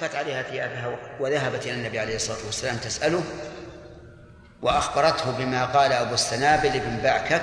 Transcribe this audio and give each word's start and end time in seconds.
كفت 0.00 0.14
عليها 0.14 0.42
ثيابها 0.42 0.98
وذهبت 1.20 1.66
إلى 1.66 1.74
النبي 1.74 1.98
عليه 1.98 2.16
الصلاة 2.16 2.46
والسلام 2.46 2.76
تسأله 2.76 3.24
وأخبرته 4.62 5.30
بما 5.30 5.64
قال 5.64 5.92
أبو 5.92 6.14
السنابل 6.14 6.80
بن 6.80 6.96
بعكك 7.02 7.42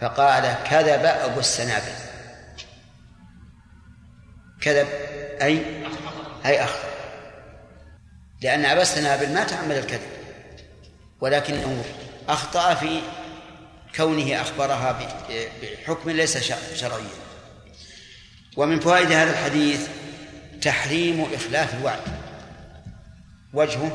فقال 0.00 0.54
كذب 0.70 1.04
أبو 1.04 1.40
السنابل. 1.40 1.92
كذب 4.60 4.88
أي 5.42 5.62
أي 6.46 6.64
أخطأ 6.64 6.88
لأن 8.42 8.64
أبا 8.64 8.82
السنابل 8.82 9.34
ما 9.34 9.44
تعمد 9.44 9.76
الكذب 9.76 10.10
ولكنه 11.20 11.84
أخطأ 12.28 12.74
في 12.74 13.00
كونه 13.96 14.40
أخبرها 14.40 14.98
بحكم 15.62 16.10
ليس 16.10 16.52
شرعيا. 16.74 17.16
ومن 18.56 18.80
فوائد 18.80 19.12
هذا 19.12 19.30
الحديث 19.30 19.88
تحريم 20.62 21.26
إخلاف 21.34 21.74
الوعد. 21.74 22.00
وجهه 23.52 23.90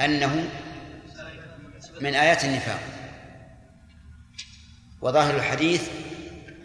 أنه 0.00 0.48
من 2.00 2.14
آيات 2.14 2.44
النفاق. 2.44 2.80
وظاهر 5.00 5.36
الحديث 5.36 5.88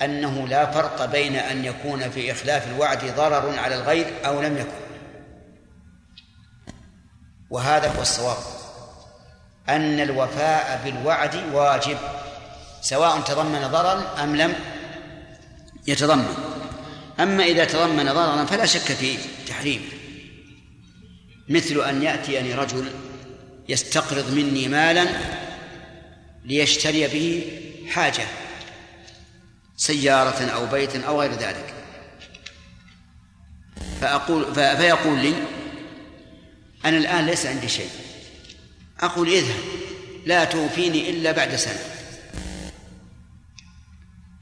أنه 0.01 0.47
لا 0.47 0.71
فرق 0.71 1.05
بين 1.05 1.35
أن 1.35 1.65
يكون 1.65 2.09
في 2.09 2.31
إخلاف 2.31 2.67
الوعد 2.67 3.15
ضرر 3.15 3.59
على 3.59 3.75
الغير 3.75 4.07
أو 4.25 4.41
لم 4.41 4.57
يكن. 4.57 4.83
وهذا 7.49 7.91
هو 7.97 8.01
الصواب. 8.01 8.37
أن 9.69 9.99
الوفاء 9.99 10.81
بالوعد 10.85 11.35
واجب 11.53 11.97
سواء 12.81 13.21
تضمن 13.21 13.67
ضررا 13.67 14.23
أم 14.23 14.35
لم 14.35 14.55
يتضمن. 15.87 16.52
أما 17.19 17.43
إذا 17.43 17.65
تضمن 17.65 18.05
ضررا 18.05 18.45
فلا 18.45 18.65
شك 18.65 18.79
في 18.93 19.17
تحريمه. 19.47 19.85
مثل 21.49 21.79
أن 21.89 22.03
يأتيني 22.03 22.53
رجل 22.53 22.91
يستقرض 23.69 24.33
مني 24.33 24.67
مالا 24.67 25.07
ليشتري 26.45 27.07
به 27.07 27.43
حاجة 27.89 28.25
سيارة 29.77 30.45
أو 30.45 30.65
بيت 30.65 30.95
أو 30.95 31.21
غير 31.21 31.31
ذلك. 31.31 31.73
فأقول 34.01 34.55
فيقول 34.55 35.19
لي 35.19 35.33
أنا 36.85 36.97
الآن 36.97 37.25
ليس 37.25 37.45
عندي 37.45 37.69
شيء. 37.69 37.89
أقول 38.99 39.29
اذهب 39.29 39.59
لا 40.25 40.45
توفيني 40.45 41.09
إلا 41.09 41.31
بعد 41.31 41.55
سنة. 41.55 41.83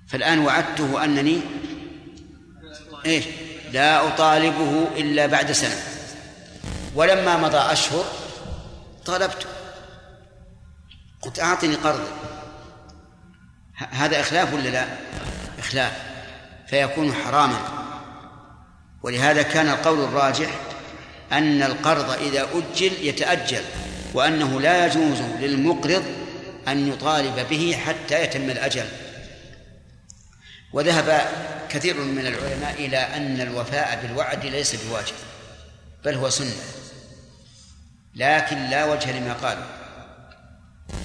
فالآن 0.07 0.39
وعدته 0.39 1.03
أنني 1.03 1.41
إيش؟ 3.05 3.25
لا 3.71 4.07
أطالبه 4.07 4.87
إلا 4.97 5.25
بعد 5.25 5.51
سنة. 5.51 5.81
ولما 6.95 7.37
مضى 7.37 7.57
أشهر 7.57 8.05
طالبته. 9.05 9.45
قلت 11.21 11.39
أعطني 11.39 11.75
قرض. 11.75 12.07
هذا 13.91 14.19
إخلاف 14.19 14.53
ولا 14.53 14.69
لا؟ 14.69 14.85
إخلاف. 15.59 15.91
فيكون 16.67 17.13
حراما. 17.13 17.59
ولهذا 19.03 19.41
كان 19.41 19.69
القول 19.69 20.03
الراجح 20.03 20.49
أن 21.31 21.63
القرض 21.63 22.09
إذا 22.09 22.47
أجل 22.53 22.91
يتأجل 23.01 23.63
وأنه 24.13 24.61
لا 24.61 24.85
يجوز 24.85 25.21
للمقرض 25.39 26.03
أن 26.67 26.87
يطالب 26.87 27.47
به 27.49 27.79
حتى 27.85 28.23
يتم 28.23 28.49
الأجل. 28.49 28.85
وذهب 30.73 31.27
كثير 31.69 31.97
من 32.01 32.27
العلماء 32.27 32.73
إلى 32.73 32.97
أن 32.97 33.41
الوفاء 33.41 34.01
بالوعد 34.01 34.45
ليس 34.45 34.75
بواجب 34.75 35.15
بل 36.05 36.15
هو 36.15 36.29
سنة. 36.29 36.55
لكن 38.15 38.69
لا 38.69 38.85
وجه 38.85 39.19
لما 39.19 39.33
قالوا. 39.33 39.63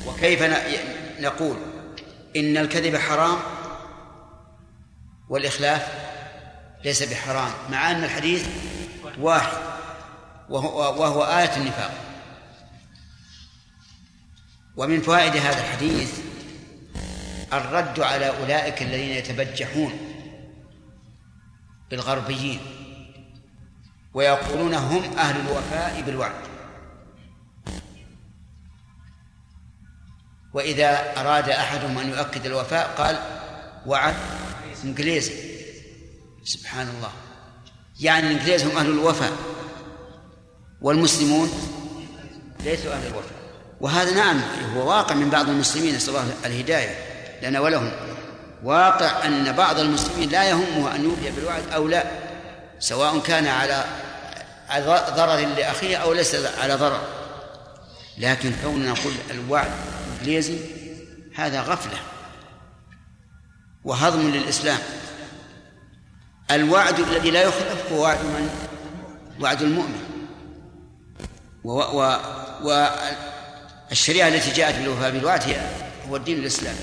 وكيف 0.06 0.42
نقول 1.20 1.56
إن 2.37 2.56
الكذب 2.56 2.97
حرام 2.97 3.38
والإخلاف 5.28 5.88
ليس 6.84 7.03
بحرام 7.03 7.50
مع 7.71 7.91
أن 7.91 8.04
الحديث 8.04 8.47
واحد 9.19 9.59
وهو, 10.48 11.03
وهو 11.03 11.25
آية 11.25 11.56
النفاق. 11.56 11.94
ومن 14.77 15.03
فوائد 15.03 15.37
هذا 15.37 15.60
الحديث 15.60 16.10
الرد 17.53 18.01
على 18.01 18.29
أولئك 18.29 18.83
الذين 18.83 19.11
يتبجحون 19.11 19.93
بالغربيين 21.91 22.61
ويقولون 24.15 24.75
هم 24.75 25.19
أهل 25.19 25.41
الوفاء 25.41 26.03
بالوعد. 26.07 26.47
وإذا 30.55 31.21
أراد 31.21 31.49
أحدهم 31.49 31.99
أن 31.99 32.09
يؤكد 32.09 32.47
الوفاء 32.47 32.95
قال 32.99 33.19
وعد 33.87 34.15
إنجليزي 34.84 35.34
سبحان 36.45 36.89
الله 36.89 37.11
يعني 38.01 38.27
الإنجليز 38.27 38.65
هم 38.65 38.77
أهل 38.77 38.91
الوفاء 38.91 39.33
والمسلمون 40.81 41.51
ليسوا 42.65 42.93
أهل 42.93 43.07
الوفاء. 43.07 43.37
وهذا 43.81 44.15
نعم 44.15 44.41
هو 44.75 44.89
واقع 44.89 45.15
من 45.15 45.31
بعض 45.31 45.49
المسلمين 45.49 45.95
نسأل 45.95 46.17
الله 46.17 46.34
الهداية. 46.45 47.16
لنا 47.42 47.60
ولهم. 47.60 47.91
واقع 48.64 49.26
أن 49.26 49.52
بعض 49.52 49.78
المسلمين 49.78 50.28
لا 50.28 50.44
يهمه 50.44 50.94
أن 50.94 51.04
يوفي 51.04 51.30
بالوعد 51.30 51.62
أو 51.74 51.88
لا 51.88 52.04
سواء 52.78 53.19
كان 53.19 53.47
على 53.47 53.84
ضرر 55.16 55.47
لأخيه 55.56 55.97
أو 55.97 56.12
ليس 56.12 56.34
على 56.34 56.74
ضرر. 56.74 57.00
لكن 58.19 58.52
كوننا 58.62 58.91
نقول 58.91 59.12
الوعد 59.30 59.70
إنجليزي 60.20 60.58
هذا 61.34 61.60
غفلة 61.60 61.98
وهضم 63.84 64.30
للإسلام. 64.30 64.78
الوعد 66.50 67.00
الذي 67.00 67.30
لا 67.30 67.42
يخلف 67.42 67.92
هو 67.92 68.03
وعد 68.03 68.18
من؟ 68.18 68.50
وعد 69.41 69.62
المؤمن. 69.62 70.03
والشريعة 73.91 74.28
التي 74.28 74.50
جاءت 74.53 74.74
بالوفاء 74.74 75.10
بالوعد 75.10 75.42
هي 75.42 75.60
هو 76.08 76.16
الدين 76.16 76.38
الإسلامي. 76.38 76.78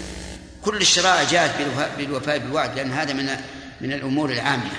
كل 0.66 0.78
الشرائع 0.78 1.24
جاءت 1.24 1.51
بالوفاء 1.97 2.38
بالوعد 2.38 2.75
لأن 2.75 2.91
هذا 2.91 3.13
من 3.13 3.29
من 3.81 3.94
الأمور 3.94 4.31
العامة. 4.31 4.72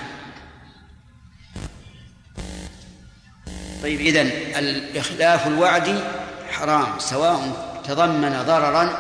طيب 3.83 4.01
إذن 4.01 4.27
الإخلاف 4.59 5.47
الوعد 5.47 6.05
حرام 6.51 6.99
سواء 6.99 7.53
تضمن 7.85 8.43
ضررا 8.47 8.99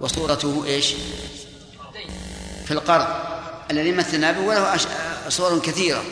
وصورته 0.00 0.64
إيش؟ 0.66 0.94
في 2.64 2.70
القرض. 2.70 3.06
الذي 3.70 3.92
مثلنا 3.92 4.32
به 4.32 4.40
وله 4.40 4.76
صور 5.28 5.58
كثيرة 5.58 6.04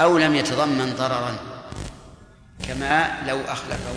أو 0.00 0.18
لم 0.18 0.34
يتضمن 0.34 0.94
ضررا. 0.98 1.36
كما 2.68 3.22
لو 3.26 3.40
أخلفه 3.40 3.94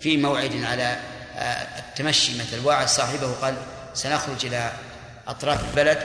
في 0.00 0.16
موعد 0.16 0.64
على 0.64 1.00
آه، 1.36 1.78
التمشي 1.78 2.32
مثل 2.38 2.64
واعد 2.64 2.88
صاحبه 2.88 3.32
قال 3.32 3.54
سنخرج 3.98 4.46
إلى 4.46 4.72
أطراف 5.26 5.70
البلد 5.70 5.98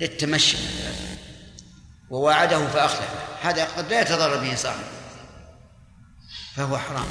للتمشي. 0.00 0.56
ووعده 2.10 2.66
فأخلف 2.66 3.08
هذا 3.42 3.64
قد 3.64 3.90
لا 3.90 4.00
يتضرر 4.00 4.36
به 4.36 4.54
صاحبه 4.54 4.84
فهو 6.56 6.78
حرام. 6.78 7.06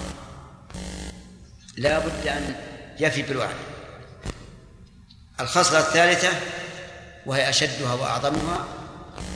لا 1.77 1.99
بد 1.99 2.27
أن 2.27 2.55
يفي 2.99 3.21
بالوعد. 3.21 3.55
الخصلة 5.39 5.79
الثالثة 5.79 6.29
وهي 7.25 7.49
أشدها 7.49 7.93
وأعظمها 7.93 8.65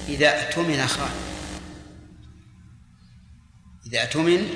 إذا 0.07 0.27
اؤتمن 0.27 0.87
خان. 0.87 1.11
إذا 3.87 4.01
اؤتمن 4.01 4.49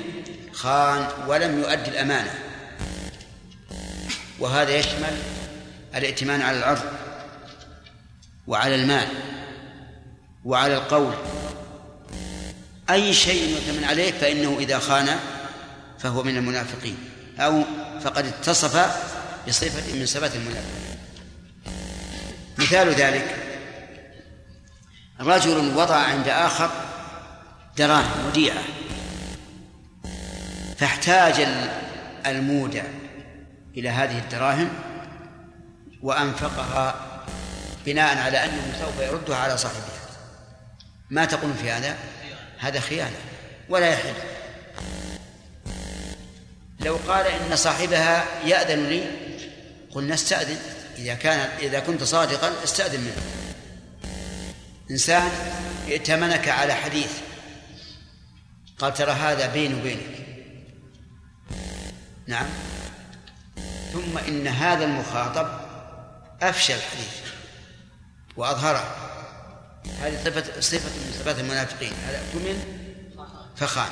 خان 0.52 1.08
ولم 1.26 1.60
يؤدي 1.60 1.90
الأمانة. 1.90 2.34
وهذا 4.38 4.76
يشمل 4.76 5.37
الائتمان 5.98 6.42
على 6.42 6.58
العرض 6.58 6.82
وعلى 8.46 8.74
المال 8.74 9.08
وعلى 10.44 10.74
القول. 10.74 11.14
أي 12.90 13.14
شيء 13.14 13.50
يؤتمن 13.50 13.84
عليه 13.84 14.12
فإنه 14.12 14.56
إذا 14.60 14.78
خان 14.78 15.08
فهو 15.98 16.22
من 16.22 16.36
المنافقين 16.36 16.96
أو 17.38 17.62
فقد 18.00 18.26
اتصف 18.26 18.76
بصفة 19.48 19.94
من 19.94 20.06
صفات 20.06 20.34
المنافقين. 20.34 20.98
مثال 22.58 22.88
ذلك 22.88 23.36
رجل 25.20 25.76
وضع 25.76 25.96
عند 25.96 26.28
آخر 26.28 26.70
دراهم 27.76 28.26
وديعة 28.26 28.62
فاحتاج 30.78 31.48
المودع 32.26 32.82
إلى 33.76 33.88
هذه 33.88 34.18
الدراهم 34.18 34.68
وأنفقها 36.02 36.94
بناء 37.86 38.18
على 38.18 38.44
أنه 38.44 38.78
سوف 38.80 39.00
يردها 39.00 39.36
على 39.36 39.58
صاحبها. 39.58 39.98
ما 41.10 41.24
تقول 41.24 41.54
في 41.54 41.70
هذا؟ 41.70 41.96
هذا 42.58 42.80
خيانة 42.80 43.16
ولا 43.68 43.88
يحل. 43.88 44.14
لو 46.80 46.96
قال 46.96 47.26
إن 47.26 47.56
صاحبها 47.56 48.24
يأذن 48.44 48.88
لي 48.88 49.04
قلنا 49.90 50.14
استأذن. 50.14 50.58
إذا 50.98 51.14
كان 51.14 51.38
إذا 51.58 51.80
كنت 51.80 52.02
صادقا 52.02 52.52
استأذن 52.64 53.00
منه. 53.00 53.22
إنسان 54.90 55.30
ائتمنك 55.88 56.48
على 56.48 56.74
حديث 56.74 57.10
قال 58.78 58.94
ترى 58.94 59.12
هذا 59.12 59.46
بيني 59.46 59.74
وبينك. 59.74 60.26
نعم. 62.26 62.46
ثم 63.92 64.18
إن 64.18 64.46
هذا 64.46 64.84
المخاطب 64.84 65.67
أفشى 66.42 66.74
الحديث 66.74 67.16
وأظهره 68.36 68.96
هذه 70.00 70.24
صفة 70.24 70.60
صفة 70.60 70.88
من 70.88 71.12
صفات 71.18 71.38
المنافقين. 71.38 71.92
هذا 72.06 72.18
اؤتمن 72.18 72.64
فخان. 73.56 73.90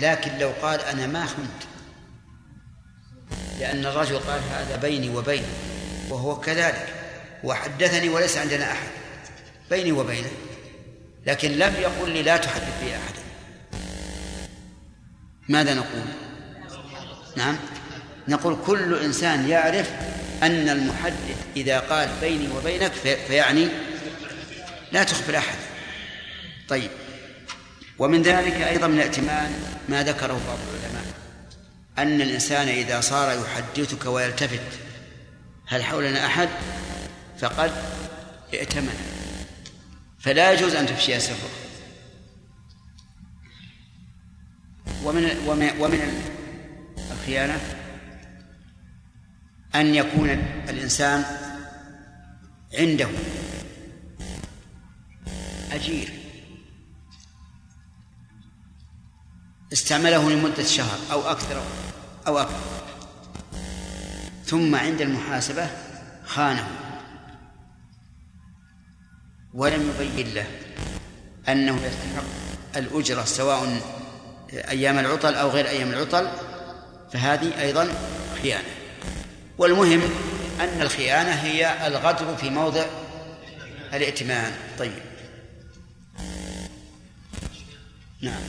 لكن 0.00 0.38
لو 0.38 0.52
قال 0.62 0.80
أنا 0.80 1.06
ما 1.06 1.26
خنت 1.26 1.70
لأن 3.60 3.86
الرجل 3.86 4.18
قال 4.18 4.40
هذا 4.50 4.76
بيني 4.76 5.10
وبينه 5.10 5.48
وهو 6.10 6.40
كذلك 6.40 6.94
وحدثني 7.44 8.08
وليس 8.08 8.36
عندنا 8.36 8.72
أحد 8.72 8.88
بيني 9.70 9.92
وبينه 9.92 10.30
لكن 11.26 11.50
لم 11.50 11.74
يقل 11.74 12.10
لي 12.10 12.22
لا 12.22 12.36
تحدث 12.36 12.82
بي 12.82 12.96
أحدا 12.96 13.20
ماذا 15.48 15.74
نقول؟ 15.74 16.04
نعم 17.36 17.56
نقول 18.28 18.56
كل 18.66 19.04
إنسان 19.04 19.48
يعرف 19.48 19.90
أن 20.42 20.68
المحدث 20.68 21.36
إذا 21.56 21.78
قال 21.78 22.08
بيني 22.20 22.48
وبينك 22.48 22.92
فيعني 23.28 23.68
لا 24.92 25.04
تخبر 25.04 25.38
أحد. 25.38 25.58
طيب. 26.68 26.90
ومن 27.98 28.22
ذلك 28.22 28.52
أيضا 28.52 28.86
من 28.86 28.94
الائتمان 28.94 29.52
ما 29.88 30.02
ذكره 30.02 30.40
بعض 30.46 30.58
العلماء 30.68 31.04
أن 31.98 32.20
الإنسان 32.20 32.68
إذا 32.68 33.00
صار 33.00 33.38
يحدثك 33.42 34.06
ويلتفت 34.06 34.60
هل 35.66 35.84
حولنا 35.84 36.26
أحد؟ 36.26 36.48
فقد 37.38 37.72
ائتمن. 38.54 38.94
فلا 40.20 40.52
يجوز 40.52 40.74
أن 40.74 40.86
تفشي 40.86 41.20
سره 41.20 41.50
ومن 45.04 45.24
ومن 45.80 46.24
الخيانة 47.10 47.60
أن 49.74 49.94
يكون 49.94 50.30
الإنسان 50.68 51.24
عنده 52.78 53.08
أجير 55.72 56.12
استعمله 59.72 60.30
لمدة 60.30 60.64
شهر 60.64 60.98
أو 61.12 61.30
أكثر 61.30 61.62
أو 62.26 62.38
أكثر 62.38 62.80
ثم 64.46 64.74
عند 64.74 65.00
المحاسبة 65.00 65.70
خانه. 66.26 66.68
ولم 69.54 69.94
يبين 70.00 70.34
له 70.34 70.46
أنه 71.48 71.76
يستحق 71.76 72.24
الأجرة 72.76 73.24
سواء 73.24 73.80
أيام 74.52 74.98
العطل 74.98 75.34
أو 75.34 75.48
غير 75.48 75.68
أيام 75.68 75.88
العطل 75.88 76.28
فهذه 77.12 77.60
أيضا 77.60 77.88
خيانة. 78.42 78.79
والمهم 79.60 80.02
أن 80.60 80.82
الخيانة 80.82 81.30
هي 81.30 81.86
الغدر 81.86 82.36
في 82.36 82.50
موضع 82.50 82.84
الائتمان. 83.94 84.52
طيب. 84.78 84.92
نعم. 88.20 88.42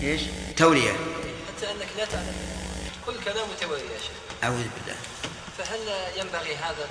إيش؟ 0.00 0.20
تولية. 0.56 0.92
حتى 0.92 1.70
أنك 1.70 1.88
لا 1.98 2.04
تعلم. 2.04 2.34
كل 3.06 3.14
كلام 3.24 3.48
تولية 3.60 3.82
يا 3.82 3.98
شيخ. 3.98 4.44
أعوذ 4.44 4.56
بالله. 4.56 4.98
فهل 5.58 5.80
ينبغي 6.16 6.56
هذا 6.56 6.88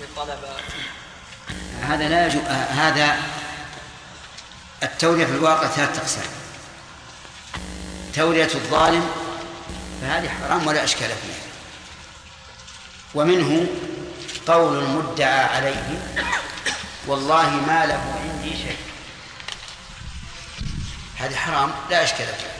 للطلبة؟ 0.00 0.56
هذا 1.82 2.08
لا 2.08 2.26
يجوز 2.26 2.42
هذا 2.70 3.18
التولية 4.82 5.24
في 5.24 5.32
الواقع 5.32 5.66
ثلاث 5.66 5.98
أقسام. 5.98 6.24
تولية 8.14 8.54
الظالم 8.54 9.10
فهذه 10.02 10.28
حرام 10.28 10.66
ولا 10.66 10.84
أشكال 10.84 11.08
فيها. 11.08 11.46
ومنه 13.14 13.66
قول 14.46 14.78
المدعى 14.78 15.44
عليه 15.44 15.98
والله 17.06 17.50
ما 17.50 17.86
له 17.86 18.20
عندي 18.22 18.56
شيء. 18.56 18.78
هذه 21.16 21.36
حرام 21.36 21.72
لا 21.90 22.04
أشكال 22.04 22.26
فيها. 22.26 22.56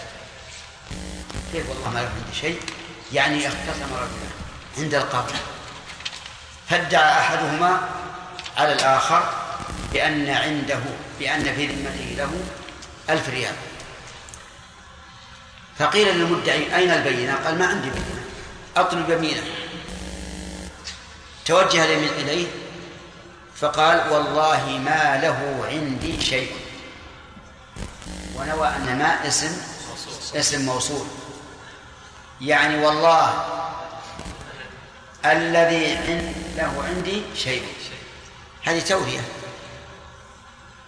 كيف 1.52 1.68
والله 1.68 1.90
ما 1.90 1.98
له 1.98 2.10
عندي 2.24 2.38
شيء؟ 2.40 2.60
يعني 3.12 3.48
اختصم 3.48 3.94
رجلا 3.94 4.30
عند 4.78 4.94
القاضي 4.94 5.34
فادعى 6.70 7.20
أحدهما 7.20 7.88
على 8.56 8.72
الآخر 8.72 9.32
بأن 9.92 10.30
عنده 10.30 10.80
بأن 11.18 11.54
في 11.54 11.66
ذمته 11.66 12.14
له 12.18 12.30
ألف 13.10 13.28
ريال. 13.28 13.54
فقيل 15.78 16.08
للمدعي 16.08 16.76
أين 16.76 16.90
البينة؟ 16.90 17.34
قال 17.44 17.58
ما 17.58 17.66
عندي 17.66 17.90
بينة 17.90 18.24
أطلب 18.76 19.10
يمينه 19.10 19.42
توجه 21.44 21.84
إليه 21.84 22.46
فقال 23.56 24.12
والله 24.12 24.80
ما 24.84 25.20
له 25.22 25.66
عندي 25.70 26.20
شيء. 26.20 26.52
ونوى 28.36 28.68
أن 28.68 28.98
ما 28.98 29.28
اسم 29.28 29.62
اسم 30.34 30.66
موصول. 30.66 31.06
يعني 32.40 32.84
والله 32.86 33.44
الذي 35.24 35.98
له 36.56 36.84
عندي 36.88 37.22
شيء. 37.36 37.62
هذه 38.64 38.80
توهية. 38.80 39.20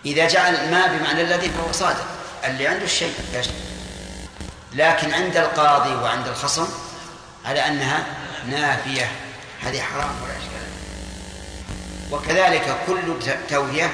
إذا 0.05 0.29
جعل 0.29 0.71
ما 0.71 0.87
بمعنى 0.87 1.23
الذي 1.23 1.51
فهو 1.51 1.73
صادق. 1.73 2.07
اللي 2.45 2.69
عنده 2.69 2.85
الشيء 2.85 3.15
لكن 4.73 5.15
عند 5.15 5.37
القاضي 5.37 5.95
وعند 5.95 6.29
الخصم 6.29 6.69
على 7.45 7.67
أنها 7.67 8.07
نافية. 8.47 9.11
هذه 9.63 9.81
حرام 9.81 10.23
ولا 10.23 10.33
إشكال 10.33 10.69
وكذلك 12.11 12.77
كل 12.87 13.35
توهية 13.51 13.91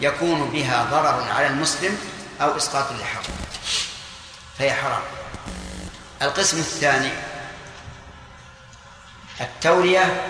يكون 0.00 0.50
بها 0.50 0.84
ضرر 0.90 1.32
على 1.32 1.46
المسلم 1.46 1.98
أو 2.40 2.56
إسقاط 2.56 2.92
لحق. 2.92 3.22
فهي 4.58 4.72
حرام. 4.72 5.02
القسم 6.22 6.58
الثاني 6.58 7.10
التولية 9.40 10.26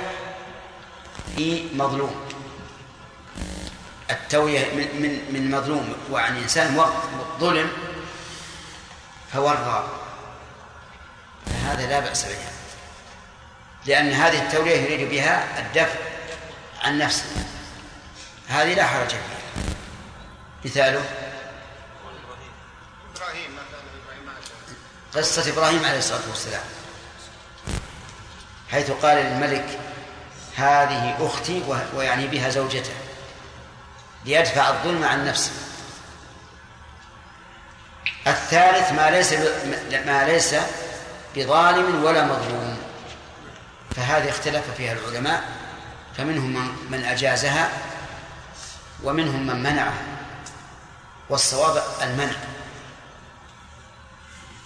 في 1.36 1.68
مظلوم. 1.74 2.31
التوية 4.12 4.74
من 4.74 5.02
من 5.02 5.32
من 5.32 5.50
مظلوم 5.50 5.94
وعن 6.10 6.36
إنسان 6.36 6.86
ظلم 7.40 7.70
فورى 9.32 9.88
فهذا 11.46 11.86
لا 11.86 12.00
بأس 12.00 12.24
بها 12.24 12.52
لأن 13.86 14.12
هذه 14.12 14.42
التولية 14.42 14.76
يريد 14.76 15.10
بها 15.10 15.58
الدفع 15.58 15.98
عن 16.82 16.98
نفسه. 16.98 17.24
هذه 18.48 18.74
لا 18.74 18.86
حرج 18.86 19.08
فيها. 19.08 19.74
مثاله؟ 20.64 21.04
قصة 25.14 25.52
إبراهيم 25.52 25.84
عليه 25.84 25.98
الصلاة 25.98 26.28
والسلام. 26.28 26.64
حيث 28.70 28.90
قال 28.90 29.16
للملك 29.16 29.78
هذه 30.56 31.16
أختي 31.20 31.62
ويعني 31.94 32.26
بها 32.26 32.48
زوجته. 32.48 32.94
ليدفع 34.24 34.68
الظلم 34.68 35.04
عن 35.04 35.26
نفسه. 35.26 35.50
الثالث 38.26 38.92
ما 38.92 39.10
ليس 39.10 39.32
ما 40.06 40.24
ليس 40.26 40.54
بظالم 41.36 42.04
ولا 42.04 42.24
مظلوم. 42.24 42.78
فهذه 43.96 44.30
اختلف 44.30 44.64
فيها 44.76 44.92
العلماء. 44.92 45.42
فمنهم 46.16 46.76
من 46.90 47.04
أجازها 47.04 47.70
ومنهم 49.02 49.46
من 49.46 49.62
منعها 49.62 50.02
والصواب 51.28 51.82
المنع. 52.02 52.36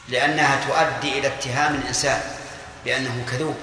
لأنها 0.08 0.64
تؤدي 0.66 1.18
إلى 1.18 1.26
اتهام 1.26 1.74
الإنسان 1.74 2.20
بأنه 2.84 3.26
كذوب. 3.30 3.56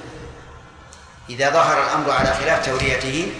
إذا 1.30 1.50
ظهر 1.50 1.84
الأمر 1.84 2.12
على 2.12 2.34
خلاف 2.34 2.66
توريته 2.66 3.32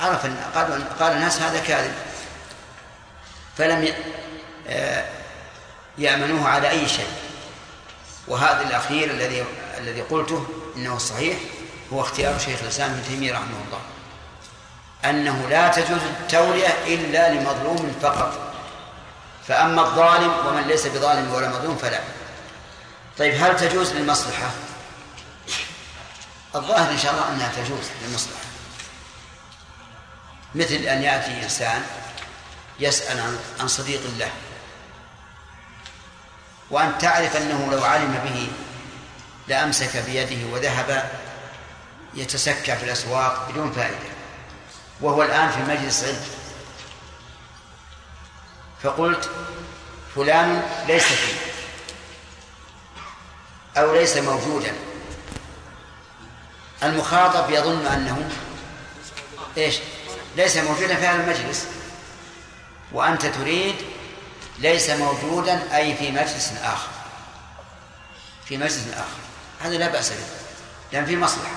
عرف 0.00 0.26
قال 0.54 0.98
قال 0.98 1.12
الناس 1.12 1.42
هذا 1.42 1.60
كاذب. 1.60 1.94
فلم 3.58 3.94
آه، 4.68 5.04
يأمنوه 5.98 6.48
على 6.48 6.70
أي 6.70 6.88
شيء. 6.88 7.10
وهذا 8.28 8.62
الأخير 8.62 9.10
الذي 9.10 9.44
الذي 9.78 10.00
قلته 10.00 10.46
إنه 10.76 10.98
صحيح 10.98 11.38
هو 11.92 12.00
اختيار 12.00 12.38
شيخ 12.38 12.60
الإسلام 12.62 12.90
ابن 12.90 13.02
تيمية 13.08 13.32
رحمه 13.32 13.56
الله. 13.66 13.80
أنه 15.04 15.48
لا 15.48 15.68
تجوز 15.68 16.00
التورية 16.20 16.68
إلا 16.86 17.34
لمظلوم 17.34 17.96
فقط. 18.02 18.52
فأما 19.48 19.82
الظالم 19.82 20.46
ومن 20.46 20.62
ليس 20.62 20.86
بظالم 20.86 21.34
ولا 21.34 21.48
مظلوم 21.48 21.76
فلا. 21.76 22.00
طيب 23.18 23.34
هل 23.42 23.56
تجوز 23.56 23.92
للمصلحة؟ 23.92 24.50
الظاهر 26.54 26.90
إن 26.90 26.98
شاء 26.98 27.12
الله 27.12 27.28
أنها 27.28 27.52
تجوز 27.56 27.84
للمصلحة. 28.02 28.49
مثل 30.54 30.74
أن 30.74 31.02
يأتي 31.02 31.42
إنسان 31.42 31.82
يسأل 32.80 33.38
عن 33.60 33.68
صديق 33.68 34.00
له. 34.18 34.30
وأن 36.70 36.98
تعرف 36.98 37.36
أنه 37.36 37.72
لو 37.72 37.84
علم 37.84 38.20
به 38.24 38.48
لأمسك 39.48 39.96
بيده 39.96 40.46
وذهب 40.46 41.10
يتسكع 42.14 42.74
في 42.74 42.84
الأسواق 42.84 43.50
بدون 43.50 43.72
فائدة. 43.72 44.10
وهو 45.00 45.22
الآن 45.22 45.50
في 45.50 45.58
مجلس 45.58 46.04
علم. 46.04 46.26
فقلت 48.82 49.30
فلان 50.14 50.62
ليس 50.86 51.04
فيه. 51.04 51.34
أو 53.76 53.94
ليس 53.94 54.16
موجودا. 54.16 54.74
المخاطب 56.82 57.50
يظن 57.50 57.86
أنه 57.86 58.30
إيش؟ 59.56 59.78
ليس 60.36 60.56
موجودا 60.56 60.96
في 60.96 61.06
هذا 61.06 61.22
المجلس. 61.22 61.66
وأنت 62.92 63.26
تريد 63.26 63.76
ليس 64.58 64.90
موجودا 64.90 65.76
أي 65.76 65.96
في 65.96 66.10
مجلس 66.10 66.52
آخر. 66.62 66.88
في 68.44 68.56
مجلس 68.56 68.86
آخر. 68.92 69.20
هذا 69.60 69.78
لا 69.78 69.88
بأس 69.88 70.10
به. 70.10 70.16
لأن 70.92 71.06
في 71.06 71.16
مصلحة. 71.16 71.54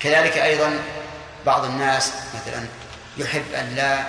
كذلك 0.00 0.38
أيضا 0.38 0.82
بعض 1.46 1.64
الناس 1.64 2.12
مثلا 2.34 2.66
يحب 3.16 3.52
أن 3.54 3.74
لا 3.74 4.06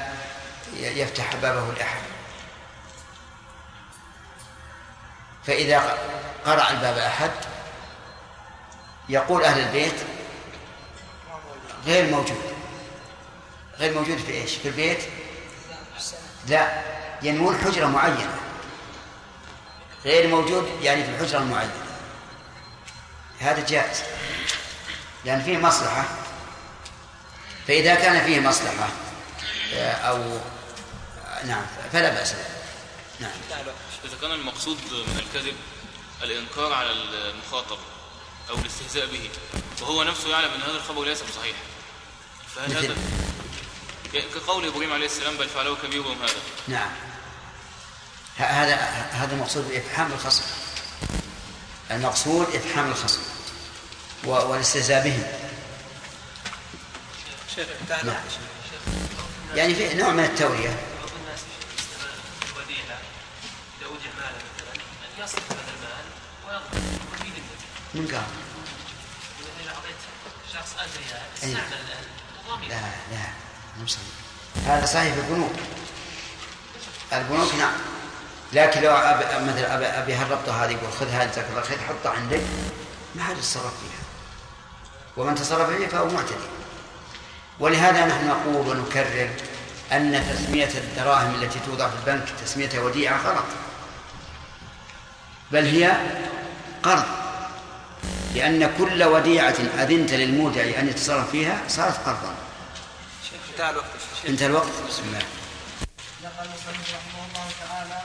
يفتح 0.74 1.36
بابه 1.36 1.74
لأحد. 1.74 2.02
فإذا 5.48 5.98
قرع 6.46 6.70
الباب 6.70 6.98
أحد 6.98 7.32
يقول 9.10 9.44
أهل 9.44 9.60
البيت 9.60 9.96
غير 11.86 12.12
موجود. 12.12 12.55
غير 13.80 13.94
موجود 13.94 14.18
في 14.18 14.32
إيش؟ 14.32 14.56
في 14.56 14.68
البيت؟ 14.68 15.00
لا. 16.48 16.82
ينوون 17.22 17.58
حجرة 17.58 17.86
معينة. 17.86 18.40
غير 20.06 20.28
موجود 20.28 20.70
يعني 20.82 21.04
في 21.04 21.10
الحجرة 21.10 21.40
المعينة. 21.40 21.74
هذا 23.40 23.66
جائز. 23.66 24.04
لأن 25.26 25.42
فيه 25.42 25.58
مصلحة. 25.58 26.06
فإذا 27.68 27.96
كان 27.96 28.26
فيه 28.26 28.40
مصلحة 28.40 28.90
آه، 29.74 29.92
أو 29.92 30.40
نعم 31.44 31.66
فلا 31.94 32.10
بأس 32.10 32.34
نعم. 33.20 33.32
إذا 34.06 34.18
كان 34.22 34.32
المقصود 34.32 34.78
من 34.92 35.20
الكذب 35.20 35.56
الإنكار 36.24 36.74
على 36.74 36.92
المخاطب 36.92 37.78
أو 38.50 38.56
الاستهزاء 38.56 39.06
به 39.06 39.30
وهو 39.82 40.04
نفسه 40.04 40.30
يعلم 40.30 40.54
أن 40.54 40.62
هذا 40.62 40.78
الخبر 40.78 41.04
ليس 41.04 41.22
بصحيح. 41.22 41.56
فهل 42.56 42.78
هذا 42.78 42.96
كقول 44.22 44.66
إبراهيم 44.66 44.94
عليه 44.94 45.06
السلام 45.06 45.38
بل 45.38 45.50
فعله 45.50 45.76
كبيرهم 45.76 46.22
هذا. 46.22 46.34
نعم. 46.68 46.90
هذا 48.38 48.76
هذا 49.12 49.34
المقصود 49.36 49.70
بإفحام 49.70 50.12
الخصم. 50.12 50.44
المقصود 51.92 52.56
إفحام 52.56 52.88
الخصم 52.92 53.22
والاستهزاء 54.24 55.04
بهم. 55.04 55.24
شيخ 57.56 57.68
نعم. 58.04 58.16
يعني 59.56 59.76
في 59.76 59.94
نوع 59.94 60.10
من 60.10 60.24
التوريه 60.24 60.70
بعض 60.70 61.10
الناس 61.22 61.40
وديعه 62.58 63.00
اذا 63.80 63.86
اوجع 63.86 64.12
مالا 64.18 64.38
مثلا 64.56 64.74
ان 64.74 65.24
يصرف 65.24 65.52
هذا 65.52 65.72
المال 65.76 66.06
ويضمن 66.48 67.00
من 67.94 68.08
قال؟ 68.08 68.26
إذا 69.62 69.70
أعطيت 69.70 69.96
شخص 70.54 70.74
1000 70.82 70.98
ريال 70.98 71.22
استعمل 71.36 71.74
الان 71.74 72.70
لا 72.70 73.16
لا. 73.16 73.46
هذا 74.68 74.86
صحيح 74.86 75.14
في 75.14 75.20
البنوك. 75.20 75.52
البنوك 77.14 77.56
نعم. 77.56 77.74
لكن 78.54 78.82
لو 78.82 78.92
أب... 78.92 79.48
مثلا 79.48 79.76
أبي, 79.76 79.86
أبي 79.86 80.14
هالربطة 80.14 80.66
هذه 80.66 80.72
يقول 80.72 80.94
خذ 81.00 81.10
هذه 81.10 81.32
جزاك 81.32 81.46
الله 81.50 81.62
خير 81.62 81.78
حطها 81.78 82.12
عندك. 82.12 82.42
ما 83.16 83.24
حد 83.24 83.38
يتصرف 83.38 83.64
فيها. 83.64 84.06
ومن 85.18 85.36
تصرف 85.36 85.70
فيها 85.70 85.88
فهو 85.88 86.10
معتدي. 86.10 86.36
ولهذا 87.60 88.06
نحن 88.06 88.28
نقول 88.28 88.78
ونكرر 88.78 89.30
أن 89.92 90.24
تسمية 90.30 90.70
الدراهم 90.76 91.36
التي 91.36 91.60
توضع 91.60 91.90
في 91.90 91.96
البنك 91.96 92.30
تسميتها 92.46 92.82
وديعة 92.82 93.18
غلط. 93.18 93.46
بل 95.52 95.66
هي 95.66 95.98
قرض. 96.84 97.06
لأن 98.36 98.72
كل 98.78 99.04
وديعة 99.04 99.56
أذنت 99.78 100.14
للمودع 100.14 100.62
أن 100.80 100.88
يتصرف 100.88 101.32
فيها 101.32 101.62
صارت 101.68 101.98
قرضا. 102.06 102.45
انتهى 103.56 103.70
الوقت 103.70 103.92
انتهى 104.28 104.48
الوقت؟ 104.48 104.74
بسم 104.90 105.04
الله. 105.04 105.24
نقل 106.24 106.46
المصنف 106.46 106.96
رحمه 106.96 107.26
الله 107.28 107.48
تعالى 107.60 108.00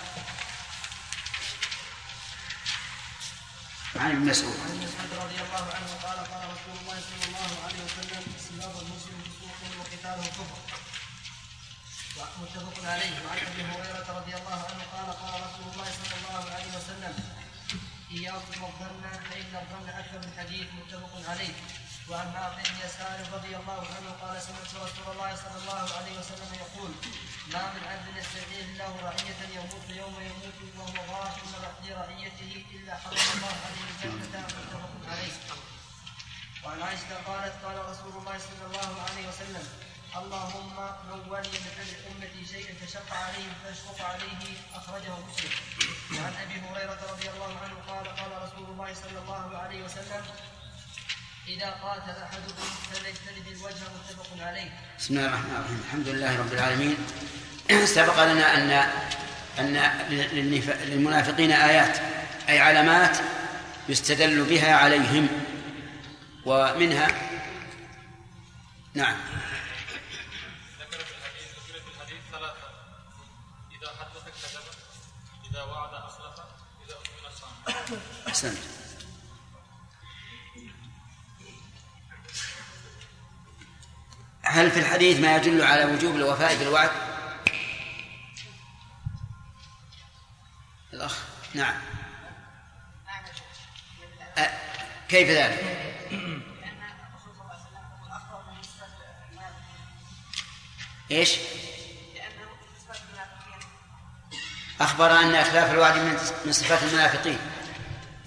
عن 3.97 4.11
ابن 4.11 4.25
مسعود. 4.31 4.57
عن 4.65 4.71
ابن 4.71 4.83
مسعود 4.87 5.11
رضي 5.25 5.39
الله 5.43 5.65
عنه 5.75 5.91
قال 6.07 6.19
قال 6.33 6.43
رسول 6.55 6.77
الله 6.83 6.99
صلى 7.11 7.25
الله 7.29 7.51
عليه 7.65 7.81
وسلم 7.87 8.23
سباب 8.47 8.75
المسلم 8.83 9.19
فسوق 9.27 9.61
وقتاله 9.81 10.27
كفر 10.39 10.61
متفق 12.43 12.91
عليه 12.91 13.15
وعن 13.27 13.39
ابي 13.51 13.63
هريره 13.63 14.09
رضي 14.19 14.35
الله 14.41 14.61
عنه 14.71 14.83
قال 14.95 15.09
قال 15.23 15.35
رسول 15.49 15.67
الله 15.73 15.89
صلى 15.99 16.17
الله 16.21 16.55
عليه 16.55 16.71
وسلم 16.79 17.15
إياكم 18.11 18.63
والظن 18.63 19.03
فإن 19.31 19.53
الظن 19.63 19.89
أكثر 19.89 20.19
من 20.19 20.33
حديث 20.39 20.67
متفق 20.79 21.31
عليه. 21.31 21.55
وعن 22.11 22.33
معقل 22.35 22.63
بن 22.63 22.77
يسار 22.87 23.19
رضي 23.33 23.57
الله 23.57 23.83
عنه 23.97 24.11
قال 24.23 24.43
سمعت 24.43 24.73
رسول 24.87 25.07
الله 25.13 25.31
صلى 25.37 25.57
الله 25.63 25.87
عليه 25.97 26.19
وسلم 26.19 26.51
يقول 26.55 26.91
ما 27.53 27.63
من 27.75 27.83
عبد 27.91 28.17
يستعين 28.17 28.67
الله 28.71 28.93
رعية 29.09 29.41
يموت 29.57 29.87
يوم 29.89 30.17
يموت 30.31 30.59
وهو 30.79 30.99
غاش 31.13 31.37
لرعيته 31.85 32.65
إلا 32.75 32.95
حرم 33.03 33.27
الله 33.35 33.55
عليه 33.67 33.85
الجنة 33.91 34.25
متفق 34.25 35.11
عليه. 35.11 35.33
وعن 36.65 36.83
عائشة 36.83 37.15
قالت 37.27 37.55
قال 37.65 37.77
رسول 37.91 38.13
الله 38.21 38.39
صلى 38.39 38.65
الله 38.67 38.91
عليه 39.09 39.29
وسلم 39.29 39.67
اللهم 40.17 40.77
من 41.09 41.21
ولي 41.31 41.59
من 41.79 41.89
أمتي 42.11 42.47
شيئا 42.53 42.75
فشق 42.81 43.15
عليهم 43.15 43.55
فاشفق 43.65 43.99
عليه 44.05 44.43
أخرجه 44.75 45.15
مسلم. 45.29 45.53
وعن 46.15 46.35
أبي 46.43 46.57
هريرة 46.61 47.01
رضي 47.13 47.31
الله 47.31 47.53
عنه 47.63 47.77
قال 47.89 48.07
قال 48.17 48.33
رسول 48.43 48.67
الله 48.73 48.95
صلى 48.95 49.19
الله 49.19 49.59
عليه 49.59 49.83
وسلم 49.85 50.23
إذا 51.57 51.71
قاتل 51.71 52.23
أحدكم 52.23 52.69
فليجتنب 52.93 53.49
الوجه 53.49 53.75
متفق 53.75 54.47
عليه. 54.47 54.71
بسم 54.99 55.17
الله 55.17 55.27
الرحمن 55.27 55.57
الرحيم، 55.57 55.83
الحمد 55.87 56.09
لله 56.09 56.39
رب 56.39 56.53
العالمين. 56.53 56.97
سبق 57.97 58.25
لنا 58.25 58.55
أن 58.55 58.71
أن 59.59 59.77
للمنافقين 60.85 61.53
آيات 61.53 61.99
أي 62.49 62.59
علامات 62.59 63.19
يستدل 63.89 64.45
بها 64.45 64.75
عليهم. 64.75 65.29
ومنها 66.47 67.09
نعم. 68.95 69.17
ذكر 70.81 71.01
هل 84.61 84.71
في 84.71 84.81
الحديث 84.81 85.21
ما 85.21 85.37
يدل 85.37 85.63
على 85.63 85.85
وجوب 85.85 86.17
الوفاء 86.17 86.57
بالوعد؟ 86.57 86.91
الأخ 90.93 91.19
نعم 91.55 91.75
أه 94.39 94.51
كيف 95.09 95.29
ذلك؟ 95.29 95.65
إيش؟ 101.11 101.37
أخبر 104.81 105.11
أن 105.11 105.35
إخلاف 105.35 105.71
الوعد 105.71 105.97
من 106.45 106.53
صفات 106.53 106.83
المنافقين 106.83 107.39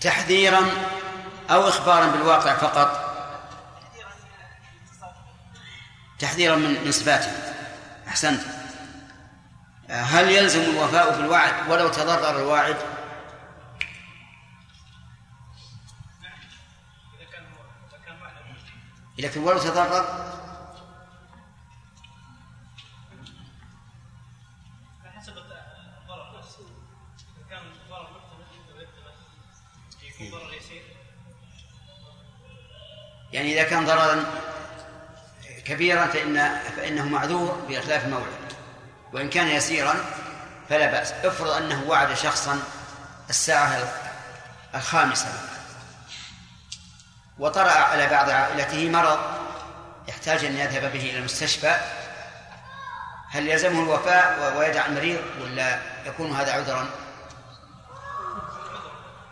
تحذيرا 0.01 0.71
أو 1.49 1.67
إخبارا 1.67 2.05
بالواقع 2.05 2.55
فقط 2.55 3.02
تحذيرا 6.23 6.55
من 6.55 6.83
من 6.85 6.91
صفاته 6.91 7.31
أحسنت 8.07 8.41
هل 9.89 10.29
يلزم 10.29 10.61
الوفاء 10.61 11.17
بالوعد 11.17 11.69
ولو 11.69 11.89
تضرر 11.89 12.39
الواعد؟ 12.39 12.77
لكن 19.17 19.43
ولو 19.43 19.59
تضرر. 19.59 20.33
يعني 33.33 33.53
إذا 33.53 33.63
كان 33.69 33.85
ضررا 33.85 34.25
كبيرا 35.65 36.05
فإن 36.05 36.59
فإنه 36.77 37.05
معذور 37.05 37.65
بإخلاف 37.67 38.05
الموعد 38.05 38.53
وإن 39.13 39.29
كان 39.29 39.47
يسيرا 39.47 39.95
فلا 40.69 40.91
بأس. 40.91 41.11
افرض 41.11 41.49
أنه 41.49 41.83
وعد 41.87 42.13
شخصا 42.13 42.59
الساعة 43.29 43.93
الخامسة. 44.75 45.27
وطرأ 47.39 47.71
على 47.71 48.07
بعض 48.07 48.29
عائلته 48.29 48.89
مرض 48.89 49.19
يحتاج 50.07 50.45
أن 50.45 50.57
يذهب 50.57 50.81
به 50.81 50.99
إلى 50.99 51.17
المستشفى. 51.17 51.75
هل 53.29 53.47
يلزمه 53.47 53.83
الوفاء 53.83 54.57
ويدع 54.57 54.85
المريض 54.85 55.21
ولا 55.41 55.79
يكون 56.05 56.31
هذا 56.31 56.53
عذرا؟ 56.53 56.89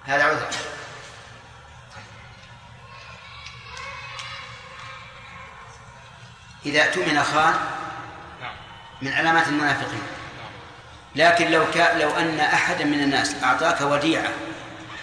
هذا 0.06 0.24
عذر. 0.24 0.48
إذا 6.66 6.84
اؤتمن 6.84 7.24
خان 7.24 7.54
نعم. 8.42 8.54
من 9.02 9.14
علامات 9.14 9.48
المنافقين. 9.48 10.02
نعم. 10.38 10.52
لكن 11.16 11.52
لو 11.52 11.72
كان 11.72 12.00
لو 12.00 12.10
أن 12.10 12.40
أحدا 12.40 12.86
من 12.86 13.04
الناس 13.04 13.36
أعطاك 13.44 13.82
وديعة 13.82 14.30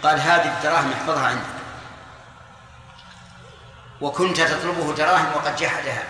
قال 0.03 0.21
هذه 0.21 0.57
الدراهم 0.57 0.93
احفظها 0.93 1.27
عندك. 1.27 1.59
وكنت 4.01 4.41
تطلبه 4.41 4.95
دراهم 4.95 5.33
وقد 5.37 5.57
جحدها. 5.57 6.03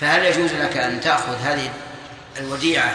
فهل 0.00 0.24
يجوز 0.24 0.52
لك 0.52 0.76
أن 0.76 1.00
تأخذ 1.00 1.36
هذه 1.36 1.72
الوديعة 2.36 2.94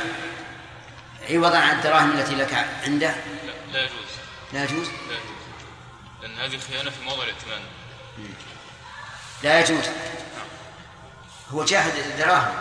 عوضا 1.29 1.57
عن 1.57 1.77
الدراهم 1.77 2.11
التي 2.11 2.35
لك 2.35 2.67
عنده؟ 2.85 3.07
لا 3.07 3.53
لا 3.73 3.83
يجوز. 3.83 4.05
لا 4.53 4.63
يجوز؟ 4.63 4.87
لا 4.87 5.13
يجوز. 5.13 5.35
لأن 6.21 6.39
هذه 6.39 6.55
الخيانة 6.55 6.89
في 6.89 7.01
موضع 7.05 7.23
الائتمان. 7.23 7.61
لا 9.43 9.59
يجوز. 9.59 9.85
هو 11.53 11.65
جاهد 11.65 11.95
الدراهم. 11.95 12.53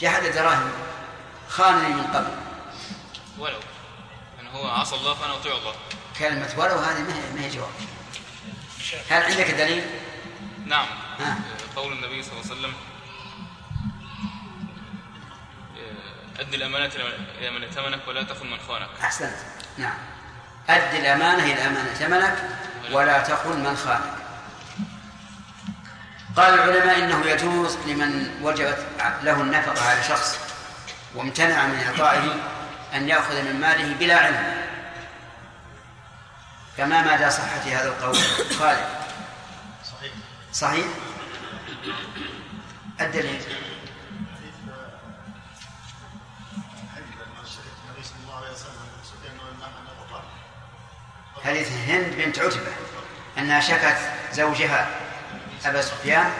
جاهد 0.00 0.24
الدراهم. 0.24 0.70
خانني 1.48 1.88
من 1.88 2.06
قبل. 2.06 2.36
ولو. 3.38 3.58
أن 4.40 4.46
هو 4.46 4.68
عصى 4.68 4.96
الله 4.96 5.14
فأنا 5.14 5.34
أطيع 5.34 5.52
الله. 5.52 5.74
كلمة 6.18 6.54
ولو 6.56 6.78
هذه 6.78 7.00
ما 7.00 7.14
هي 7.14 7.32
ما 7.34 7.40
هي 7.40 7.50
جواب. 7.50 7.70
هل 9.10 9.22
عندك 9.22 9.50
دليل؟ 9.50 9.84
نعم. 10.66 10.86
ها. 11.20 11.38
قول 11.76 11.92
النبي 11.92 12.22
صلى 12.22 12.32
الله 12.32 12.44
عليه 12.44 12.52
وسلم 12.52 12.74
أدي 16.40 16.56
الأمانة 16.56 16.90
إلى 17.38 17.50
من 17.50 17.62
ائتمنك 17.62 18.08
ولا 18.08 18.22
تخن 18.22 18.46
من 18.46 18.58
خانك. 18.68 18.88
أحسنت. 19.00 19.36
نعم. 19.78 19.98
أد 20.68 20.94
الأمانة 20.94 21.44
إلى 21.44 21.66
أمانة 21.66 21.90
ائتمنك 21.90 22.58
ولا 22.92 23.22
تخن 23.22 23.60
من 23.60 23.76
خانك. 23.76 24.23
قال 26.36 26.54
العلماء 26.54 26.98
إنه 26.98 27.26
يجوز 27.26 27.76
لمن 27.86 28.40
وجبت 28.42 28.86
له 29.22 29.40
النفقة 29.40 29.90
على 29.90 30.02
شخص 30.02 30.38
وامتنع 31.14 31.66
من 31.66 31.78
إعطائه 31.78 32.36
أن 32.94 33.08
يأخذ 33.08 33.42
من 33.42 33.60
ماله 33.60 33.94
بلا 33.94 34.18
علم. 34.18 34.64
فما 36.76 37.14
مدى 37.14 37.30
صحة 37.30 37.60
هذا 37.60 37.88
القول؟ 37.88 38.16
خالد 38.58 38.88
صحيح. 39.84 40.12
صحيح؟ 40.52 40.86
الدليل. 43.00 43.42
حديث 51.44 51.72
هند 51.72 52.14
بنت 52.18 52.38
عتبة 52.38 52.72
أنها 53.38 53.60
شكت 53.60 53.98
زوجها 54.32 55.03
أبا 55.64 55.80
سفيان 55.80 56.30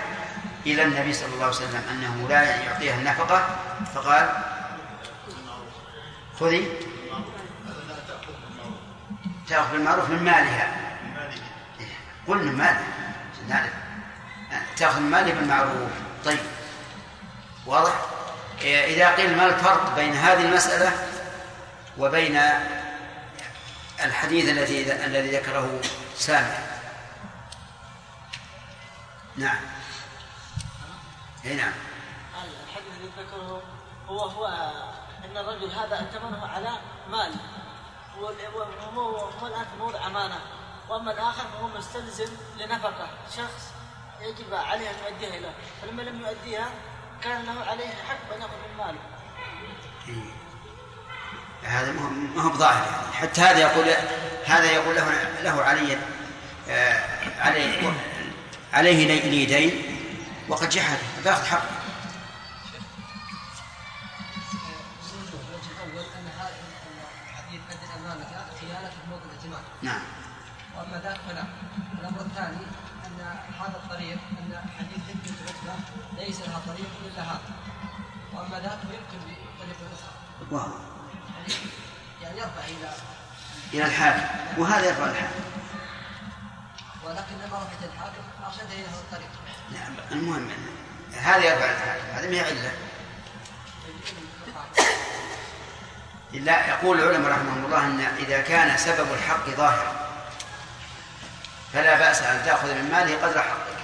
إلى 0.66 0.82
النبي 0.82 1.12
صلى 1.12 1.34
الله 1.34 1.44
عليه 1.44 1.56
وسلم 1.56 1.82
أنه 1.90 2.28
لا 2.28 2.42
يعطيها 2.42 2.94
النفقة 2.94 3.56
فقال 3.94 4.28
خذي 6.40 6.68
تأخذ 9.48 9.72
بالمعروف 9.72 10.10
من 10.10 10.22
مالها. 10.24 10.74
قل 12.28 12.36
من 12.36 12.52
مالها 12.52 12.82
نعرف 13.48 13.72
تأخذ 14.76 15.00
من 15.00 15.10
مالها 15.10 15.34
بالمعروف. 15.34 15.90
طيب 16.24 16.38
واضح؟ 17.66 17.92
إذا 18.62 19.14
قيل 19.14 19.36
ما 19.36 19.46
الفرق 19.46 19.94
بين 19.96 20.14
هذه 20.14 20.40
المسألة 20.40 20.92
وبين 21.98 22.40
الحديث 24.04 24.48
الذي 24.48 24.92
الذي 24.92 25.36
ذكره 25.36 25.80
سامع 26.16 26.58
نعم. 29.36 29.56
اي 31.44 31.54
نعم. 31.54 31.72
الحديث 32.68 32.92
الذي 32.96 33.10
ذكره 33.18 33.62
هو 34.08 34.20
هو 34.20 34.46
أن 35.24 35.36
الرجل 35.36 35.70
هذا 35.70 35.94
ائتمنه 36.00 36.46
على 36.46 36.70
مال. 37.10 37.34
وهو 38.20 39.02
هو 39.40 39.46
الآن 39.46 39.64
في 39.64 39.76
موضع 39.78 40.06
أمانة. 40.06 40.38
وأما 40.88 41.12
الآخر 41.12 41.44
فهو 41.52 41.68
مستلزم 41.68 42.32
لنفقة. 42.58 43.08
شخص 43.36 43.72
يجب 44.20 44.54
عليه 44.54 44.90
أن 44.90 44.94
يؤديها 45.12 45.40
له 45.40 45.52
فلما 45.82 46.02
لم 46.02 46.20
يؤديها 46.20 46.70
كان 47.22 47.44
له 47.44 47.64
عليه 47.64 47.88
حق 47.88 48.34
أن 48.34 48.40
يأخذ 48.40 48.52
من 48.52 48.76
ماله. 48.78 48.98
إيه. 50.08 50.34
هذا 51.62 51.92
ما 51.92 52.42
هو- 52.42 52.48
بظاهر. 52.48 52.84
يعني 53.02 53.12
حتى 53.12 53.40
هذا 53.40 53.58
يقول 53.58 53.84
هذا 54.46 54.70
يقول 54.72 54.96
له 54.96 55.12
له 55.42 55.62
علي 55.62 55.98
آه، 56.68 57.40
عليه 57.40 57.92
عليه 58.74 59.06
لي 59.06 59.30
لي 59.30 59.46
دين 59.46 59.82
وقد 60.48 60.68
جحد 60.68 60.98
فياخذ 61.22 61.44
حقه. 61.44 61.84
نعم. 69.82 70.02
وأما 70.76 71.00
ذاك 71.02 71.16
فلا. 71.28 71.44
الأمر 72.00 72.20
الثاني 72.20 72.66
أن 73.06 73.20
هذا 73.60 73.76
الطريق 73.84 74.18
أن 74.38 74.68
حديث 74.78 74.98
بنت 75.08 75.38
عتبة 75.42 75.74
ليس 76.18 76.40
لها 76.40 76.60
طريق 76.66 76.90
إلا 77.04 77.22
هذا. 77.22 77.54
وأما 78.34 78.60
ذاك 78.60 78.78
فيمكن 78.78 79.18
بطريق 79.24 79.76
أخرى 79.94 80.12
واو. 80.50 80.70
يعني 82.22 82.38
يرفع 82.38 82.64
إلى 82.64 82.90
إلى 83.72 83.84
الحاكم. 83.84 84.60
وهذا 84.60 84.88
يرفع 84.88 85.04
الحاكم. 85.04 85.44
ولكن 87.04 87.34
لما 87.34 87.56
رفعت 87.56 87.84
الحاكم 87.94 88.23
ارشد 88.46 88.72
إلى 88.72 88.82
هذا 88.82 89.00
الطريق. 89.00 89.30
نعم 89.72 89.94
المهم 90.12 90.50
هذا 91.20 91.44
يرفع 91.44 91.66
هذا 92.12 92.30
ما 92.30 92.36
هي 92.36 92.40
علة. 92.40 92.72
لا 96.32 96.68
يقول 96.68 97.00
العلماء 97.00 97.32
رحمهم 97.32 97.64
الله 97.64 97.84
إن 97.84 98.00
إذا 98.18 98.40
كان 98.40 98.76
سبب 98.76 99.12
الحق 99.12 99.48
ظاهرا 99.48 99.92
فلا 101.72 101.98
بأس 101.98 102.22
أن 102.22 102.42
تأخذ 102.44 102.74
من 102.74 102.90
ماله 102.92 103.26
قدر 103.26 103.40
حقك. 103.40 103.74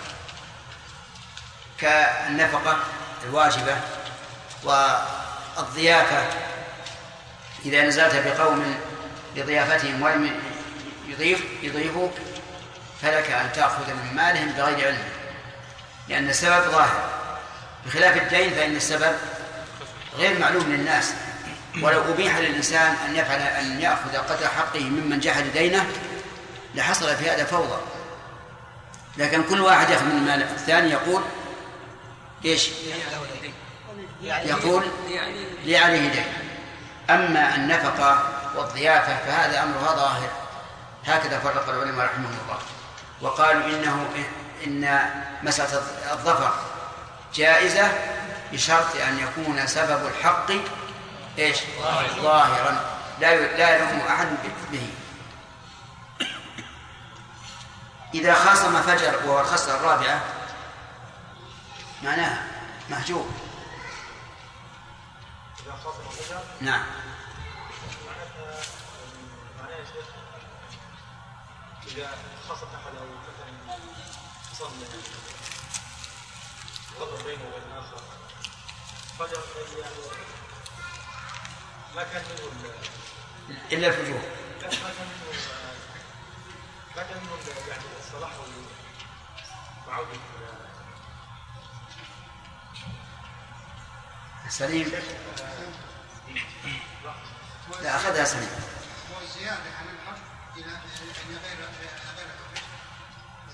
كالنفقة 1.79 2.79
الواجبة 3.25 3.77
والضيافة 4.65 6.25
إذا 7.65 7.83
نزلت 7.83 8.27
بقوم 8.27 8.75
لضيافتهم 9.37 10.03
ولم 10.03 10.41
يضيف 11.07 11.45
يضيفوك 11.63 12.13
فلك 13.03 13.31
أن 13.31 13.53
تأخذ 13.53 13.95
من 13.95 14.15
مالهم 14.15 14.53
بغير 14.53 14.87
علم 14.87 15.03
لأن 16.09 16.29
السبب 16.29 16.71
ظاهر. 16.71 17.11
بخلاف 17.87 18.17
الدين 18.17 18.51
فإن 18.51 18.77
السبب 18.77 19.13
غير 20.17 20.39
معلوم 20.39 20.63
للناس. 20.63 21.15
ولو 21.83 22.13
أبيح 22.13 22.37
للإنسان 22.37 22.95
أن 23.09 23.17
يفعل 23.17 23.41
أن 23.41 23.81
يأخذ 23.81 24.17
قدر 24.17 24.49
حقه 24.49 24.81
ممن 24.81 25.21
جحد 25.21 25.45
دينه 25.53 25.87
لحصل 26.75 27.17
في 27.17 27.31
هذا 27.31 27.45
فوضى. 27.45 27.81
لكن 29.17 29.43
كل 29.43 29.61
واحد 29.61 29.91
يأخذ 29.91 30.05
من 30.05 30.17
المال 30.17 30.43
الثاني 30.43 30.91
يقول 30.91 31.23
إيش؟ 32.45 32.71
يقول 34.23 34.85
لي 35.65 35.77
عليه 35.77 36.11
دين. 36.11 36.27
أما 37.11 37.55
النفقة 37.55 38.25
والضيافة 38.57 39.17
فهذا 39.27 39.63
أمرها 39.63 39.97
ظاهر. 39.97 40.29
هكذا 41.07 41.39
فرق 41.39 41.69
العلماء 41.69 42.07
رحمهم 42.07 42.39
الله. 42.45 42.59
وقالوا 43.21 43.67
إنه 43.67 44.11
إن 44.67 45.11
مسألة 45.43 45.83
الظفر 46.13 46.55
جائزة 47.35 47.93
بشرط 48.53 48.97
أن 48.97 49.19
يكون 49.19 49.67
سبب 49.67 50.07
الحق 50.07 50.51
إيش؟ 51.39 51.59
ظاهرا. 52.21 52.81
لا 53.21 53.57
لا 53.57 53.77
يلوم 53.77 54.01
أحد 54.01 54.29
به. 54.73 54.89
إذا 58.15 58.35
خاصم 58.35 58.83
فجر 58.83 59.15
وهو 59.27 59.41
الخصلة 59.41 59.77
الرابعة 59.77 60.21
معناها 62.03 62.43
محجوب. 62.91 63.31
إذا 65.67 65.75
خاصم 65.85 66.01
الرجل 66.01 66.45
نعم. 66.61 66.83
مثلا 71.91 72.09
حصل 74.51 74.67
غضب 77.01 77.25
بينه 77.25 77.45
وبين 77.45 77.63
الآخر 77.73 78.01
فجر 79.19 79.43
يعني 79.81 79.95
ما 81.97 82.03
كان 82.03 82.23
منه 82.25 82.73
ال- 83.49 83.73
إلا 83.73 83.87
الفجور 83.89 84.21
لا 84.63 84.69
ما 84.69 84.93
كان 84.93 85.07
منه 85.07 85.41
ما 86.97 87.03
كان 87.03 87.17
منه 87.21 87.69
يعني 87.69 87.83
الصلاح 88.01 88.33
وعودة 89.89 90.09
سليم. 94.49 94.93
لا 97.83 97.97
أخذها 97.97 98.25
سليم. 98.25 98.49
والزيادة 99.17 99.55
عن 99.79 99.85
الحق 99.89 100.30
غير 100.57 100.65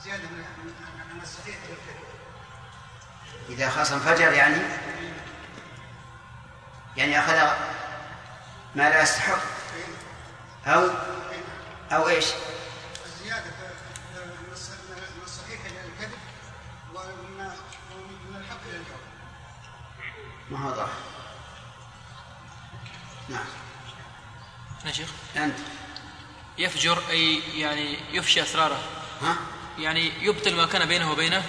غير 0.04 0.22
من 1.14 1.20
الصحيح. 1.22 1.56
إذا 3.48 3.70
خاصم 3.70 3.98
فجر 4.00 4.32
يعني؟ 4.32 4.56
يعني 6.96 7.18
أخذ 7.18 7.34
ما 8.74 8.90
لا 8.90 9.02
يستحق. 9.02 9.38
أو 10.66 10.88
أو 11.92 12.08
إيش؟ 12.08 12.26
الزيادة 13.06 13.44
من 14.14 14.54
الص- 14.54 14.70
من 15.16 15.22
الصحيح 15.24 15.60
إلى 15.64 15.80
الكذب 15.80 16.18
ومن 16.94 18.36
الحق 18.36 18.60
إلى 18.68 18.76
الكذب. 18.76 18.96
ما 20.50 20.58
هو 20.58 20.74
ظاهر 20.74 20.88
نعم. 23.28 23.44
يا 24.84 24.92
شيخ. 24.92 25.10
أنت. 25.36 25.58
يفجر 26.58 27.02
أي 27.10 27.40
يعني 27.56 27.96
يفشي 28.12 28.42
أسراره. 28.42 28.78
ها؟ 29.22 29.36
يعني 29.78 30.12
يبطل 30.20 30.54
ما 30.54 30.66
كان 30.66 30.88
بينه 30.88 31.12
وبينه 31.12 31.42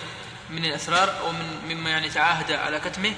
من 0.50 0.66
الأسرار 0.66 1.20
أو 1.20 1.32
من 1.32 1.62
مما 1.70 1.90
يعني 1.90 2.10
تعاهد 2.10 2.52
على 2.52 2.80
كتمه 2.80 3.14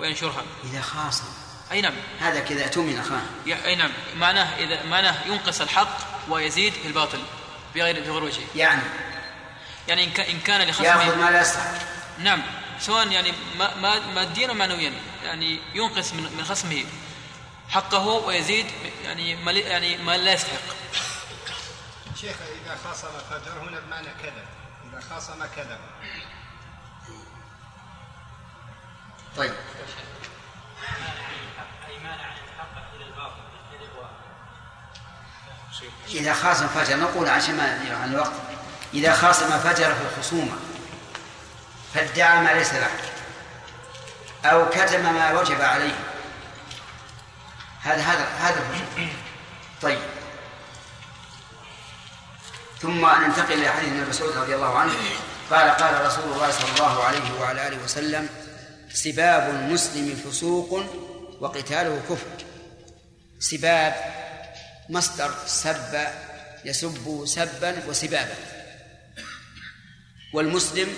وينشرها. 0.00 0.42
إذا 0.64 0.80
خاصم 0.80 1.24
أي 1.72 1.80
نعم. 1.80 1.94
هذا 2.20 2.40
كذا 2.40 2.64
أتمن 2.64 2.98
أخاه 2.98 3.20
أي 3.66 3.74
نعم. 3.74 3.90
معناه 4.16 4.58
إذا 4.58 4.86
معناه 4.86 5.26
ينقص 5.26 5.60
الحق 5.60 5.98
ويزيد 6.28 6.72
في 6.72 6.88
الباطل 6.88 7.18
بغير 7.74 8.00
بغير 8.00 8.24
وجه. 8.24 8.40
يعني؟ 8.54 8.82
يعني 9.88 10.04
إن 10.04 10.10
كان 10.10 10.26
إن 10.26 10.40
كان 10.40 10.68
يأخذ 10.68 10.84
لخصمه 10.84 11.14
ما 11.14 11.30
لا 11.30 11.40
يستحق. 11.40 11.74
نعم. 12.18 12.42
سواء 12.80 13.08
يعني 13.08 13.32
ما 13.58 13.76
ما 13.76 14.06
ماديا 14.14 14.50
ومعنويا 14.50 14.92
يعني 15.24 15.58
ينقص 15.74 16.12
من 16.12 16.22
من 16.38 16.44
خصمه 16.44 16.84
حقه 17.68 18.06
ويزيد 18.06 18.66
يعني 19.04 19.36
ما 19.36 19.52
يعني 19.52 19.96
ما 19.96 20.16
لا 20.16 20.32
يستحق. 20.32 20.74
شيخ 22.24 22.36
إذا 22.64 22.78
خاصم 22.84 23.08
فجر 23.30 23.58
هنا 23.58 23.80
بمعنى 23.80 24.08
كذا. 24.22 24.44
إذا 24.84 25.00
خاصم 25.10 25.46
كذا. 25.56 25.78
طيب. 29.36 29.52
إذا 36.08 36.34
خاصم 36.34 36.68
فجر 36.68 36.96
نقول 36.96 37.28
عشان 37.28 37.56
ما 37.56 37.96
عن 38.02 38.14
الوقت. 38.14 38.32
إذا 38.94 39.14
خاصم 39.14 39.58
فجر 39.58 39.94
في 39.94 40.02
الخصومة 40.02 40.56
فادعى 41.94 42.40
ما 42.40 42.52
ليس 42.52 42.74
له 42.74 42.90
أو 44.44 44.70
كتم 44.70 45.14
ما 45.14 45.32
وجب 45.32 45.60
عليه. 45.60 45.98
هذا 47.82 48.02
هذا 48.02 48.24
هذا 48.24 48.64
طيب. 49.82 50.23
ثم 52.80 53.06
ننتقل 53.06 53.52
إلى 53.52 53.68
حديث 53.68 53.88
ابن 53.88 54.08
مسعود 54.08 54.36
رضي 54.36 54.54
الله 54.54 54.78
عنه. 54.78 54.92
قال 55.50 55.70
قال 55.70 56.06
رسول 56.06 56.32
الله 56.32 56.50
صلى 56.50 56.70
الله 56.76 57.04
عليه 57.04 57.40
وعلى 57.40 57.68
آله 57.68 57.84
وسلم 57.84 58.28
سباب 58.92 59.54
المسلم 59.54 60.14
فسوق 60.14 60.84
وقتاله 61.40 62.02
كفر. 62.08 62.44
سباب 63.38 63.94
مصدر 64.88 65.34
سب 65.46 66.06
يسب 66.64 67.22
سبا 67.24 67.82
وسبابا. 67.88 68.36
والمسلم 70.34 70.88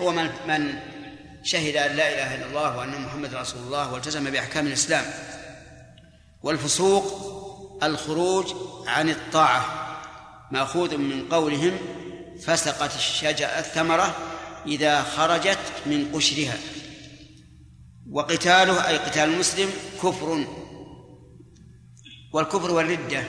هو 0.00 0.10
من 0.12 0.30
من 0.46 0.78
شهد 1.44 1.76
أن 1.76 1.96
لا 1.96 2.08
إله 2.08 2.34
إلا 2.34 2.46
الله 2.46 2.76
وأن 2.76 3.00
محمد 3.00 3.34
رسول 3.34 3.62
الله 3.62 3.92
والتزم 3.92 4.30
بأحكام 4.30 4.66
الإسلام. 4.66 5.04
والفسوق 6.42 7.04
الخروج 7.82 8.54
عن 8.86 9.10
الطاعة. 9.10 9.91
مأخوذ 10.52 10.96
من 10.96 11.28
قولهم 11.28 11.78
فسقت 12.44 12.96
الشجرة 12.96 13.46
الثمرة 13.46 14.16
إذا 14.66 15.02
خرجت 15.02 15.58
من 15.86 16.12
قشرها. 16.14 16.58
وقتاله 18.10 18.88
أي 18.88 18.96
قتال 18.98 19.28
المسلم 19.28 19.70
كفر. 20.02 20.46
والكفر 22.32 22.70
والردة 22.70 23.24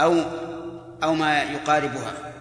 أو 0.00 0.20
أو 1.02 1.14
ما 1.14 1.42
يقاربها. 1.42 2.34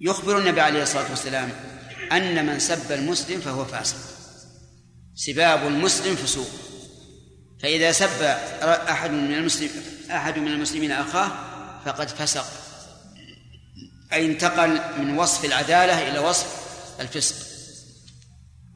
يخبر 0.00 0.38
النبي 0.38 0.60
عليه 0.60 0.82
الصلاة 0.82 1.10
والسلام 1.10 1.50
أن 2.12 2.46
من 2.46 2.58
سب 2.58 2.92
المسلم 2.92 3.40
فهو 3.40 3.64
فاسق. 3.64 3.96
سباب 5.14 5.66
المسلم 5.66 6.16
فسوق. 6.16 6.69
فإذا 7.62 7.92
سب 7.92 8.22
أحد 8.62 9.10
من 9.10 9.34
المسلم 9.34 9.70
أحد 10.10 10.38
من 10.38 10.48
المسلمين 10.48 10.92
أخاه 10.92 11.32
فقد 11.84 12.08
فسق. 12.08 12.46
أي 14.12 14.26
انتقل 14.26 14.80
من 14.98 15.18
وصف 15.18 15.44
العدالة 15.44 16.08
إلى 16.08 16.18
وصف 16.18 16.46
الفسق. 17.00 17.36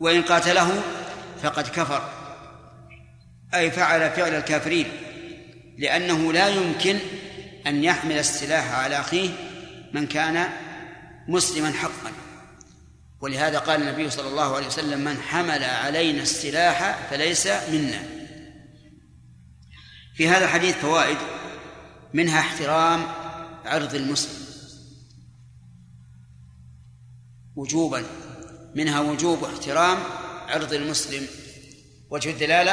وإن 0.00 0.22
قاتله 0.22 0.82
فقد 1.42 1.68
كفر. 1.68 2.10
أي 3.54 3.70
فعل 3.70 4.10
فعل 4.10 4.34
الكافرين 4.34 4.92
لأنه 5.78 6.32
لا 6.32 6.48
يمكن 6.48 6.98
أن 7.66 7.84
يحمل 7.84 8.18
السلاح 8.18 8.72
على 8.72 9.00
أخيه 9.00 9.30
من 9.92 10.06
كان 10.06 10.48
مسلما 11.28 11.72
حقا. 11.72 12.12
ولهذا 13.20 13.58
قال 13.58 13.82
النبي 13.82 14.10
صلى 14.10 14.28
الله 14.28 14.56
عليه 14.56 14.66
وسلم 14.66 15.04
من 15.04 15.22
حمل 15.22 15.64
علينا 15.64 16.22
السلاح 16.22 16.98
فليس 17.10 17.46
منا. 17.46 18.23
في 20.14 20.28
هذا 20.28 20.44
الحديث 20.44 20.76
فوائد 20.76 21.18
منها 22.14 22.40
احترام 22.40 23.06
عرض 23.64 23.94
المسلم. 23.94 24.44
وجوبا 27.56 28.06
منها 28.74 29.00
وجوب 29.00 29.44
احترام 29.44 29.98
عرض 30.48 30.72
المسلم. 30.72 31.26
وجه 32.10 32.30
الدلالة 32.30 32.72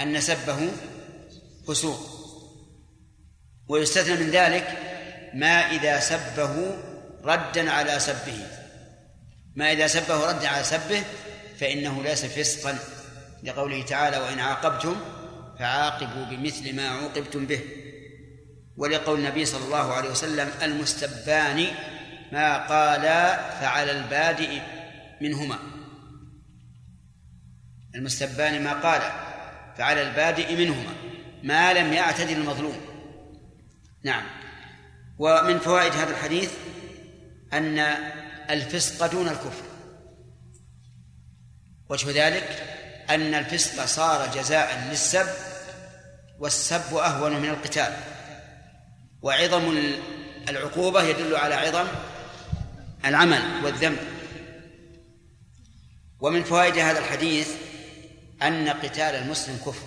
أن 0.00 0.20
سبه 0.20 0.70
فسوق. 1.68 2.00
ويستثنى 3.68 4.14
من 4.14 4.30
ذلك 4.30 4.78
ما 5.34 5.70
إذا 5.70 6.00
سبه 6.00 6.76
ردا 7.24 7.70
على 7.70 7.98
سبه. 7.98 8.46
ما 9.56 9.72
إذا 9.72 9.86
سبه 9.86 10.30
ردا 10.30 10.48
على 10.48 10.64
سبه 10.64 11.04
فإنه 11.60 12.02
ليس 12.02 12.24
فسقا 12.24 12.78
لقوله 13.42 13.82
تعالى 13.82 14.18
وإن 14.18 14.38
عاقبتم 14.38 14.96
فعاقبوا 15.60 16.24
بمثل 16.24 16.76
ما 16.76 16.88
عوقبتم 16.88 17.46
به. 17.46 17.60
ولقول 18.76 19.18
النبي 19.18 19.44
صلى 19.44 19.64
الله 19.64 19.92
عليه 19.92 20.10
وسلم 20.10 20.50
المستبان 20.62 21.66
ما 22.32 22.66
قالا 22.66 23.36
فعلى 23.60 23.90
البادئ 23.90 24.60
منهما. 25.20 25.58
المستبان 27.94 28.64
ما 28.64 28.72
قالا 28.72 29.12
فعلى 29.78 30.02
البادئ 30.02 30.56
منهما. 30.56 30.94
ما 31.42 31.72
لم 31.72 31.92
يعتدل 31.92 32.36
المظلوم. 32.36 32.80
نعم. 34.04 34.26
ومن 35.18 35.58
فوائد 35.58 35.92
هذا 35.92 36.10
الحديث 36.10 36.52
أن 37.52 37.78
الفسق 38.50 39.06
دون 39.06 39.28
الكفر. 39.28 39.64
وجه 41.88 42.26
ذلك 42.26 42.66
أن 43.10 43.34
الفسق 43.34 43.84
صار 43.84 44.30
جزاء 44.34 44.88
للسب 44.90 45.49
والسب 46.40 46.94
أهون 46.94 47.40
من 47.40 47.48
القتال. 47.48 47.96
وعظم 49.22 49.92
العقوبة 50.48 51.02
يدل 51.02 51.36
على 51.36 51.54
عظم 51.54 51.86
العمل 53.04 53.64
والذنب. 53.64 53.98
ومن 56.20 56.44
فوائد 56.44 56.78
هذا 56.78 56.98
الحديث 56.98 57.50
أن 58.42 58.68
قتال 58.68 59.14
المسلم 59.14 59.56
كفر. 59.56 59.86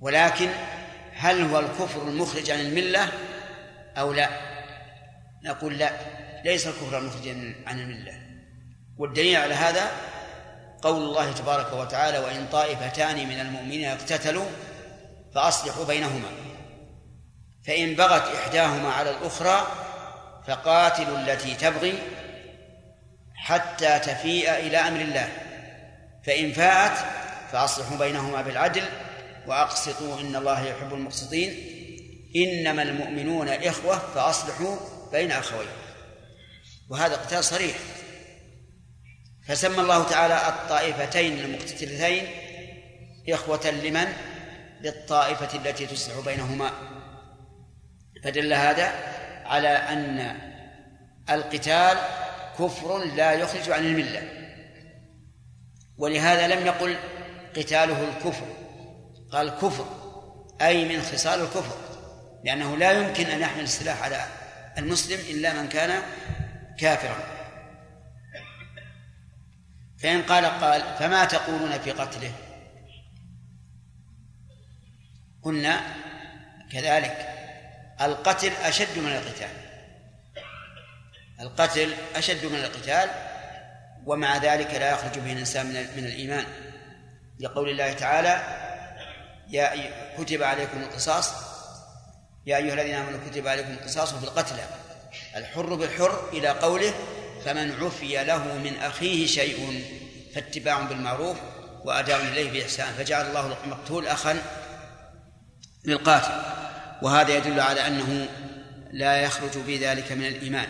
ولكن 0.00 0.48
هل 1.12 1.40
هو 1.40 1.58
الكفر 1.58 2.08
المخرج 2.08 2.50
عن 2.50 2.60
الملة 2.60 3.12
أو 3.96 4.12
لا؟ 4.12 4.30
نقول 5.44 5.78
لا 5.78 5.90
ليس 6.44 6.66
الكفر 6.66 6.98
المخرج 6.98 7.28
عن 7.66 7.80
الملة. 7.80 8.20
والدليل 8.96 9.36
على 9.36 9.54
هذا 9.54 9.90
قول 10.82 11.02
الله 11.02 11.32
تبارك 11.32 11.72
وتعالى 11.72 12.18
وإن 12.18 12.46
طائفتان 12.52 13.28
من 13.28 13.40
المؤمنين 13.40 13.88
اقتتلوا 13.88 14.46
فأصلحوا 15.34 15.84
بينهما. 15.84 16.28
فإن 17.66 17.94
بغت 17.94 18.34
إحداهما 18.34 18.92
على 18.92 19.10
الأخرى 19.10 19.66
فقاتلوا 20.46 21.18
التي 21.18 21.54
تبغي 21.54 21.98
حتى 23.34 23.98
تفيء 23.98 24.50
إلى 24.54 24.76
أمر 24.76 25.00
الله. 25.00 25.28
فإن 26.26 26.52
فاءت 26.52 26.98
فأصلحوا 27.52 27.96
بينهما 27.96 28.42
بالعدل 28.42 28.84
وأقسطوا 29.46 30.20
إن 30.20 30.36
الله 30.36 30.64
يحب 30.66 30.94
المقسطين. 30.94 31.74
إنما 32.36 32.82
المؤمنون 32.82 33.48
إخوة 33.48 33.98
فأصلحوا 33.98 34.76
بين 35.12 35.32
أخوين 35.32 35.68
وهذا 36.88 37.16
قتال 37.16 37.44
صريح. 37.44 37.76
فسمى 39.48 39.80
الله 39.80 40.04
تعالى 40.04 40.48
الطائفتين 40.48 41.38
المقتتلتين 41.38 42.26
إخوة 43.28 43.70
لمن؟ 43.70 44.06
للطائفة 44.80 45.58
التي 45.58 45.86
تصلح 45.86 46.24
بينهما. 46.24 46.70
فدل 48.24 48.52
هذا 48.52 48.92
على 49.44 49.68
أن 49.68 50.36
القتال 51.30 51.98
كفر 52.58 53.04
لا 53.04 53.32
يخرج 53.32 53.70
عن 53.70 53.84
الملة. 53.84 54.22
ولهذا 55.98 56.48
لم 56.48 56.66
يقل 56.66 56.96
قتاله 57.56 58.08
الكفر. 58.08 58.46
قال 59.32 59.50
كفر 59.50 59.86
أي 60.62 60.84
من 60.84 61.02
خصال 61.02 61.40
الكفر. 61.40 61.76
لأنه 62.44 62.76
لا 62.76 62.92
يمكن 62.92 63.26
أن 63.26 63.40
يحمل 63.40 63.62
السلاح 63.62 64.02
على 64.02 64.26
المسلم 64.78 65.18
إلا 65.30 65.52
من 65.52 65.68
كان 65.68 66.02
كافرا. 66.78 67.37
فإن 70.02 70.22
قال 70.22 70.44
قال 70.46 70.82
فما 70.98 71.24
تقولون 71.24 71.78
في 71.78 71.90
قتله؟ 71.90 72.32
قلنا 75.42 75.80
كذلك 76.72 77.28
القتل 78.00 78.52
أشد 78.52 78.98
من 78.98 79.12
القتال. 79.12 79.50
القتل 81.40 81.94
أشد 82.16 82.46
من 82.46 82.58
القتال 82.58 83.10
ومع 84.06 84.36
ذلك 84.36 84.74
لا 84.74 84.90
يخرج 84.90 85.18
به 85.18 85.32
الإنسان 85.32 85.66
من 85.66 86.04
الإيمان. 86.04 86.46
لقول 87.40 87.68
الله 87.68 87.92
تعالى 87.92 88.42
يا 89.48 89.90
كتب 90.18 90.42
عليكم 90.42 90.82
القصاص. 90.82 91.32
يا 92.46 92.56
أيها 92.56 92.74
الذين 92.74 92.94
آمنوا 92.94 93.20
كتب 93.30 93.48
عليكم 93.48 93.70
القصاص 93.70 94.14
في 94.14 94.24
القتلى. 94.24 94.64
الحر 95.36 95.74
بالحر 95.74 96.28
إلى 96.32 96.48
قوله 96.48 96.94
فمن 97.44 97.72
عفي 97.84 98.24
له 98.24 98.58
من 98.58 98.76
أخيه 98.76 99.26
شيء 99.26 99.84
فاتباع 100.34 100.82
بالمعروف 100.82 101.36
وأداء 101.84 102.20
إليه 102.20 102.50
بإحسان. 102.50 102.92
فجعل 102.92 103.26
الله 103.26 103.56
المقتول 103.64 104.06
أخا 104.06 104.42
للقاتل. 105.84 106.42
وهذا 107.02 107.36
يدل 107.36 107.60
على 107.60 107.86
أنه 107.86 108.28
لا 108.92 109.16
يخرج 109.16 109.58
بذلك 109.66 110.12
من 110.12 110.26
الإيمان. 110.26 110.68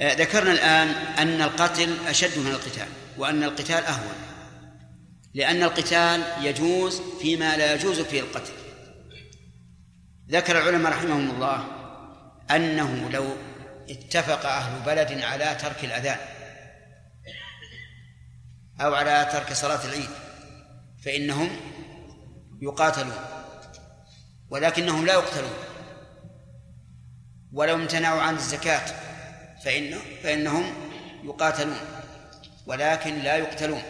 آه، 0.00 0.14
ذكرنا 0.14 0.52
الآن 0.52 0.88
أن 1.18 1.42
القتل 1.42 1.96
أشد 2.06 2.38
من 2.38 2.50
القتال 2.50 2.88
وأن 3.18 3.44
القتال 3.44 3.84
أهون. 3.84 4.14
لأن 5.34 5.62
القتال 5.62 6.22
يجوز 6.42 7.02
فيما 7.22 7.56
لا 7.56 7.74
يجوز 7.74 8.00
فيه 8.00 8.20
القتل. 8.20 8.52
ذكر 10.30 10.58
العلماء 10.58 10.92
رحمهم 10.92 11.30
الله 11.30 11.79
أنه 12.56 13.10
لو 13.10 13.36
اتفق 13.90 14.46
أهل 14.46 14.82
بلد 14.86 15.22
على 15.22 15.54
ترك 15.54 15.84
الأذان 15.84 16.18
أو 18.80 18.94
على 18.94 19.28
ترك 19.32 19.52
صلاة 19.52 19.84
العيد 19.84 20.10
فإنهم 21.04 21.50
يقاتلون 22.62 23.16
ولكنهم 24.50 25.06
لا 25.06 25.12
يقتلون 25.12 25.54
ولو 27.52 27.74
امتنعوا 27.74 28.22
عن 28.22 28.34
الزكاة 28.34 28.86
فإنه 29.64 29.98
فإنهم 30.22 30.64
يقاتلون 31.24 31.78
ولكن 32.66 33.18
لا 33.18 33.36
يقتلون. 33.36 33.82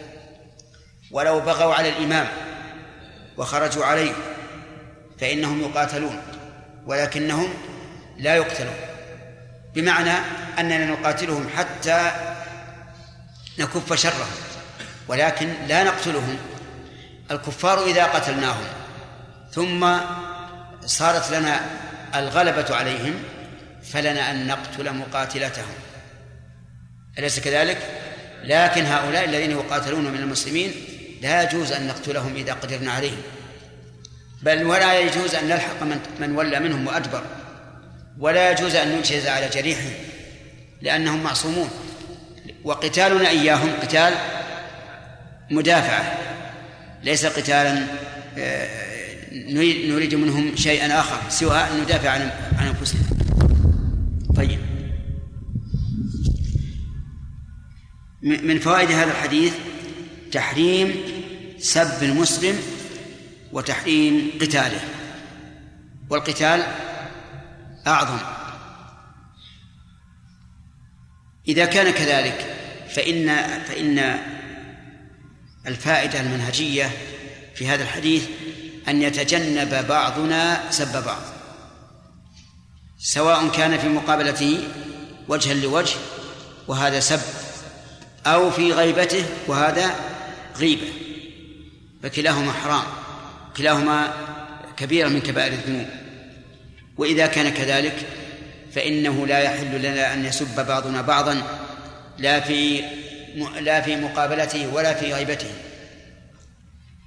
ولو 1.11 1.39
بغوا 1.39 1.73
على 1.73 1.89
الإمام 1.89 2.27
وخرجوا 3.37 3.85
عليه 3.85 4.13
فإنهم 5.19 5.61
يقاتلون 5.61 6.21
ولكنهم 6.85 7.53
لا 8.21 8.35
يقتلون. 8.35 8.75
بمعنى 9.75 10.13
أننا 10.59 10.85
نقاتلهم 10.85 11.49
حتى 11.57 12.11
نكف 13.59 13.93
شرهم 13.93 14.31
ولكن 15.07 15.53
لا 15.67 15.83
نقتلهم. 15.83 16.37
الكفار 17.31 17.85
إذا 17.85 18.05
قتلناهم 18.05 18.65
ثم 19.51 19.97
صارت 20.85 21.31
لنا 21.31 21.61
الغلبة 22.15 22.75
عليهم 22.75 23.23
فلنا 23.83 24.31
أن 24.31 24.47
نقتل 24.47 24.93
مقاتلتهم. 24.93 25.73
أليس 27.19 27.39
كذلك؟ 27.39 27.77
لكن 28.43 28.85
هؤلاء 28.85 29.25
الذين 29.25 29.51
يقاتلون 29.51 30.03
من 30.03 30.19
المسلمين 30.19 30.73
لا 31.21 31.43
يجوز 31.43 31.71
أن 31.71 31.87
نقتلهم 31.87 32.35
إذا 32.35 32.53
قدرنا 32.53 32.91
عليهم. 32.91 33.21
بل 34.41 34.65
ولا 34.65 34.99
يجوز 34.99 35.35
أن 35.35 35.47
نلحق 35.47 35.83
من, 35.83 35.99
من 36.19 36.35
ولى 36.35 36.59
منهم 36.59 36.87
وأدبر. 36.87 37.23
ولا 38.19 38.51
يجوز 38.51 38.75
أن 38.75 38.87
ننشز 38.87 39.27
على 39.27 39.49
جريحهم 39.49 39.93
لأنهم 40.81 41.23
معصومون. 41.23 41.69
وقتالنا 42.63 43.29
إياهم 43.29 43.69
قتال 43.81 44.13
مدافعة 45.51 46.17
ليس 47.03 47.25
قتالا 47.25 47.85
آه، 48.37 48.91
نريد 49.87 50.15
منهم 50.15 50.55
شيئا 50.55 50.99
آخر 50.99 51.29
سوى 51.29 51.57
أن 51.57 51.81
ندافع 51.81 52.09
عن 52.09 52.31
عن 52.57 52.67
أنفسنا. 52.67 53.01
طيب. 54.35 54.59
من 58.21 58.59
فوائد 58.59 58.91
هذا 58.91 59.11
الحديث 59.11 59.53
تحريم 60.31 60.95
سب 61.59 62.03
المسلم 62.03 62.55
وتحريم 63.53 64.31
قتاله. 64.41 64.79
والقتال 66.09 66.63
أعظم. 67.87 68.19
إذا 71.47 71.65
كان 71.65 71.91
كذلك 71.91 72.55
فإن 72.89 73.27
فإن 73.63 74.19
الفائدة 75.67 76.21
المنهجية 76.21 76.91
في 77.55 77.67
هذا 77.67 77.83
الحديث 77.83 78.27
أن 78.87 79.01
يتجنب 79.01 79.87
بعضنا 79.87 80.71
سب 80.71 81.03
بعض. 81.05 81.21
سواء 82.99 83.47
كان 83.49 83.77
في 83.77 83.87
مقابلته 83.87 84.67
وجها 85.27 85.53
لوجه 85.53 85.95
وهذا 86.67 86.99
سب 86.99 87.21
أو 88.25 88.51
في 88.51 88.73
غيبته 88.73 89.25
وهذا 89.47 89.95
غيبة. 90.57 90.93
فكلاهما 92.03 92.53
حرام 92.53 92.83
كلاهما 93.57 94.13
كبيرة 94.77 95.07
من 95.07 95.21
كبائر 95.21 95.53
الذنوب. 95.53 96.00
وإذا 97.01 97.27
كان 97.27 97.49
كذلك 97.49 97.95
فإنه 98.75 99.27
لا 99.27 99.39
يحل 99.39 99.81
لنا 99.81 100.13
أن 100.13 100.25
يسب 100.25 100.65
بعضنا 100.67 101.01
بعضا 101.01 101.43
لا 102.17 102.39
في 102.39 102.83
لا 103.59 103.81
في 103.81 103.95
مقابلته 103.95 104.73
ولا 104.73 104.93
في 104.93 105.13
غيبته. 105.13 105.51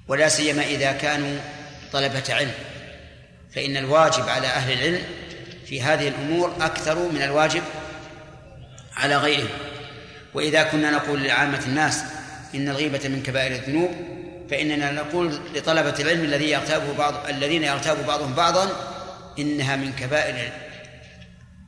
ولا 0.07 0.29
سيما 0.29 0.63
إذا 0.63 0.91
كانوا 0.91 1.39
طلبة 1.93 2.23
علم. 2.29 2.51
فإن 3.55 3.77
الواجب 3.77 4.29
على 4.29 4.47
أهل 4.47 4.73
العلم 4.73 5.01
في 5.65 5.81
هذه 5.81 6.07
الأمور 6.07 6.55
أكثر 6.61 7.11
من 7.11 7.21
الواجب 7.21 7.63
على 8.95 9.17
غيرهم. 9.17 9.49
وإذا 10.33 10.63
كنا 10.63 10.91
نقول 10.91 11.23
لعامة 11.23 11.61
الناس 11.67 12.03
إن 12.55 12.69
الغيبة 12.69 13.09
من 13.09 13.23
كبائر 13.23 13.51
الذنوب 13.51 13.91
فإننا 14.49 14.91
نقول 14.91 15.39
لطلبة 15.55 15.95
العلم 15.99 16.23
الذي 16.23 16.49
يغتابه 16.49 16.93
بعض 16.97 17.13
الذين 17.29 17.63
يغتاب 17.63 18.05
بعضهم 18.07 18.33
بعضا 18.33 18.94
إنها 19.39 19.75
من 19.75 19.93
كبائر 19.93 20.51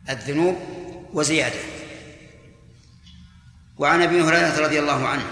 الذنوب 0.09 0.57
وزيادة. 1.13 1.59
وعن 3.77 4.01
أبي 4.01 4.21
هريرة 4.21 4.59
رضي 4.59 4.79
الله 4.79 5.07
عنه 5.07 5.23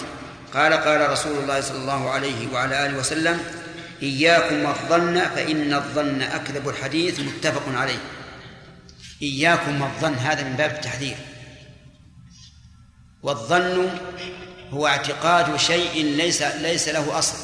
قال 0.53 0.73
قال 0.73 1.09
رسول 1.09 1.37
الله 1.37 1.61
صلى 1.61 1.77
الله 1.77 2.09
عليه 2.09 2.53
وعلى 2.53 2.85
آله 2.85 2.97
وسلم 2.97 3.39
إياكم 4.01 4.65
والظن 4.65 5.19
فإن 5.19 5.73
الظن 5.73 6.21
أكذب 6.21 6.69
الحديث 6.69 7.19
متفق 7.19 7.77
عليه. 7.77 7.99
إياكم 9.21 9.81
والظن 9.81 10.13
هذا 10.13 10.43
من 10.43 10.55
باب 10.55 10.71
التحذير. 10.71 11.17
والظن 13.23 13.89
هو 14.69 14.87
اعتقاد 14.87 15.55
شيء 15.57 16.05
ليس 16.05 16.41
ليس 16.41 16.89
له 16.89 17.19
أصل. 17.19 17.37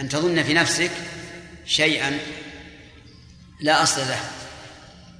أن 0.00 0.08
تظن 0.08 0.42
في 0.42 0.54
نفسك 0.54 0.90
شيئا 1.66 2.18
لا 3.60 3.82
أصل 3.82 4.00
له 4.00 4.20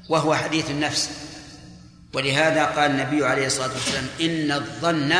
وهو 0.09 0.35
حديث 0.35 0.71
النفس. 0.71 1.11
ولهذا 2.13 2.65
قال 2.65 2.91
النبي 2.91 3.27
عليه 3.27 3.47
الصلاة 3.47 3.73
والسلام 3.73 4.07
إن 4.21 4.53
الظن 4.53 5.13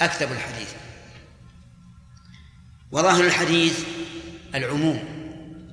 أكذب 0.00 0.32
الحديث. 0.32 0.68
وظاهر 2.92 3.24
الحديث 3.24 3.78
العموم 4.54 5.04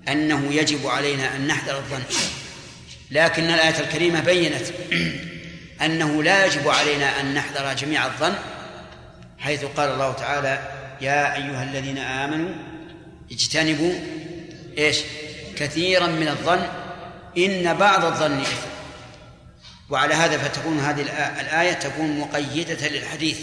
أنه 0.08 0.54
يجب 0.54 0.88
علينا 0.88 1.36
أن 1.36 1.48
نحذر 1.48 1.78
الظن 1.78 2.04
لكن 3.12 3.44
الآية 3.44 3.80
الكريمة 3.80 4.20
بينت 4.20 4.66
أنه 5.82 6.24
لا 6.24 6.46
يجب 6.46 6.68
علينا 6.68 7.22
أن 7.22 7.34
نحذر 7.34 7.74
جميع 7.74 8.06
الظن 8.06 8.34
حيث 9.40 9.66
قال 9.66 9.90
الله 9.90 10.14
تعالى 10.14 10.72
يا 11.02 11.36
أيها 11.36 11.64
الذين 11.64 11.98
آمنوا 11.98 12.56
اجتنبوا 13.32 13.94
إيش؟ 14.78 14.98
كثيرا 15.60 16.08
من 16.08 16.28
الظن 16.28 16.68
إن 17.38 17.74
بعض 17.74 18.06
الظن 18.06 18.42
إثم 18.42 18.68
وعلى 19.90 20.14
هذا 20.14 20.38
فتكون 20.38 20.80
هذه 20.80 21.02
الآية 21.42 21.74
تكون 21.74 22.20
مقيدة 22.20 22.88
للحديث 22.88 23.40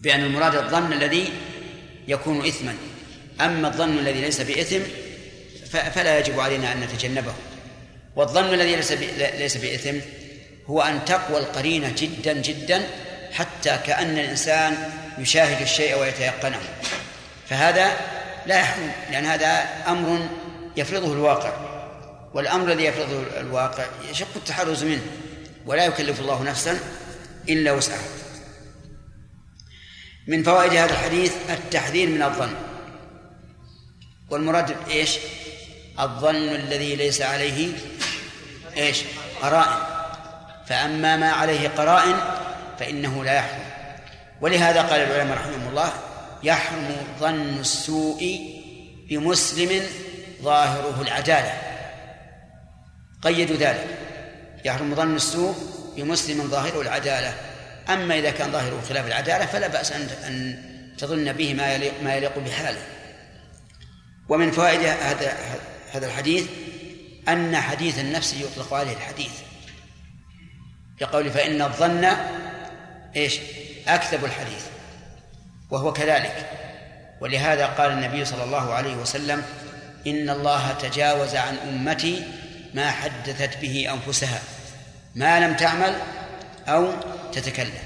بأن 0.00 0.24
المراد 0.24 0.54
الظن 0.54 0.92
الذي 0.92 1.32
يكون 2.08 2.46
إثما. 2.46 2.74
أما 3.40 3.68
الظن 3.68 3.98
الذي 3.98 4.20
ليس 4.20 4.40
بإثم 4.40 4.80
فلا 5.94 6.18
يجب 6.18 6.40
علينا 6.40 6.72
أن 6.72 6.80
نتجنبه. 6.80 7.34
والظن 8.16 8.54
الذي 8.54 8.76
ليس 8.76 8.92
ليس 9.38 9.56
بإثم 9.56 9.98
هو 10.66 10.82
أن 10.82 11.04
تقوى 11.04 11.38
القرينة 11.38 11.92
جدا 11.96 12.32
جدا 12.32 12.82
حتى 13.32 13.78
كأن 13.86 14.18
الإنسان 14.18 14.90
يشاهد 15.18 15.62
الشيء 15.62 15.98
ويتيقنه. 15.98 16.60
فهذا 17.48 17.96
لا 18.46 18.60
يحرم 18.60 18.92
لأن 19.10 19.24
هذا 19.24 19.66
أمر 19.88 20.28
يفرضه 20.76 21.12
الواقع 21.12 21.52
والأمر 22.34 22.72
الذي 22.72 22.84
يفرضه 22.84 23.22
الواقع 23.40 23.84
يشق 24.10 24.28
التحرز 24.36 24.84
منه 24.84 25.02
ولا 25.66 25.84
يكلف 25.84 26.20
الله 26.20 26.42
نفسا 26.42 26.78
إلا 27.48 27.72
وسعها 27.72 28.08
من 30.26 30.42
فوائد 30.42 30.72
هذا 30.72 30.92
الحديث 30.92 31.32
التحذير 31.50 32.08
من 32.08 32.22
الظن 32.22 32.54
والمراد 34.30 34.76
إيش؟ 34.90 35.18
الظن 36.00 36.48
الذي 36.48 36.96
ليس 36.96 37.22
عليه 37.22 37.72
إيش؟ 38.76 39.02
قرائن 39.42 39.96
فأما 40.66 41.16
ما 41.16 41.30
عليه 41.30 41.68
قرائن 41.68 42.16
فإنه 42.78 43.24
لا 43.24 43.34
يحرم 43.34 43.66
ولهذا 44.40 44.82
قال 44.82 45.00
العلماء 45.00 45.38
رحمهم 45.38 45.68
الله 45.68 45.92
يحرم 46.42 46.96
ظن 47.20 47.58
السوء 47.58 48.40
بمسلم 49.08 49.82
ظاهره 50.42 51.02
العدالة. 51.02 51.62
قيدوا 53.22 53.56
ذلك. 53.56 53.98
يحرم 54.64 54.94
ظن 54.94 55.16
السوء 55.16 55.54
بمسلم 55.96 56.48
ظاهره 56.48 56.80
العدالة. 56.80 57.34
أما 57.88 58.18
إذا 58.18 58.30
كان 58.30 58.52
ظاهره 58.52 58.82
خلاف 58.88 59.06
العدالة 59.06 59.46
فلا 59.46 59.68
بأس 59.68 59.92
أن 59.92 60.62
تظن 60.98 61.32
به 61.32 61.54
ما 61.54 61.74
يليق 61.74 62.02
ما 62.02 62.14
يليق 62.14 62.38
بحاله. 62.38 62.82
ومن 64.28 64.50
فوائد 64.50 64.80
هذا 64.80 65.36
هذا 65.92 66.06
الحديث 66.06 66.46
أن 67.28 67.56
حديث 67.56 67.98
النفس 67.98 68.34
يطلق 68.34 68.74
عليه 68.74 68.92
الحديث. 68.92 69.32
يقول 71.00 71.30
فإن 71.30 71.62
الظن 71.62 72.04
إيش؟ 73.16 73.38
أكذب 73.88 74.24
الحديث. 74.24 74.66
وهو 75.70 75.92
كذلك. 75.92 76.50
ولهذا 77.20 77.66
قال 77.66 77.90
النبي 77.90 78.24
صلى 78.24 78.44
الله 78.44 78.74
عليه 78.74 78.96
وسلم 78.96 79.42
إن 80.06 80.30
الله 80.30 80.72
تجاوز 80.72 81.36
عن 81.36 81.56
أمتي 81.56 82.22
ما 82.74 82.90
حدثت 82.90 83.56
به 83.56 83.92
أنفسها 83.92 84.40
ما 85.14 85.40
لم 85.40 85.56
تعمل 85.56 85.94
أو 86.68 86.92
تتكلم. 87.32 87.82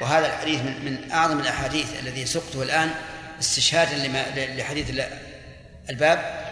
وهذا 0.00 0.26
الحديث 0.26 0.60
من, 0.60 0.84
من 0.84 1.12
أعظم 1.12 1.40
الأحاديث 1.40 2.00
الذي 2.00 2.26
سقته 2.26 2.62
الآن 2.62 2.90
استشهادا 3.40 3.96
لحديث 4.56 4.90
الباب. 5.90 6.48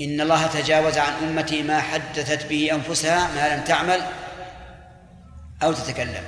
إن 0.00 0.20
الله 0.20 0.46
تجاوز 0.46 0.98
عن 0.98 1.12
أمتي 1.12 1.62
ما 1.62 1.80
حدثت 1.80 2.46
به 2.46 2.70
أنفسها 2.72 3.28
ما 3.34 3.54
لم 3.54 3.64
تعمل 3.64 4.00
أو 5.62 5.72
تتكلم. 5.72 6.24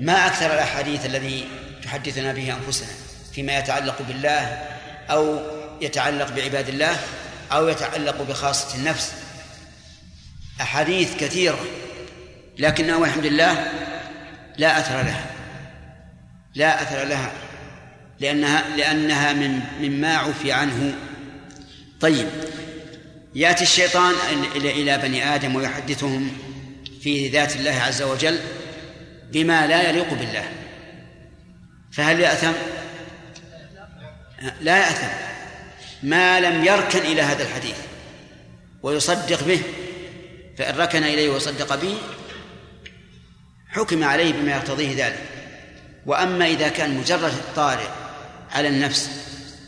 ما 0.00 0.26
أكثر 0.26 0.54
الأحاديث 0.54 1.06
الذي 1.06 1.48
تحدثنا 1.90 2.32
به 2.32 2.54
أنفسنا 2.54 2.88
فيما 3.32 3.58
يتعلق 3.58 4.02
بالله 4.02 4.40
أو 5.10 5.40
يتعلق 5.80 6.30
بعباد 6.30 6.68
الله 6.68 6.96
أو 7.52 7.68
يتعلق 7.68 8.22
بخاصة 8.22 8.78
النفس. 8.78 9.12
أحاديث 10.60 11.16
كثيرة 11.16 11.58
لكنها 12.58 12.96
والحمد 12.96 13.26
لله 13.26 13.72
لا 14.56 14.78
أثر 14.78 15.02
لها 15.02 15.26
لا 16.54 16.82
أثر 16.82 17.04
لها 17.04 17.32
لأنها 18.20 18.76
لأنها 18.76 19.32
من 19.32 19.60
مما 19.80 20.16
عفي 20.16 20.52
عنه. 20.52 20.94
طيب 22.00 22.28
يأتي 23.34 23.64
الشيطان 23.64 24.14
إلى 24.54 24.98
بني 24.98 25.34
آدم 25.34 25.56
ويحدثهم 25.56 26.32
في 27.02 27.28
ذات 27.28 27.56
الله 27.56 27.80
عز 27.82 28.02
وجل 28.02 28.38
بما 29.32 29.66
لا 29.66 29.88
يليق 29.88 30.14
بالله. 30.14 30.44
فهل 31.92 32.20
يأثم؟ 32.20 32.52
لا 34.60 34.78
يأثم. 34.78 35.06
ما 36.02 36.40
لم 36.40 36.64
يركن 36.64 36.98
إلى 36.98 37.22
هذا 37.22 37.42
الحديث 37.42 37.76
ويصدق 38.82 39.44
به 39.44 39.62
فإن 40.58 40.76
ركن 40.76 41.02
إليه 41.02 41.30
وصدق 41.30 41.74
به 41.74 41.98
حكم 43.68 44.04
عليه 44.04 44.32
بما 44.32 44.52
يقتضيه 44.52 45.06
ذلك. 45.06 45.20
وأما 46.06 46.46
إذا 46.46 46.68
كان 46.68 46.98
مجرد 46.98 47.32
طارئ 47.56 47.88
على 48.50 48.68
النفس 48.68 49.10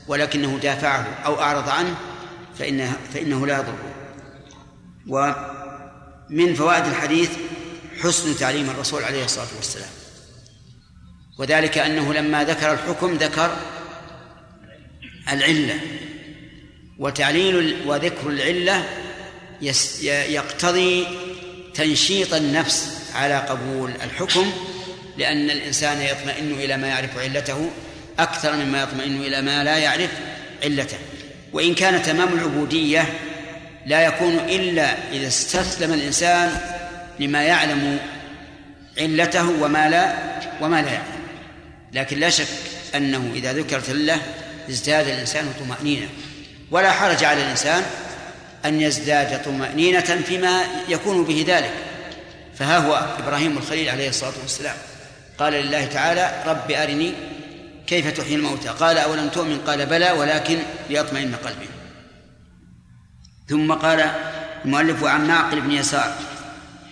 ولكنه 0.09 0.59
دافعه 0.63 1.07
أو 1.25 1.41
أعرض 1.41 1.69
عنه 1.69 1.97
فإنه, 2.59 2.93
فإنه 3.15 3.47
لا 3.47 3.59
يضره. 3.59 3.95
ومن 5.09 6.55
فوائد 6.55 6.87
الحديث 6.87 7.31
حسن 8.03 8.37
تعليم 8.37 8.71
الرسول 8.71 9.05
عليه 9.05 9.25
الصلاة 9.25 9.49
والسلام. 9.57 10.02
وذلك 11.43 11.79
أنه 11.79 12.15
لما 12.15 12.45
ذكر 12.45 12.73
الحكم 12.73 13.15
ذكر 13.15 13.57
العلة. 15.33 15.75
وتعليل 16.99 17.77
وذكر 17.87 18.29
العلة 18.29 18.85
يقتضي 20.29 21.07
تنشيط 21.75 22.35
النفس 22.35 23.03
على 23.15 23.39
قبول 23.39 23.91
الحكم 24.05 24.53
لأن 25.19 25.51
الإنسان 25.51 26.03
يطمئن 26.03 26.53
إلى 26.53 26.77
ما 26.77 26.89
يعرف 26.89 27.19
علته 27.19 27.71
أكثر 28.19 28.57
مما 28.57 28.83
يطمئن 28.83 29.21
إلى 29.21 29.43
ما 29.43 29.65
لا 29.65 29.79
يعرف 29.79 30.11
علته. 30.65 30.99
وإن 31.53 31.75
كان 31.75 32.03
تمام 32.03 32.29
العبودية 32.33 33.05
لا 33.87 34.07
يكون 34.07 34.35
إلا 34.35 34.95
إذا 35.13 35.27
استسلم 35.27 35.93
الإنسان 35.93 36.61
لما 37.21 37.43
يعلم 37.43 37.99
علته 38.99 39.63
وما 39.63 39.89
لا 39.89 40.15
وما 40.61 40.83
لا 40.83 40.93
يعلم. 40.93 41.22
لكن 41.93 42.19
لا 42.19 42.31
شك 42.31 42.49
أنه 42.95 43.33
إذا 43.35 43.53
ذكرت 43.53 43.91
الله 43.91 44.19
ازداد 44.71 45.09
الإنسان 45.09 45.53
طمأنينة. 45.61 46.09
ولا 46.71 46.93
حرج 46.93 47.25
على 47.25 47.43
الإنسان 47.43 47.83
أن 48.65 48.81
يزداد 48.81 49.45
طمأنينة 49.45 50.23
فيما 50.27 50.63
يكون 50.89 51.25
به 51.25 51.45
ذلك. 51.49 51.73
فها 52.59 52.79
هو 52.79 53.07
إبراهيم 53.19 53.59
الخليل 53.59 53.89
عليه 53.89 54.09
الصلاة 54.09 54.33
والسلام. 54.43 54.77
قال 55.39 55.53
لله 55.53 55.85
تعالى 55.85 56.43
رب 56.47 56.71
أرني 56.71 57.15
كيف 57.87 58.17
تحيي 58.17 58.35
الموتى. 58.35 58.69
قال 58.69 58.99
أولم 58.99 59.29
تؤمن؟ 59.29 59.59
قال 59.67 59.87
بلى 59.87 60.11
ولكن 60.11 60.59
ليطمئن 60.91 61.35
قلبي. 61.35 61.69
ثم 63.49 63.73
قال 63.73 64.11
المؤلف 64.65 65.05
عن 65.05 65.29
معقل 65.29 65.61
بن 65.61 65.73
يسار 65.73 66.15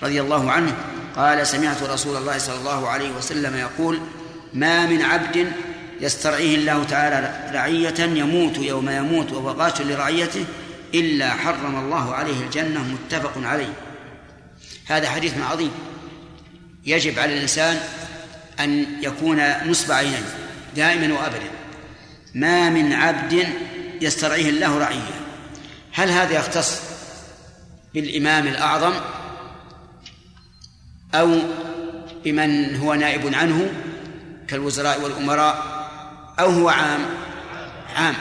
رضي 0.02 0.20
الله 0.20 0.50
عنه 0.50 0.76
قال 1.16 1.46
سمعت 1.46 1.82
رسول 1.82 2.16
الله 2.16 2.38
صلى 2.38 2.56
الله 2.56 2.88
عليه 2.88 3.10
وسلم 3.10 3.56
يقول 3.56 4.00
ما 4.54 4.86
من 4.86 5.02
عبد 5.02 5.52
يسترعيه 6.00 6.56
الله 6.56 6.84
تعالى 6.84 7.50
رعية 7.54 8.00
يموت 8.00 8.58
يوم 8.58 8.90
يموت 8.90 9.32
وهو 9.32 9.50
غاش 9.50 9.80
لرعيته 9.80 10.44
إلا 10.94 11.30
حرم 11.30 11.76
الله 11.76 12.14
عليه 12.14 12.42
الجنة 12.42 12.82
متفق 12.82 13.32
عليه. 13.36 13.72
هذا 14.86 15.10
حديث 15.10 15.38
عظيم. 15.50 15.70
يجب 16.86 17.18
على 17.18 17.34
الإنسان 17.34 17.78
أن 18.60 18.86
يكون 19.02 19.42
نصب 19.66 19.92
عينيه 19.92 20.34
دائما 20.76 21.14
وأبدا. 21.14 21.50
ما 22.34 22.70
من 22.70 22.92
عبد 22.92 23.46
يسترعيه 24.00 24.48
الله 24.48 24.78
رعية. 24.78 25.20
هل 25.92 26.10
هذا 26.10 26.34
يختص 26.34 26.80
بالإمام 27.94 28.46
الأعظم 28.46 28.92
أو 31.14 31.38
بمن 32.24 32.76
هو 32.76 32.94
نائب 32.94 33.34
عنه؟ 33.34 33.70
كالوزراء 34.50 35.00
والأمراء 35.00 35.88
أو 36.40 36.50
هو 36.50 36.68
عام؟ 36.68 37.06
عام. 37.96 38.14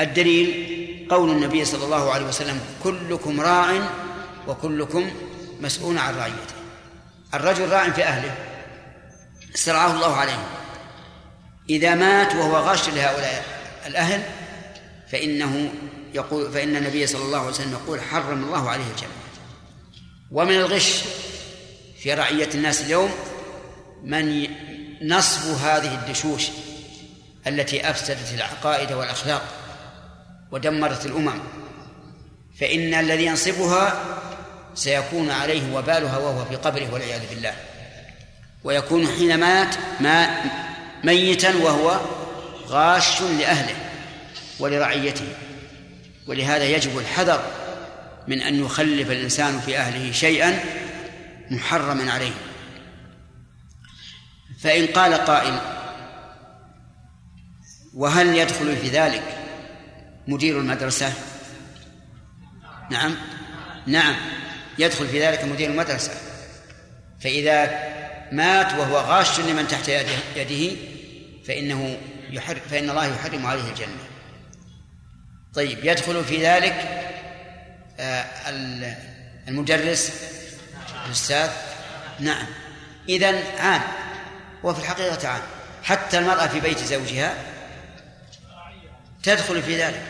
الدليل 0.00 1.08
قول 1.10 1.30
النبي 1.30 1.64
صلى 1.64 1.84
الله 1.84 2.12
عليه 2.12 2.26
وسلم 2.26 2.60
كلكم 2.82 3.40
راع 3.40 3.90
وكلكم 4.48 5.10
مسؤول 5.60 5.98
عن 5.98 6.14
رعيته. 6.14 6.54
الرجل 7.34 7.68
راع 7.68 7.90
في 7.90 8.04
أهله. 8.04 8.34
استرعاه 9.54 9.92
الله 9.92 10.16
عليه 10.16 10.46
إذا 11.70 11.94
مات 11.94 12.34
وهو 12.34 12.56
غاش 12.56 12.88
لهؤلاء 12.88 13.44
الأهل 13.86 14.22
فإنه 15.12 15.72
يقول 16.14 16.52
فإن 16.52 16.76
النبي 16.76 17.06
صلى 17.06 17.22
الله 17.22 17.38
عليه 17.38 17.48
وسلم 17.48 17.72
يقول 17.72 18.00
حرم 18.00 18.44
الله 18.44 18.70
عليه 18.70 18.84
الجنة. 18.84 19.10
ومن 20.30 20.54
الغش 20.54 21.02
في 22.02 22.14
رعية 22.14 22.48
الناس 22.54 22.80
اليوم 22.80 23.10
من 24.04 24.46
نصب 25.02 25.58
هذه 25.62 25.94
الدشوش 25.94 26.46
التي 27.46 27.90
أفسدت 27.90 28.34
العقائد 28.34 28.92
والأخلاق 28.92 29.42
ودمرت 30.50 31.06
الأمم 31.06 31.40
فإن 32.60 32.94
الذي 32.94 33.26
ينصبها 33.26 34.04
سيكون 34.74 35.30
عليه 35.30 35.74
وبالها 35.74 36.18
وهو 36.18 36.44
في 36.44 36.56
قبره 36.56 36.92
والعياذ 36.92 37.20
بالله. 37.30 37.52
ويكون 38.64 39.06
حين 39.06 39.40
مات 39.40 39.74
ما 40.00 40.30
ميتا 41.04 41.56
وهو 41.56 42.00
غاش 42.66 43.20
لأهله 43.20 43.76
ولرعيته. 44.58 45.28
ولهذا 46.26 46.64
يجب 46.64 46.98
الحذر 46.98 47.42
من 48.28 48.42
أن 48.42 48.64
يخلف 48.64 49.10
الإنسان 49.10 49.60
في 49.60 49.78
أهله 49.78 50.12
شيئا 50.12 50.60
محرما 51.50 52.12
عليه. 52.12 52.32
فإن 54.58 54.86
قال 54.86 55.14
قائل 55.14 55.58
وهل 57.94 58.36
يدخل 58.36 58.76
في 58.76 58.88
ذلك 58.88 59.22
مدير 60.28 60.58
المدرسة؟ 60.58 61.12
نعم. 62.90 63.14
نعم 63.86 64.16
يدخل 64.78 65.08
في 65.08 65.26
ذلك 65.26 65.44
مدير 65.44 65.70
المدرسة. 65.70 66.12
فإذا 67.20 67.88
مات 68.32 68.72
وهو 68.72 68.96
غاش 68.96 69.40
لمن 69.40 69.68
تحت 69.68 69.88
يده 70.36 70.76
فإنه 71.46 71.98
يحرم 72.30 72.60
فإن 72.70 72.90
الله 72.90 73.06
يحرم 73.06 73.46
عليه 73.46 73.70
الجنة. 73.70 74.08
طيب 75.54 75.78
يدخل 75.84 76.24
في 76.24 76.46
ذلك 76.46 77.04
آه، 78.00 78.24
المدرس 79.48 80.12
الأستاذ؟ 81.06 81.50
نعم. 82.20 82.46
إذن 83.08 83.42
عام 83.58 83.82
وفي 84.64 84.80
الحقيقة 84.80 85.28
عام 85.28 85.42
حتى 85.82 86.18
المرأة 86.18 86.46
في 86.46 86.60
بيت 86.60 86.78
زوجها 86.78 87.34
تدخل 89.22 89.62
في 89.62 89.82
ذلك. 89.82 90.02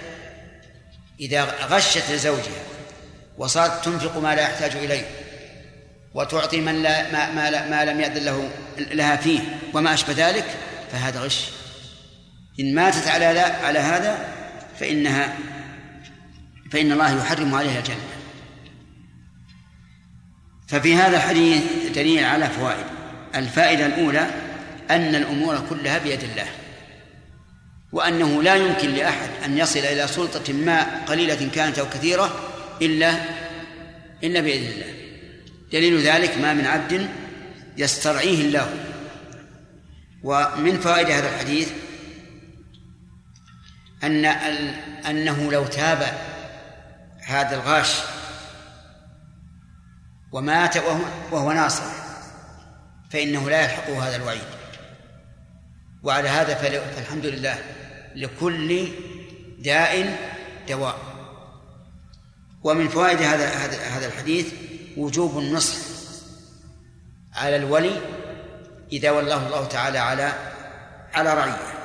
إذا 1.20 1.44
غشت 1.44 2.10
لزوجها 2.10 2.62
وصارت 3.38 3.84
تنفق 3.84 4.18
ما 4.18 4.34
لا 4.34 4.42
يحتاج 4.42 4.76
إليه 4.76 5.10
وتعطي 6.14 6.60
من 6.60 6.82
لا 6.82 7.12
ما, 7.12 7.32
ما, 7.32 7.50
لا 7.50 7.68
ما 7.68 7.84
لم 7.84 8.00
يأذن 8.00 8.24
له 8.24 8.50
لها 8.78 9.16
فيه 9.16 9.40
وما 9.74 9.94
أشبه 9.94 10.28
ذلك 10.28 10.44
فهذا 10.92 11.20
غش. 11.20 11.48
إن 12.60 12.74
ماتت 12.74 13.08
على 13.08 13.24
على 13.40 13.78
هذا 13.78 14.34
فإنها 14.80 15.36
فإن 16.72 16.92
الله 16.92 17.18
يحرم 17.18 17.54
عليها 17.54 17.78
الجنة. 17.78 17.96
ففي 20.68 20.94
هذا 20.94 21.16
الحديث 21.16 21.62
دليل 21.94 22.24
على 22.24 22.46
فوائد. 22.46 22.97
الفائدة 23.34 23.86
الأولى 23.86 24.26
أن 24.90 25.14
الأمور 25.14 25.66
كلها 25.70 25.98
بيد 25.98 26.22
الله 26.22 26.46
وأنه 27.92 28.42
لا 28.42 28.54
يمكن 28.54 28.90
لأحد 28.90 29.28
أن 29.44 29.58
يصل 29.58 29.78
إلى 29.78 30.06
سلطة 30.06 30.52
ما 30.52 31.04
قليلة 31.04 31.50
كانت 31.54 31.78
أو 31.78 31.88
كثيرة 31.88 32.40
إلا 32.82 33.14
إلا 34.24 34.40
بإذن 34.40 34.66
الله. 34.66 34.94
دليل 35.72 36.00
ذلك 36.00 36.38
ما 36.38 36.54
من 36.54 36.66
عبد 36.66 37.08
يسترعيه 37.76 38.40
الله. 38.40 38.74
ومن 40.22 40.80
فوائد 40.80 41.10
هذا 41.10 41.28
الحديث 41.28 41.70
أن 44.04 44.24
أنه 45.06 45.52
لو 45.52 45.64
تاب 45.64 46.18
هذا 47.22 47.56
الغاش 47.56 47.94
ومات 50.32 50.76
وهو, 50.76 51.04
وهو 51.32 51.52
ناصر 51.52 51.97
فإنه 53.10 53.50
لا 53.50 53.62
يلحقه 53.62 54.08
هذا 54.08 54.16
الوعيد. 54.16 54.42
وعلى 56.02 56.28
هذا 56.28 56.54
فالحمد 56.54 57.26
لله 57.26 57.58
لكل 58.14 58.88
داء 59.58 60.18
دواء. 60.68 60.98
ومن 62.64 62.88
فوائد 62.88 63.22
هذا 63.22 63.48
هذا 63.96 64.06
الحديث 64.06 64.54
وجوب 64.96 65.38
النصح 65.38 65.76
على 67.34 67.56
الولي 67.56 68.00
إذا 68.92 69.10
ولاه 69.10 69.46
الله 69.46 69.68
تعالى 69.68 69.98
على 69.98 70.32
على 71.14 71.34
رعيه 71.34 71.78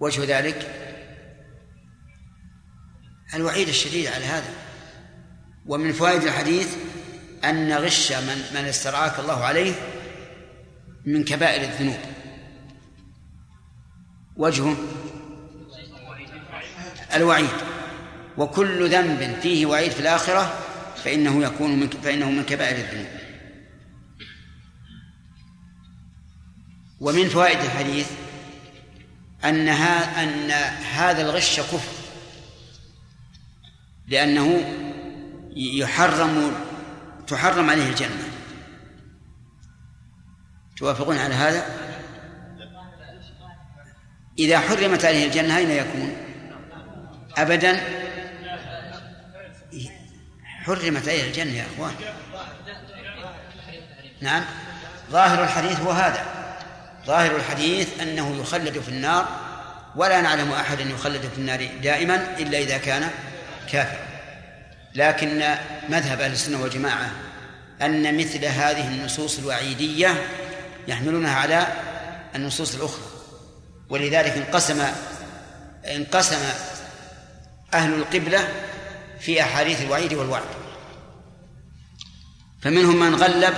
وجه 0.00 0.38
ذلك 0.38 0.70
الوعيد 3.34 3.68
الشديد 3.68 4.06
على 4.06 4.24
هذا. 4.24 4.54
ومن 5.66 5.92
فوائد 5.92 6.22
الحديث 6.22 6.76
أن 7.50 7.72
غش 7.72 8.12
من 8.12 8.44
من 8.54 8.64
استرعاك 8.64 9.18
الله 9.18 9.44
عليه 9.44 9.74
من 11.04 11.24
كبائر 11.24 11.62
الذنوب. 11.62 11.98
وجهه 14.36 14.76
الوعيد. 17.14 17.50
وكل 18.38 18.90
ذنب 18.90 19.40
فيه 19.42 19.66
وعيد 19.66 19.92
في 19.92 20.00
الآخرة 20.00 20.58
فإنه 21.04 21.42
يكون 21.42 21.80
من 21.80 21.88
فإنه 21.88 22.30
من 22.30 22.44
كبائر 22.44 22.76
الذنوب. 22.76 23.06
ومن 27.00 27.28
فوائد 27.28 27.60
الحديث 27.60 28.10
أن 29.44 29.68
أن 29.68 30.50
هذا 30.94 31.22
الغش 31.22 31.60
كفر. 31.60 31.94
لأنه 34.08 34.64
يحرم 35.56 36.54
تحرم 37.26 37.70
عليه 37.70 37.88
الجنة. 37.88 38.28
توافقون 40.76 41.18
على 41.18 41.34
هذا؟ 41.34 41.66
إذا 44.38 44.60
حرمت 44.60 45.04
عليه 45.04 45.26
الجنة 45.26 45.56
أين 45.56 45.70
يكون؟ 45.70 46.16
أبدا؟ 47.36 47.80
حرمت 50.44 51.08
عليه 51.08 51.24
الجنة 51.28 51.52
يا 51.52 51.66
أخوان. 51.74 51.94
نعم. 54.20 54.44
ظاهر 55.10 55.44
الحديث 55.44 55.80
هو 55.80 55.90
هذا. 55.90 56.26
ظاهر 57.06 57.36
الحديث 57.36 58.00
أنه 58.00 58.36
يخلد 58.40 58.78
في 58.78 58.88
النار 58.88 59.28
ولا 59.96 60.20
نعلم 60.20 60.52
أحدا 60.52 60.82
يخلد 60.82 61.20
في 61.20 61.38
النار 61.38 61.68
دائما 61.82 62.38
إلا 62.38 62.58
إذا 62.58 62.78
كان 62.78 63.10
كافرا. 63.72 64.13
لكن 64.94 65.56
مذهب 65.88 66.20
أهل 66.20 66.32
السنة 66.32 66.62
والجماعة 66.62 67.10
أن 67.82 68.18
مثل 68.18 68.44
هذه 68.44 68.88
النصوص 68.88 69.38
الوعيدية 69.38 70.26
يحملونها 70.88 71.34
على 71.34 71.66
النصوص 72.34 72.74
الأخرى. 72.74 73.04
ولذلك 73.88 74.36
انقسم 74.36 74.82
انقسم 75.86 76.38
أهل 77.74 77.94
القبلة 77.94 78.48
في 79.20 79.42
أحاديث 79.42 79.82
الوعيد 79.82 80.14
والوعد. 80.14 80.42
فمنهم 82.62 83.00
من 83.00 83.14
غلب 83.14 83.54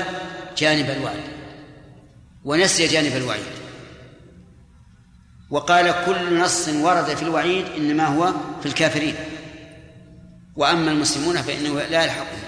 جانب 0.58 0.90
الوعد 0.90 1.20
ونسي 2.44 2.86
جانب 2.86 3.16
الوعيد. 3.16 3.56
وقال 5.50 5.94
كل 6.06 6.38
نص 6.40 6.68
ورد 6.68 7.14
في 7.14 7.22
الوعيد 7.22 7.66
إنما 7.76 8.06
هو 8.06 8.32
في 8.60 8.66
الكافرين. 8.66 9.14
وأما 10.56 10.90
المسلمون 10.90 11.42
فإنه 11.42 11.82
لا 11.82 12.04
يلحقهم. 12.04 12.42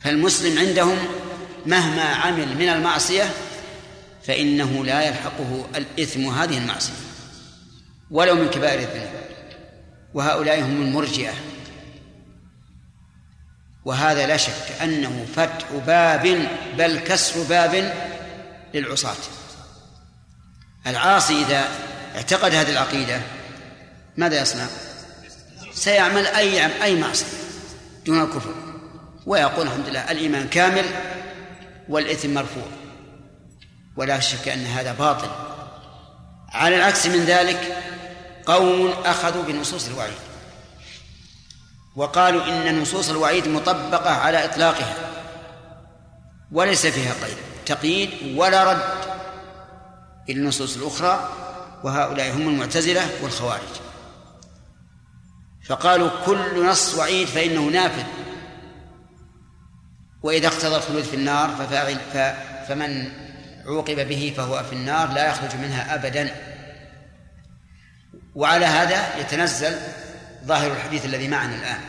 فالمسلم 0.00 0.58
عندهم 0.58 0.98
مهما 1.66 2.02
عمل 2.02 2.58
من 2.58 2.68
المعصية 2.68 3.30
فإنه 4.22 4.84
لا 4.84 5.02
يلحقه 5.02 5.66
الإثم 5.76 6.28
هذه 6.28 6.58
المعصية 6.58 6.92
ولو 8.10 8.34
من 8.34 8.50
كبائر 8.50 8.80
الذنوب. 8.80 9.24
وهؤلاء 10.14 10.60
هم 10.60 10.82
المرجئة. 10.82 11.32
وهذا 13.84 14.26
لا 14.26 14.36
شك 14.36 14.82
أنه 14.82 15.26
فتح 15.36 15.72
باب 15.86 16.48
بل 16.78 16.98
كسر 16.98 17.42
باب 17.42 17.94
للعصاة. 18.74 19.16
العاصي 20.86 21.42
إذا 21.42 21.68
اعتقد 22.16 22.54
هذه 22.54 22.70
العقيدة 22.70 23.20
ماذا 24.16 24.42
يصنع؟ 24.42 24.66
سيعمل 25.74 26.26
أي 26.26 26.82
أي 26.82 27.00
معصية 27.00 27.26
دون 28.06 28.22
الكفر. 28.22 28.54
ويقول 29.26 29.66
الحمد 29.66 29.88
لله 29.88 30.10
الإيمان 30.10 30.48
كامل 30.48 30.84
والإثم 31.88 32.34
مرفوع. 32.34 32.66
ولا 33.96 34.20
شك 34.20 34.48
أن 34.48 34.66
هذا 34.66 34.92
باطل. 34.92 35.28
على 36.48 36.76
العكس 36.76 37.06
من 37.06 37.24
ذلك 37.24 37.76
قوم 38.46 38.94
أخذوا 39.04 39.42
بنصوص 39.42 39.88
الوعيد. 39.88 40.14
وقالوا 41.96 42.46
إن 42.46 42.80
نصوص 42.80 43.10
الوعيد 43.10 43.48
مطبقة 43.48 44.10
على 44.10 44.44
إطلاقها. 44.44 44.94
وليس 46.52 46.86
فيها 46.86 47.12
قيد 47.12 47.36
تقييد 47.66 48.38
ولا 48.38 48.72
رد. 48.72 49.14
إلى 50.28 50.40
النصوص 50.40 50.76
الأخرى 50.76 51.28
وهؤلاء 51.84 52.30
هم 52.30 52.48
المعتزلة 52.48 53.10
والخوارج. 53.22 53.83
فقالوا 55.66 56.10
كل 56.26 56.66
نص 56.66 56.94
وعيد 56.94 57.26
فإنه 57.28 57.60
نافذ. 57.60 58.04
وإذا 60.22 60.46
اقتضى 60.46 60.76
الخلود 60.76 61.02
في 61.02 61.16
النار 61.16 61.48
ففاعل 61.48 61.98
فمن 62.68 63.12
عوقب 63.66 64.08
به 64.08 64.34
فهو 64.36 64.62
في 64.62 64.72
النار 64.72 65.12
لا 65.12 65.28
يخرج 65.28 65.56
منها 65.56 65.94
أبدا. 65.94 66.34
وعلى 68.34 68.66
هذا 68.66 69.18
يتنزل 69.18 69.76
ظاهر 70.44 70.72
الحديث 70.72 71.04
الذي 71.04 71.28
معنا 71.28 71.54
الآن. 71.54 71.80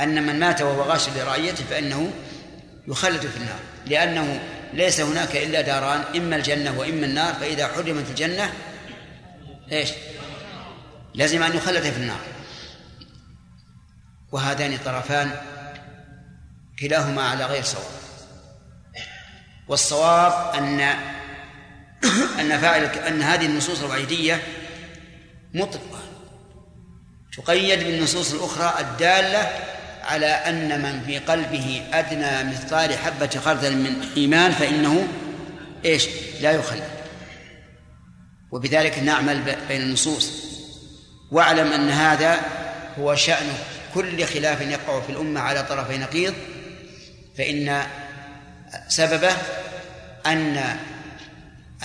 أن 0.00 0.26
من 0.26 0.40
مات 0.40 0.62
وهو 0.62 0.82
غاش 0.82 1.08
لرعيته 1.08 1.64
فإنه 1.64 2.12
يخلد 2.88 3.20
في 3.20 3.36
النار. 3.36 3.58
لأنه 3.86 4.40
ليس 4.72 5.00
هناك 5.00 5.36
إلا 5.36 5.60
داران 5.60 6.00
إما 6.16 6.36
الجنة 6.36 6.78
وإما 6.78 7.06
النار 7.06 7.34
فإذا 7.34 7.68
حرمت 7.68 8.10
الجنة 8.10 8.52
إيش؟ 9.72 9.90
لازم 11.14 11.42
أن 11.42 11.56
يخلد 11.56 11.82
في 11.82 11.96
النار. 11.96 12.20
وهذان 14.32 14.78
طرفان 14.84 15.30
كلاهما 16.78 17.22
على 17.22 17.44
غير 17.44 17.62
صواب. 17.62 17.84
والصواب 19.68 20.54
أن 20.54 20.80
أن 22.40 22.58
فاعل 22.58 22.84
أن 22.84 23.22
هذه 23.22 23.46
النصوص 23.46 23.82
الوعيدية 23.82 24.42
مطلقة. 25.54 26.00
تقيد 27.36 27.78
بالنصوص 27.78 28.32
الأخرى 28.32 28.80
الدالة 28.80 29.50
على 30.02 30.26
أن 30.26 30.82
من 30.82 31.02
في 31.06 31.18
قلبه 31.18 31.82
أدنى 31.92 32.50
مثقال 32.50 32.98
حبة 32.98 33.40
خردل 33.44 33.76
من 33.76 34.08
إيمان 34.16 34.52
فإنه 34.52 35.08
إيش؟ 35.84 36.08
لا 36.40 36.50
يخلد. 36.50 36.88
وبذلك 38.50 38.98
نعمل 38.98 39.42
بين 39.68 39.82
النصوص. 39.82 40.49
واعلم 41.30 41.72
أن 41.72 41.90
هذا 41.90 42.40
هو 42.98 43.14
شأن 43.14 43.46
كل 43.94 44.26
خلاف 44.26 44.60
يقع 44.60 45.00
في 45.00 45.12
الأمة 45.12 45.40
على 45.40 45.62
طرفي 45.62 45.98
نقيض 45.98 46.34
فإن 47.38 47.82
سببه 48.88 49.32
أن 50.26 50.76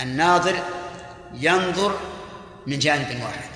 الناظر 0.02 0.62
ينظر 1.34 1.98
من 2.66 2.78
جانب 2.78 3.22
واحد 3.22 3.50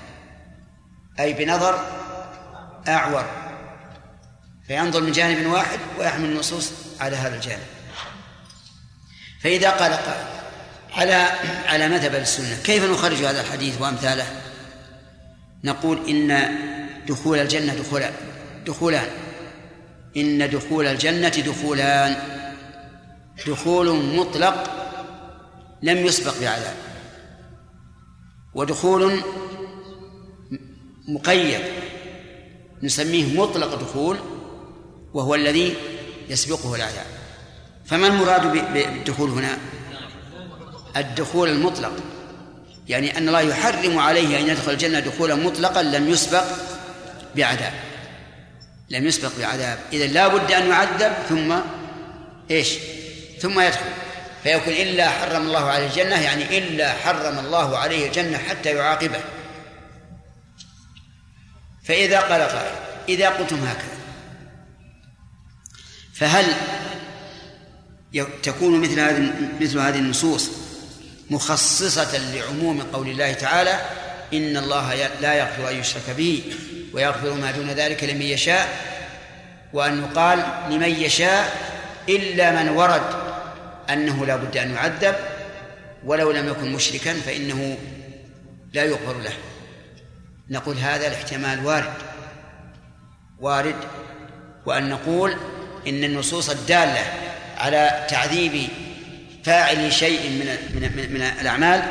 أي 1.20 1.32
بنظر 1.32 1.86
أعور 2.88 3.24
فينظر 4.66 5.01
من 5.01 5.12
جانب 5.12 5.47
واحد 5.47 5.78
ويحمل 5.99 6.24
النصوص 6.24 6.72
على 7.01 7.16
هذا 7.16 7.34
الجانب. 7.34 7.66
فإذا 9.43 9.70
قال 9.70 9.93
قائل 9.93 10.26
على 10.97 11.28
على 11.66 11.88
مذهب 11.88 12.14
السنة 12.14 12.62
كيف 12.64 12.84
نخرج 12.84 13.24
هذا 13.24 13.41
الحديث 13.41 13.80
وأمثاله؟ 13.80 14.39
نقول 15.64 16.08
إن 16.08 16.48
دخول 17.08 17.38
الجنة 17.38 17.74
دخولان 17.74 18.12
دخولان. 18.66 19.08
إن 20.16 20.50
دخول 20.50 20.86
الجنة 20.86 21.28
دخولان. 21.28 22.16
دخول 23.46 24.16
مطلق 24.16 24.70
لم 25.82 25.98
يسبق 26.06 26.40
بعذاب 26.40 26.76
ودخول 28.54 29.20
مقيد. 31.08 31.61
نسميه 32.82 33.40
مطلق 33.40 33.74
دخول 33.74 34.16
وهو 35.14 35.34
الذي 35.34 35.74
يسبقه 36.28 36.74
العذاب 36.74 37.06
فما 37.84 38.06
المراد 38.06 38.52
بالدخول 38.72 39.30
هنا؟ 39.30 39.58
الدخول 40.96 41.48
المطلق. 41.48 41.92
يعني 42.89 43.18
أن 43.18 43.28
الله 43.28 43.41
يحرم 43.41 43.99
عليه 43.99 44.41
أن 44.41 44.49
يدخل 44.49 44.72
الجنة 44.72 45.01
دخولا 45.01 45.35
مطلقا 45.35 45.83
لم 45.83 46.09
يسبق 46.09 46.45
بعذاب. 47.37 47.72
لم 48.91 49.07
يسبق 49.07 49.31
بعذاب. 49.39 49.78
إذا 49.93 50.07
لا 50.07 50.28
بد 50.28 50.53
أن 50.53 50.68
يعذب 50.68 51.12
ثم 51.28 51.55
إيش؟ 52.51 52.68
ثم 53.41 53.61
يدخل. 53.61 53.91
فيكون 54.43 54.72
إلا 54.72 55.09
حرم 55.09 55.43
الله 55.43 55.70
عليه 55.70 55.87
الجنة 55.87 56.20
يعني 56.20 56.59
إلا 56.59 56.93
حرم 56.93 57.39
الله 57.39 57.78
عليه 57.78 58.07
الجنة 58.07 58.39
حتى 58.39 58.68
يعاقبه. 58.68 59.20
فإذا 61.85 62.20
قال 62.20 62.43
قائل 62.43 62.72
إذا 63.09 63.28
قلتم 63.28 63.57
هكذا 63.57 64.01
فهل 66.14 66.45
تكون 68.43 68.81
مثل 68.81 69.01
هذه 69.01 69.33
مثل 69.61 69.78
هذه 69.78 69.99
النصوص 69.99 70.51
مخصصة 71.31 72.18
لعموم 72.18 72.83
قول 72.83 73.09
الله 73.09 73.33
تعالى 73.33 73.81
إن 74.33 74.57
الله 74.57 74.95
لا 75.20 75.35
يغفر 75.35 75.70
أن 75.70 75.76
يشرك 75.76 76.11
به 76.16 76.43
ويغفر 76.93 77.35
ما 77.35 77.51
دون 77.51 77.70
ذلك 77.70 78.05
لمن 78.05 78.22
يشاء 78.22 78.68
وأن 79.72 80.03
يقال 80.03 80.45
لمن 80.70 80.89
يشاء 80.89 81.57
إلا 82.09 82.62
من 82.62 82.68
ورد 82.68 83.03
أنه 83.91 84.26
لا 84.26 84.37
بد 84.37 84.57
أن 84.57 84.74
يعذب 84.74 85.14
ولو 86.05 86.33
لم 86.33 86.49
يكن 86.49 86.72
مشركا 86.72 87.14
فإنه 87.14 87.78
لا 88.72 88.85
يغفر 88.85 89.20
له. 89.20 89.33
نقول 90.51 90.76
هذا 90.76 91.07
الاحتمال 91.07 91.66
وارد. 91.66 91.95
وارد. 93.41 93.76
وأن 94.66 94.89
نقول 94.89 95.37
إن 95.87 96.05
النصوص 96.05 96.51
الدالة 96.51 97.05
على 97.59 98.07
تعذيب 98.11 98.68
فاعل 99.45 99.93
شيء 99.93 100.30
من 100.30 100.47
من 100.74 101.12
من 101.12 101.22
الأعمال 101.22 101.82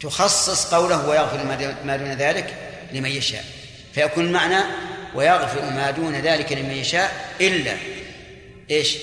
تخصص 0.00 0.74
قوله 0.74 1.08
ويغفر 1.08 1.44
ما 1.84 1.96
دون 1.96 2.12
ذلك 2.12 2.54
لمن 2.92 3.10
يشاء. 3.10 3.44
فيكون 3.94 4.24
المعنى 4.24 4.60
ويغفر 5.14 5.62
ما 5.62 5.90
دون 5.90 6.14
ذلك 6.14 6.52
لمن 6.52 6.70
يشاء 6.70 7.34
إلا 7.40 7.76
إيش؟ 8.70 8.96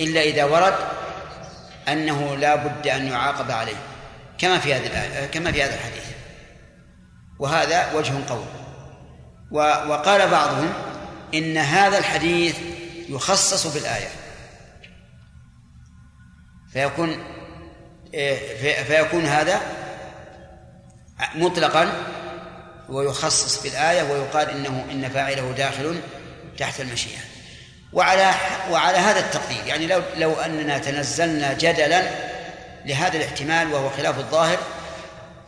إلا 0.00 0.22
إذا 0.22 0.44
ورد 0.44 0.74
أنه 1.88 2.36
لا 2.36 2.54
بد 2.54 2.86
أن 2.86 3.06
يعاقب 3.06 3.50
عليه. 3.50 3.76
كما 4.38 4.58
في 4.58 4.76
الآية 4.76 5.26
كما 5.26 5.52
في 5.52 5.62
هذا 5.62 5.74
الحديث. 5.74 6.04
وهذا 7.38 7.92
وجه 7.94 8.12
قول. 8.28 8.44
وقال 9.90 10.28
بعضهم 10.28 10.72
إن 11.34 11.56
هذا 11.56 11.98
الحديث 11.98 12.56
يخصص 13.08 13.66
بالآية. 13.66 14.08
فيكون 16.78 17.18
فيكون 18.86 19.24
هذا 19.24 19.60
مطلقا 21.34 21.92
ويخصص 22.88 23.62
بالآية 23.62 24.02
ويقال 24.02 24.50
إنه 24.50 24.84
إن 24.90 25.08
فاعله 25.08 25.52
داخل 25.52 26.00
تحت 26.58 26.80
المشيئة. 26.80 27.18
وعلى 27.92 28.34
وعلى 28.70 28.98
هذا 28.98 29.20
التقدير 29.20 29.66
يعني 29.66 29.86
لو 29.86 30.02
لو 30.16 30.32
أننا 30.34 30.78
تنزلنا 30.78 31.52
جدلا 31.52 32.02
لهذا 32.84 33.16
الاحتمال 33.16 33.72
وهو 33.72 33.90
خلاف 33.90 34.18
الظاهر 34.18 34.58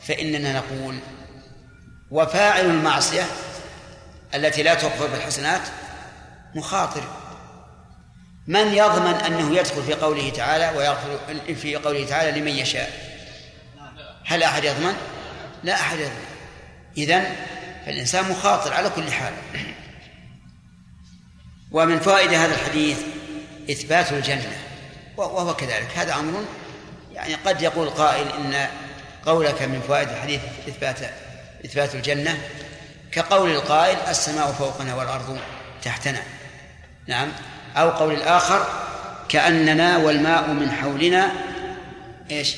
فإننا 0.00 0.52
نقول 0.52 0.98
وفاعل 2.10 2.64
المعصية 2.64 3.26
التي 4.34 4.62
لا 4.62 4.74
تغفر 4.74 5.06
بالحسنات 5.06 5.62
مخاطر. 6.54 7.02
من 8.50 8.74
يضمن 8.74 9.14
أنه 9.14 9.56
يدخل 9.56 9.82
في 9.82 9.94
قوله 9.94 10.30
تعالى 10.30 10.78
ويغفر 10.78 11.18
في 11.54 11.76
قوله 11.76 12.06
تعالى 12.06 12.40
لمن 12.40 12.52
يشاء؟ 12.52 12.90
هل 14.26 14.42
أحد 14.42 14.64
يضمن؟ 14.64 14.94
لا 15.64 15.74
أحد 15.74 15.98
يضمن. 15.98 16.24
إذن 16.98 17.36
فالإنسان 17.86 18.30
مخاطر 18.30 18.74
على 18.74 18.90
كل 18.90 19.12
حال. 19.12 19.32
ومن 21.70 22.00
فائدة 22.00 22.44
هذا 22.44 22.54
الحديث 22.54 22.98
إثبات 23.70 24.12
الجنة 24.12 24.58
وهو 25.16 25.54
كذلك. 25.54 25.88
هذا 25.96 26.14
أمر 26.14 26.44
يعني 27.12 27.34
قد 27.34 27.62
يقول 27.62 27.90
قائل 27.90 28.28
إن 28.28 28.68
قولك 29.26 29.62
من 29.62 29.80
فوائد 29.80 30.08
الحديث 30.08 30.40
إثبات 30.68 30.98
إثبات 31.64 31.94
الجنة 31.94 32.38
كقول 33.12 33.50
القائل 33.50 33.98
السماء 34.08 34.52
فوقنا 34.52 34.94
والأرض 34.94 35.38
تحتنا. 35.82 36.22
نعم. 37.06 37.32
أو 37.76 37.90
قول 37.90 38.14
الآخر 38.14 38.66
كأننا 39.28 39.96
والماء 39.96 40.50
من 40.50 40.70
حولنا 40.70 41.32
إيش؟ 42.30 42.56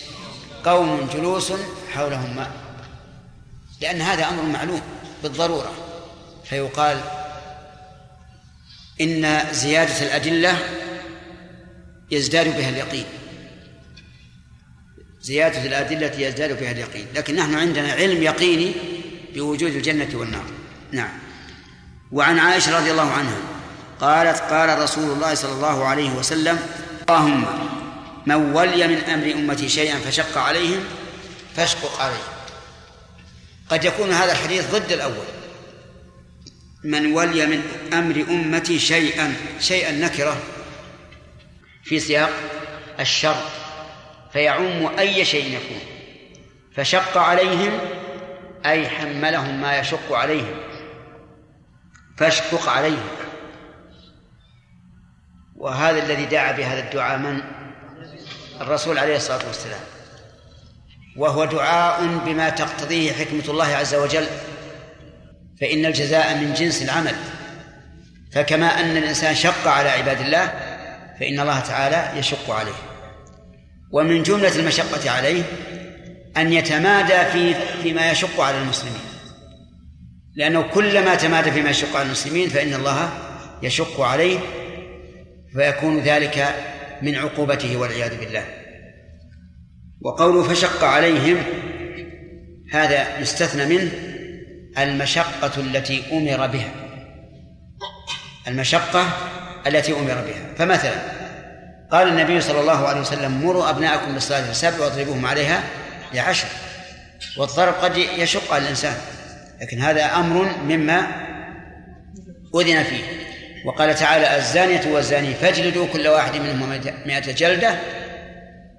قوم 0.65 1.09
جلوس 1.15 1.53
حولهم 1.95 2.37
ماء. 2.37 2.51
لأن 3.81 4.01
هذا 4.01 4.29
أمر 4.29 4.43
معلوم 4.43 4.83
بالضرورة. 5.23 5.73
فيقال 6.45 7.01
إن 9.01 9.41
زيادة 9.53 10.07
الأدلة 10.07 10.59
يزداد 12.11 12.57
بها 12.57 12.69
اليقين. 12.69 13.05
زيادة 15.21 15.65
الأدلة 15.65 16.27
يزداد 16.27 16.61
بها 16.61 16.71
اليقين. 16.71 17.07
لكن 17.15 17.37
نحن 17.37 17.55
عندنا 17.55 17.93
علم 17.93 18.23
يقيني 18.23 18.73
بوجود 19.35 19.71
الجنة 19.71 20.09
والنار. 20.15 20.45
نعم. 20.93 21.19
وعن 22.13 22.39
عائشة 22.39 22.79
رضي 22.79 22.91
الله 22.91 23.11
عنها 23.11 23.52
قالت 24.03 24.41
قال 24.41 24.79
رسول 24.79 25.11
الله 25.11 25.35
صلى 25.35 25.53
الله 25.53 25.85
عليه 25.85 26.11
وسلم 26.11 26.59
اللهم 27.09 27.47
من 28.27 28.35
ولي 28.35 28.89
من 28.89 28.99
أمر 28.99 29.33
أمتي 29.33 29.69
شيئا 29.69 29.99
فشق 29.99 30.39
عليهم 30.39 30.85
فاشقق 31.57 32.01
عليه 32.01 32.25
قد 33.69 33.85
يكون 33.85 34.11
هذا 34.11 34.33
الحديث 34.33 34.71
ضد 34.71 34.93
الأول. 34.93 35.27
من 36.85 37.13
ولي 37.15 37.47
من 37.47 37.63
أمر 37.93 38.25
أمتي 38.31 38.79
شيئا 38.79 39.35
شيئا 39.61 39.93
نكرة 39.93 40.37
في 41.85 42.01
سياق 42.01 42.31
الشر 43.01 43.43
فيعم 44.33 44.99
أي 44.99 45.25
شيء 45.25 45.47
يكون. 45.47 45.81
فشق 46.77 47.19
عليهم 47.19 47.79
أي 48.67 48.89
حملهم 48.89 49.61
ما 49.61 49.79
يشق 49.79 50.13
عليهم. 50.13 50.57
فاشقق 52.19 52.69
عليهم. 52.69 53.09
وهذا 55.63 56.03
الذي 56.03 56.25
دعا 56.25 56.53
بهذا 56.53 56.81
الدعاء 56.81 57.19
من؟ 57.19 57.41
الرسول 58.61 58.99
عليه 58.99 59.17
الصلاة 59.17 59.47
والسلام. 59.47 59.81
وهو 61.17 61.45
دعاء 61.45 62.07
بما 62.27 62.49
تقتضيه 62.49 63.13
حكمة 63.13 63.45
الله 63.49 63.67
عز 63.67 63.95
وجل. 63.95 64.27
فإن 65.61 65.87
الجزاء 65.87 66.37
من 66.37 66.55
جنس 66.55 66.83
العمل. 66.83 67.15
فكما 68.33 68.67
أن 68.67 68.97
الإنسان 68.97 69.35
شق 69.35 69.69
على 69.69 69.89
عباد 69.89 70.21
الله 70.21 70.47
فإن 71.21 71.41
الله 71.41 71.61
تعالى 71.61 72.19
يشق 72.19 72.51
عليه. 72.51 72.75
ومن 73.93 74.23
جملة 74.23 74.57
المشقة 74.57 75.11
عليه 75.11 75.43
أن 76.37 76.53
يتمادى 76.53 77.31
في 77.33 77.55
فيما 77.83 78.11
يشق 78.11 78.41
على 78.41 78.59
المسلمين. 78.59 79.01
لأنه 80.37 80.63
كلما 80.63 81.15
تمادى 81.15 81.51
فيما 81.51 81.71
يشق 81.71 81.97
على 81.97 82.07
المسلمين 82.07 82.49
فإن 82.49 82.75
الله 82.75 83.11
يشق 83.63 84.01
عليه 84.01 84.39
فيكون 85.55 86.01
ذلك 86.01 86.55
من 87.03 87.15
عقوبته 87.15 87.77
والعياذ 87.77 88.19
بالله. 88.21 88.45
وقوله 90.01 90.43
فشق 90.43 90.85
عليهم 90.85 91.37
هذا 92.73 93.21
يستثنى 93.21 93.79
منه 93.79 93.91
المشقة 94.79 95.61
التي 95.61 96.03
أمر 96.13 96.47
بها. 96.47 96.71
المشقة 98.49 99.07
التي 99.67 99.93
أمر 99.93 100.15
بها. 100.15 100.55
فمثلا 100.57 101.23
قال 101.93 102.09
النبي 102.09 102.41
صلى 102.41 102.61
الله 102.61 102.89
عليه 102.89 103.01
وسلم 103.01 103.45
مروا 103.45 103.71
أبناءكم 103.71 104.13
بالصلاة 104.13 104.51
السبع 104.51 104.85
واضربوهم 104.85 105.27
عليها 105.27 105.63
لعشر 106.15 106.49
والضرب 107.39 107.75
قد 107.75 107.97
يشق 107.97 108.53
على 108.53 108.63
الإنسان 108.63 108.97
لكن 109.61 109.79
هذا 109.79 110.05
أمر 110.05 110.49
مما 110.65 111.07
أذن 112.55 112.83
فيه. 112.83 113.22
وقال 113.65 113.95
تعالى 113.95 114.37
الزانية 114.37 114.93
والزاني 114.95 115.35
فاجلدوا 115.35 115.87
كل 115.87 116.09
واحد 116.09 116.37
منهما 116.37 116.81
مئة 117.07 117.33
جلدة 117.33 117.79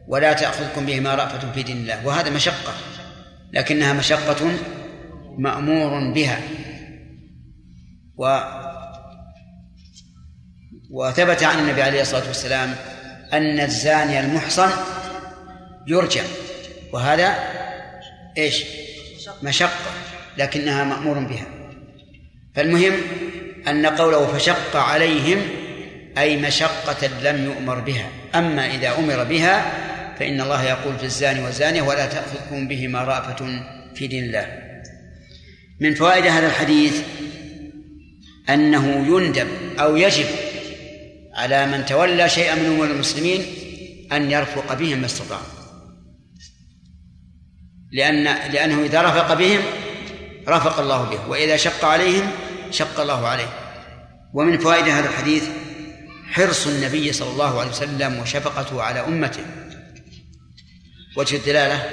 ولا 0.07 0.33
تأخذكم 0.33 0.85
بهما 0.85 1.15
رأفة 1.15 1.51
في 1.51 1.63
دين 1.63 1.77
الله. 1.77 2.07
وهذا 2.07 2.29
مشقة 2.29 2.73
لكنها 3.53 3.93
مشقة 3.93 4.51
مأمور 5.37 6.13
بها. 6.13 6.39
و 8.17 8.39
وثبت 10.91 11.43
عن 11.43 11.59
النبي 11.59 11.81
عليه 11.81 12.01
الصلاة 12.01 12.27
والسلام 12.27 12.75
أن 13.33 13.59
الزاني 13.59 14.19
المحصن 14.19 14.69
يرجع 15.87 16.23
وهذا 16.93 17.35
إيش؟ 18.37 18.63
مشقة 19.43 19.91
لكنها 20.37 20.83
مأمور 20.83 21.19
بها. 21.19 21.45
فالمهم 22.55 22.93
أن 23.67 23.85
قوله 23.85 24.27
فشق 24.27 24.75
عليهم 24.75 25.41
أي 26.17 26.37
مشقة 26.37 27.07
لم 27.23 27.45
يؤمر 27.45 27.79
بها. 27.79 28.09
أما 28.35 28.75
إذا 28.75 28.97
أمر 28.99 29.23
بها 29.23 29.71
فإن 30.19 30.41
الله 30.41 30.63
يقول 30.63 30.97
في 30.97 31.03
الزاني 31.03 31.43
والزانية 31.43 31.81
ولا 31.81 32.05
تأخذكم 32.05 32.67
بهما 32.67 33.03
رأفة 33.03 33.63
في 33.95 34.07
دين 34.07 34.23
الله. 34.23 34.47
من 35.79 35.95
فوائد 35.95 36.25
هذا 36.25 36.47
الحديث 36.47 37.01
أنه 38.49 39.07
يندب 39.07 39.47
أو 39.79 39.97
يجب 39.97 40.25
على 41.33 41.67
من 41.67 41.85
تولى 41.85 42.29
شيئا 42.29 42.55
من 42.55 42.65
أمور 42.65 42.85
المسلمين 42.87 43.45
أن 44.11 44.31
يرفق 44.31 44.73
بهم 44.73 44.99
ما 44.99 45.05
استطاع 45.05 45.39
لأن 47.91 48.23
لأنه 48.23 48.85
إذا 48.85 49.01
رفق 49.01 49.33
بهم 49.33 49.61
رفق 50.47 50.79
الله 50.79 51.09
به. 51.09 51.29
وإذا 51.29 51.57
شق 51.57 51.85
عليهم 51.85 52.31
شق 52.73 52.99
الله 52.99 53.27
عليه. 53.27 53.49
ومن 54.33 54.57
فوائد 54.57 54.87
هذا 54.87 55.09
الحديث 55.09 55.49
حرص 56.31 56.67
النبي 56.67 57.13
صلى 57.13 57.29
الله 57.29 57.59
عليه 57.59 57.69
وسلم 57.69 58.19
وشفقته 58.19 58.81
على 58.83 58.99
أمته. 58.99 59.43
وجه 61.17 61.35
الدلالة 61.35 61.83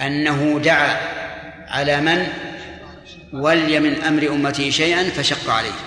أنه 0.00 0.60
دعا 0.60 1.00
على 1.68 2.00
من 2.00 2.26
ولي 3.32 3.80
من 3.80 4.02
أمر 4.02 4.28
أمته 4.28 4.70
شيئا 4.70 5.10
فشق 5.10 5.50
عليه. 5.50 5.78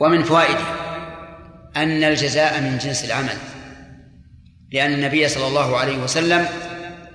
ومن 0.00 0.22
فوائده 0.22 0.64
أن 1.76 2.04
الجزاء 2.04 2.60
من 2.60 2.78
جنس 2.78 3.04
العمل 3.04 3.36
لأن 4.72 4.92
النبي 4.92 5.28
صلى 5.28 5.46
الله 5.46 5.78
عليه 5.78 5.98
وسلم 5.98 6.48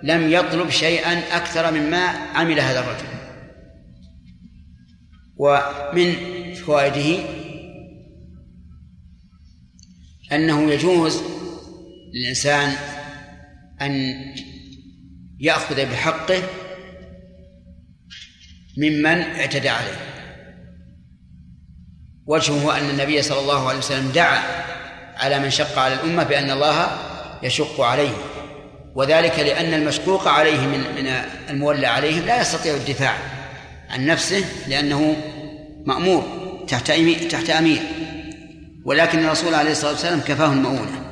لم 0.03 0.32
يطلب 0.32 0.70
شيئا 0.70 1.22
أكثر 1.32 1.72
مما 1.72 2.07
عمل 2.36 2.59
هذا 2.59 2.80
الرجل. 2.80 3.12
ومن 5.38 6.16
فوائده 6.54 7.24
أنه 10.32 10.72
يجوز 10.72 11.22
للإنسان 12.14 12.76
أن 13.82 14.16
يأخذ 15.40 15.86
بحقه 15.86 16.44
ممن 18.78 19.22
اعتدى 19.22 19.70
عليه. 19.70 19.98
وجهه 22.26 22.78
أن 22.78 22.90
النبي 22.90 23.22
صلى 23.22 23.40
الله 23.40 23.70
عليه 23.70 23.78
وسلم 23.78 24.12
دعا 24.12 24.64
على 25.16 25.40
من 25.40 25.50
شق 25.50 25.80
على 25.80 25.94
الأمة 25.94 26.24
بأن 26.24 26.52
الله 26.52 26.98
يشق 27.44 27.82
عليه 27.82 28.14
وذلك 28.96 29.40
لأن 29.40 29.74
المشقوق 29.74 30.28
عليه 30.28 30.60
من 30.60 30.80
من 30.80 31.08
المولى 31.50 31.88
عليهم 31.88 32.26
لا 32.26 32.42
يستطيع 32.42 32.74
الدفاع. 32.74 33.43
عن 33.94 34.06
نفسه 34.06 34.46
لأنه 34.68 35.16
مأمور 35.86 36.24
تحت 36.68 36.91
تحت 37.32 37.50
أمير. 37.50 37.82
ولكن 38.86 39.20
الرسول 39.20 39.54
عليه 39.54 39.72
الصلاة 39.72 39.91
والسلام 39.91 40.20
كفاه 40.20 40.54
المؤونة. 40.54 41.04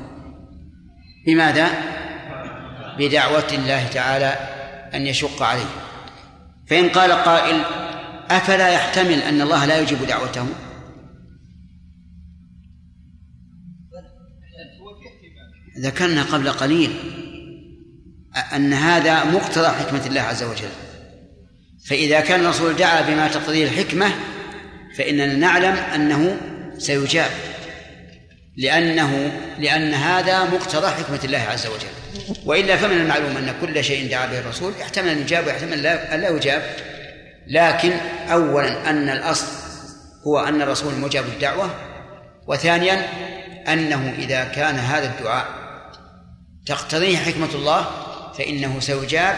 بماذا؟ 1.28 1.70
بدعوة 2.98 3.48
الله 3.54 3.88
تعالى 3.88 4.36
أن 4.94 5.08
يشق 5.08 5.44
عليه. 5.44 5.70
فإن 6.68 6.90
قال 6.90 7.12
قائل 7.12 7.62
أفلا 8.30 8.70
يحتمل 8.70 9.22
أن 9.22 9.42
الله 9.42 9.66
لا 9.66 9.80
يجيب 9.80 10.06
دعوته؟ 10.08 10.46
ذكرنا 15.80 16.24
قبل 16.24 16.50
قليل 16.50 16.94
أن 18.56 18.74
هذا 18.74 19.24
مقتضى 19.24 19.68
حكمة 19.68 20.06
الله 20.06 20.22
عز 20.22 20.44
وجل. 20.44 20.91
فإذا 21.86 22.20
كان 22.20 22.40
الرسول 22.40 22.76
دعا 22.76 23.02
بما 23.02 23.28
تقتضيه 23.28 23.64
الحكمة 23.64 24.12
فإننا 24.98 25.34
نعلم 25.34 25.76
أنه 25.96 26.38
سيجاب 26.78 27.30
لأنه 28.58 29.32
لأن 29.60 29.94
هذا 29.94 30.44
مقتضى 30.44 30.88
حكمة 30.88 31.20
الله 31.24 31.40
عز 31.40 31.68
وجل 31.68 31.88
وإلا 32.46 32.78
فمن 32.78 32.98
المعلوم 32.98 33.38
أن 33.38 33.54
كل 33.62 33.84
شيء 33.84 34.12
دعا 34.12 34.26
به 34.26 34.40
الرسول 34.40 34.74
يحتمل 34.80 35.10
أن 35.10 35.20
يجاب 35.20 35.48
ويحتمل 35.48 35.88
أن 35.88 36.22
لا 36.22 36.30
يجاب 36.30 36.64
لكن 37.48 37.92
أولا 38.32 38.90
أن 38.90 39.10
الأصل 39.10 39.48
هو 40.28 40.40
أن 40.40 40.62
الرسول 40.62 40.94
مجاب 40.94 41.26
الدعوة 41.26 41.70
وثانيا 42.48 43.08
أنه 43.68 44.14
إذا 44.20 44.44
كان 44.44 44.76
هذا 44.76 45.06
الدعاء 45.06 45.46
تقتضيه 46.66 47.18
حكمة 47.18 47.50
الله 47.56 47.88
فإنه 48.38 48.80
سيجاب 48.80 49.36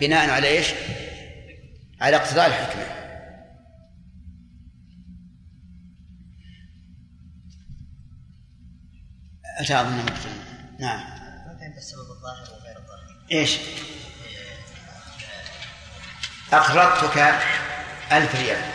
بناء 0.00 0.30
على 0.30 0.48
إيش؟ 0.48 0.66
على 2.00 2.16
اقتضاء 2.16 2.46
الحكمة. 2.46 3.06
أتى 9.58 9.80
أظن 9.80 10.04
نعم. 10.78 11.00
السبب 11.76 12.10
الظاهر 12.10 12.60
وغير 12.60 12.76
الظاهر 12.76 13.26
إيش؟ 13.32 13.56
أقرضتك 16.52 17.18
ألف 18.12 18.34
ريال. 18.34 18.70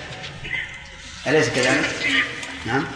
أليس 1.28 1.50
كذلك؟ 1.50 2.26
نعم. 2.66 2.88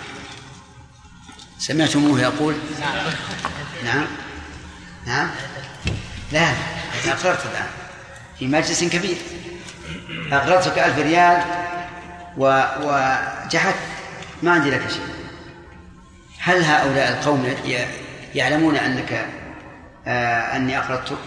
سمعتموه 1.60 2.22
يقول؟ 2.22 2.56
نعم. 3.84 4.08
نعم. 5.06 5.30
لا 6.32 6.54
أقررت 7.06 7.46
الآن 7.46 7.70
في 8.40 8.48
مجلس 8.48 8.84
كبير. 8.84 9.18
أقرضتك 10.32 10.80
ألف 10.80 11.00
ريال 11.00 11.42
و... 12.38 12.62
وجحدت 12.82 13.76
ما 14.44 14.52
عندي 14.52 14.70
لك 14.72 14.90
شيء. 14.90 15.16
هل 16.40 16.64
هؤلاء 16.64 17.12
القوم 17.12 17.56
يعلمون 18.36 18.78
أنك 18.78 19.28
آه 20.08 20.56
أني 20.56 20.78
أقرضتك 20.78 21.18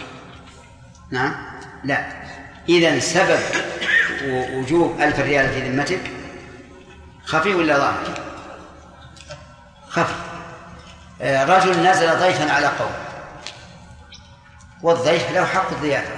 نعم. 1.11 1.35
لا. 1.83 2.05
إذا 2.69 2.99
سبب 2.99 3.39
وجوب 4.53 5.01
ألف 5.01 5.19
ريال 5.19 5.49
في 5.49 5.69
ذمتك 5.69 6.01
خفي 7.25 7.55
ولا 7.55 7.77
ظاهر 7.77 8.19
خفي. 9.89 10.13
آه، 11.21 11.45
رجل 11.45 11.83
نزل 11.83 12.19
ضيفا 12.19 12.51
على 12.51 12.67
قوم 12.67 12.91
والضيف 14.81 15.31
له 15.31 15.45
حق 15.45 15.71
الضيافة 15.71 16.11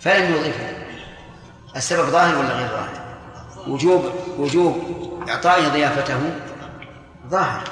فلم 0.00 0.34
يضيفه. 0.34 0.77
السبب 1.78 2.08
ظاهر 2.08 2.38
ولا 2.38 2.54
غير 2.54 2.68
ظاهر 2.68 3.00
وجوب 3.66 4.12
وجوب 4.38 4.98
إعطائه 5.28 5.68
ضيافته 5.68 6.20
ظاهر 7.28 7.62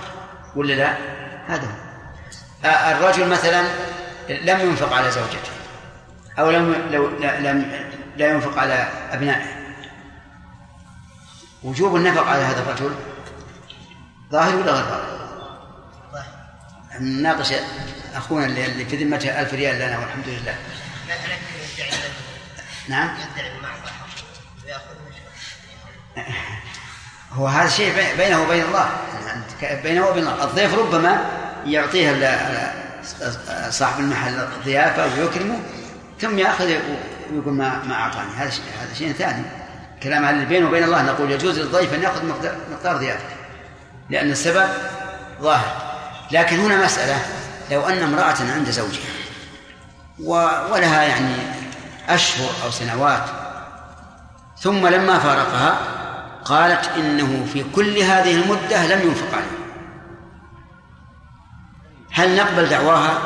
ولا 0.57 0.73
لا 0.73 0.95
هذا 1.47 1.67
هو 1.67 2.69
آه، 2.69 2.93
الرجل 2.93 3.29
مثلا 3.29 3.63
لم 4.29 4.61
ينفق 4.61 4.93
على 4.93 5.11
زوجته 5.11 5.51
أو 6.39 6.51
لم 6.51 6.89
لو 6.91 7.09
لم 7.21 7.73
لا 8.17 8.31
ينفق 8.31 8.59
على 8.59 8.89
أبنائه 9.13 9.47
وجوب 11.63 11.97
النفق 11.97 12.27
على 12.27 12.43
هذا 12.43 12.61
الرجل 12.61 12.95
ظاهر 14.33 14.57
ولا 14.57 14.73
غير 14.73 14.85
ظاهر؟ 14.85 15.17
نناقش 17.01 17.55
أخونا 18.15 18.47
اللي 18.47 18.85
في 18.85 19.05
ذمته 19.05 19.41
ألف 19.41 19.55
ريال 19.55 19.77
لنا 19.77 19.99
والحمد 19.99 20.29
لله 20.29 20.55
نعم. 22.89 23.09
هو 27.32 27.47
هذا 27.47 27.68
شيء 27.68 27.95
بي- 27.95 28.16
بينه 28.24 28.43
وبين 28.43 28.62
الله. 28.64 28.91
بينه 29.82 30.07
وبين 30.07 30.22
الله. 30.28 30.45
الضيف 30.45 30.74
ربما 30.78 31.24
يعطيه 31.66 32.12
صاحب 33.70 34.01
المحل 34.01 34.34
الضيافة 34.34 35.20
ويكرمه 35.20 35.59
ثم 36.20 36.39
يأخذ 36.39 36.64
ويقول 37.32 37.53
ما 37.55 37.82
ما 37.84 37.95
أعطاني. 37.95 38.30
هذا 38.37 38.51
شيء 38.51 38.64
هذا 38.82 38.95
شيء 38.95 39.12
ثاني. 39.12 39.43
كلام 40.03 40.24
اللي 40.24 40.45
بينه 40.45 40.68
وبين 40.68 40.84
الله. 40.84 41.03
نقول 41.03 41.30
يجوز 41.30 41.59
للضيف 41.59 41.95
أن 41.95 42.03
يأخذ 42.03 42.26
مقدار, 42.26 42.57
مقدار 42.72 42.97
ضيافته 42.97 43.37
لأن 44.11 44.30
السبب 44.30 44.68
ظاهر. 45.41 45.97
لكن 46.30 46.59
هنا 46.59 46.84
مسألة. 46.84 47.18
لو 47.70 47.89
أن 47.89 48.03
امرأة 48.03 48.37
عند 48.55 48.70
زوجها 48.70 49.11
ولها 50.20 51.03
يعني 51.03 51.34
أشهر 52.09 52.51
أو 52.65 52.71
سنوات. 52.71 53.25
ثم 54.59 54.87
لما 54.87 55.19
فارقها 55.19 55.79
قالت 56.45 56.89
إنه 56.89 57.47
في 57.53 57.65
كل 57.75 57.99
هذه 57.99 58.43
المدة 58.43 58.87
لم 58.87 59.09
ينفق 59.09 59.35
عليه. 59.35 59.57
هل 62.13 62.37
نقبل 62.37 62.69
دعواها 62.69 63.19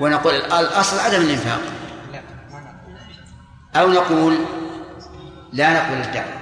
ونقول 0.00 0.34
الأصل 0.34 0.98
عدم 0.98 1.22
الإنفاق؟ 1.22 1.60
أو 3.76 3.88
نقول 3.92 4.38
لا 5.52 5.72
نقبل 5.72 6.00
الدعوة. 6.00 6.40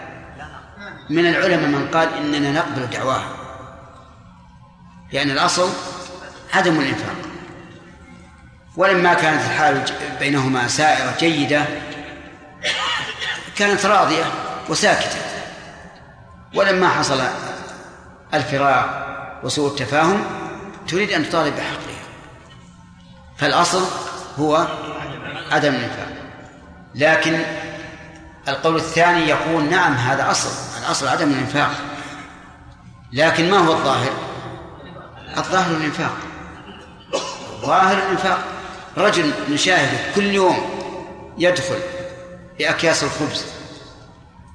من 1.10 1.26
العلماء 1.26 1.68
من 1.68 1.88
قال 1.94 2.08
إننا 2.14 2.52
نقبل 2.52 2.86
دعواها. 2.86 3.28
لأن 5.12 5.30
الأصل 5.30 5.68
عدم 6.54 6.80
الإنفاق. 6.80 7.16
ولما 8.78 9.14
كانت 9.14 9.44
الحال 9.44 9.84
بينهما 10.18 10.68
سائرة 10.68 11.16
جيدة 11.18 11.64
كانت 13.56 13.86
راضية 13.86 14.24
وساكتة. 14.68 15.18
ولما 16.54 16.88
حصل 16.88 17.20
الفراق 18.34 19.06
وسوء 19.44 19.70
التفاهم 19.70 20.24
تريد 20.88 21.10
أن 21.10 21.28
تطالب 21.28 21.56
بحقها. 21.56 22.02
فالأصل 23.36 23.82
هو 24.38 24.66
عدم 25.50 25.74
الإنفاق. 25.74 26.08
لكن 26.94 27.42
القول 28.48 28.76
الثاني 28.76 29.28
يقول 29.28 29.64
نعم 29.64 29.94
هذا 29.94 30.30
أصل. 30.30 30.50
الأصل 30.82 31.08
عدم 31.08 31.30
الإنفاق. 31.30 31.70
لكن 33.12 33.50
ما 33.50 33.58
هو 33.58 33.72
الظاهر؟ 33.72 34.12
الظاهر 35.36 35.76
الإنفاق. 35.76 36.16
ظاهر 37.60 37.98
الإنفاق. 37.98 38.57
رجل 38.98 39.32
نشاهده 39.50 39.98
كل 40.14 40.24
يوم 40.24 40.56
يدخل 41.38 41.78
بأكياس 42.58 43.04
الخبز 43.04 43.44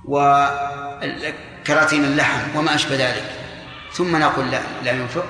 وكراتين 0.05 2.05
اللحم 2.05 2.55
وما 2.55 2.75
أشبه 2.75 2.95
ذلك 2.95 3.31
ثم 3.93 4.15
نقول 4.15 4.51
لا 4.51 4.59
لا 4.83 4.91
ينفق. 4.91 5.25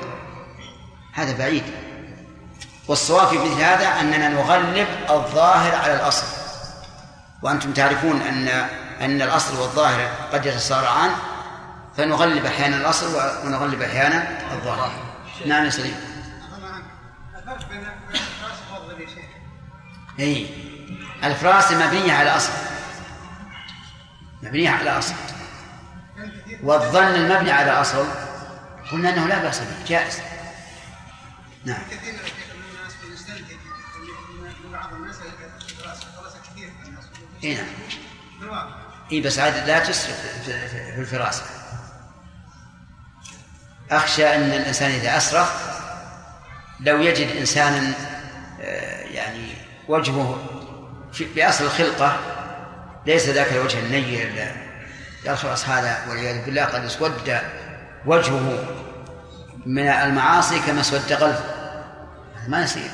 هذا 1.13 1.37
بعيد. 1.37 1.63
والصواب 2.87 3.27
في 3.27 3.37
مثل 3.37 3.61
هذا 3.61 3.87
أننا 3.87 4.29
نغلب 4.29 4.87
الظاهر 5.09 5.75
على 5.75 5.93
الأصل. 5.93 6.25
وأنتم 7.41 7.73
تعرفون 7.73 8.21
أن 8.21 8.47
أن 9.01 9.21
الأصل 9.21 9.59
والظاهر 9.59 10.07
قد 10.33 10.45
يتصارعان 10.45 11.11
فنغلب 11.97 12.45
أحيانا 12.45 12.77
الأصل 12.77 13.05
ونغلب 13.45 13.81
أحيانا 13.81 14.37
الظاهر. 14.53 14.91
نعم 15.45 15.65
يا 15.65 15.69
سليم 15.69 15.95
الفرق 17.35 17.69
بين 17.69 17.79
بين 17.79 17.87
الراس 18.11 18.57
والفضل 18.71 19.01
يا 19.01 19.07
شيخ 19.07 19.25
اي 20.19 20.47
الفراس 21.23 21.71
مبنية 21.71 22.13
على 22.13 22.29
أصل. 22.29 22.51
مبنية 24.43 24.69
على 24.69 24.89
أصل. 24.97 25.13
والظن 26.63 27.03
المبني 27.03 27.51
على 27.51 27.71
أصل. 27.71 28.05
قلنا 28.91 29.09
أنه 29.09 29.27
لا 29.27 29.41
بأس 29.41 29.59
به. 29.59 29.85
جائز. 29.87 30.19
نعم. 31.65 31.81
اي 37.43 37.55
نعم. 37.55 37.65
اي 39.11 39.21
بس 39.21 39.39
عاد 39.39 39.67
لا 39.67 39.79
تسرف 39.79 40.43
في- 40.45 40.99
الفراسة. 40.99 41.43
أخشى 43.91 44.35
أن 44.35 44.41
الإنسان 44.41 44.91
إذا 44.91 45.17
أسرف 45.17 45.79
لو 46.79 47.01
يجد 47.01 47.35
إنسانا 47.37 47.93
آه، 48.61 49.01
يعني 49.03 49.53
وجهه 49.87 50.37
في- 51.13 51.33
بأصل 51.35 51.63
الخلقة 51.65 52.17
ليس 53.05 53.29
ذاك 53.29 53.53
الوجه 53.53 53.79
النير 53.79 54.31
خلاص 55.35 55.69
هذا 55.69 56.05
والعياذ 56.09 56.45
بالله 56.45 56.65
قد 56.65 56.85
اسود 56.85 57.11
وجهه 58.05 58.65
من 59.65 59.87
المعاصي 59.87 60.59
كما 60.59 60.81
اسود 60.81 61.13
قلبه. 61.13 61.39
هذا 62.35 62.47
ما 62.47 62.63
يصير. 62.63 62.89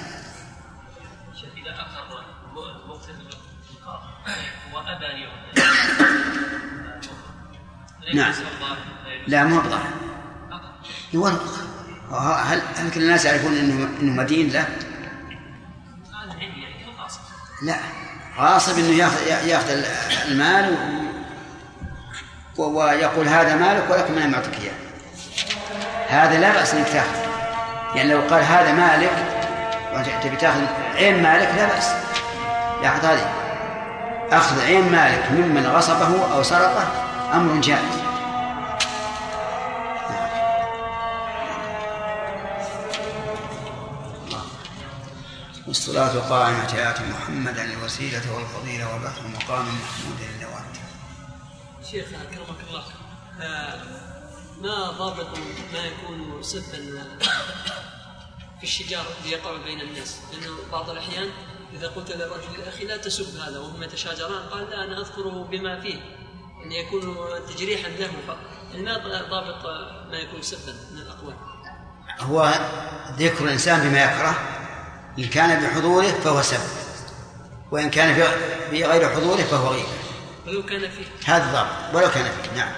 نعم. 8.13 8.33
لا 9.27 9.43
ما 9.43 9.55
هو 9.57 9.61
بظاهر 9.61 9.89
يورق 11.13 11.43
هل 12.45 12.61
هل 12.75 12.91
كل 12.91 13.01
الناس 13.01 13.25
يعرفون 13.25 13.53
انه 13.57 13.89
إنه 14.01 14.13
مدين؟ 14.13 14.49
له؟ 14.49 14.67
لا. 17.61 17.75
غاصب 18.37 18.77
إنه 18.77 18.97
ياخذ 18.97 19.47
ياخذ 19.47 19.83
المال 20.27 20.75
ويقول 22.57 23.27
هذا 23.27 23.55
مالك 23.55 23.83
ولكن 23.89 24.15
ما 24.15 24.27
معطيك 24.27 24.53
إياه. 24.53 24.73
هذا 26.09 26.39
لا 26.39 26.53
بأس 26.53 26.73
إنك 26.73 26.87
تاخذ. 26.87 27.29
يعني 27.95 28.13
لو 28.13 28.21
قال 28.21 28.43
هذا 28.43 28.71
مالك 28.71 29.11
وتبي 29.93 30.35
تاخذ 30.35 30.61
عين 30.95 31.23
مالك؟ 31.23 31.49
لا 31.57 31.65
بأس. 31.65 31.91
لاحظ 32.81 33.05
هذه. 33.05 33.29
أخذ 34.31 34.61
عين 34.61 34.91
مالك 34.91 35.31
ممن 35.31 35.67
غصبه 35.67 36.33
أو 36.33 36.43
سرقه 36.43 36.87
أمر 37.33 37.61
جائز. 37.61 38.08
والصلاة 45.69 46.29
قائمة 46.29 46.89
آت 46.89 47.01
محمدا 47.01 47.73
الوسيلة 47.73 48.35
والفضيلة 48.35 48.95
وبث 48.95 49.19
مقام 49.19 49.65
محمود 49.65 50.17
النواه 50.35 50.63
شيخ 51.91 52.05
أكرمك 52.07 52.59
الله. 52.69 52.83
آه، 53.41 53.83
ما 54.61 54.91
ضابط 54.91 55.37
ما 55.73 55.79
يكون 55.85 56.43
سبا 56.43 57.17
في 58.59 58.63
الشجار 58.63 59.05
الذي 59.19 59.31
يقع 59.31 59.57
بين 59.63 59.81
الناس؟ 59.81 60.17
لأنه 60.31 60.57
بعض 60.71 60.89
الأحيان 60.89 61.29
إذا 61.73 61.87
قلت 61.87 62.11
للرجل 62.11 62.67
أخي 62.67 62.85
لا 62.85 62.97
تسب 62.97 63.39
هذا 63.39 63.59
وهم 63.59 63.83
يتشاجران 63.83 64.49
قال 64.49 64.69
لا 64.69 64.83
أنا 64.83 65.01
أذكره 65.01 65.47
بما 65.51 65.81
فيه 65.81 66.01
أن 66.65 66.71
يكون 66.71 67.17
تجريحا 67.49 67.89
له. 67.89 68.11
فقط 68.27 68.37
ما 68.75 68.97
ضابط 69.29 69.65
ما 70.11 70.17
يكون 70.17 70.41
سبا 70.41 70.73
من 70.91 70.97
الأقوال؟ 70.97 71.35
هو 72.19 72.53
ذكر 73.17 73.45
الإنسان 73.45 73.89
بما 73.89 74.03
يكره 74.03 74.59
إن 75.19 75.27
كان 75.27 75.63
بحضوره 75.63 76.07
فهو 76.23 76.41
سب 76.41 76.59
وإن 77.71 77.89
كان 77.89 78.13
في- 78.15 78.69
في 78.69 78.83
غير 78.85 79.15
حضوره 79.15 79.41
فهو 79.43 79.67
غيبة 79.67 79.87
ولو 80.47 80.65
كان 80.65 80.81
فيه 80.91 81.33
هذا 81.35 81.51
ضابط 81.51 81.95
ولو 81.95 82.11
كان 82.11 82.23
فيه 82.43 82.51
نعم 82.57 82.71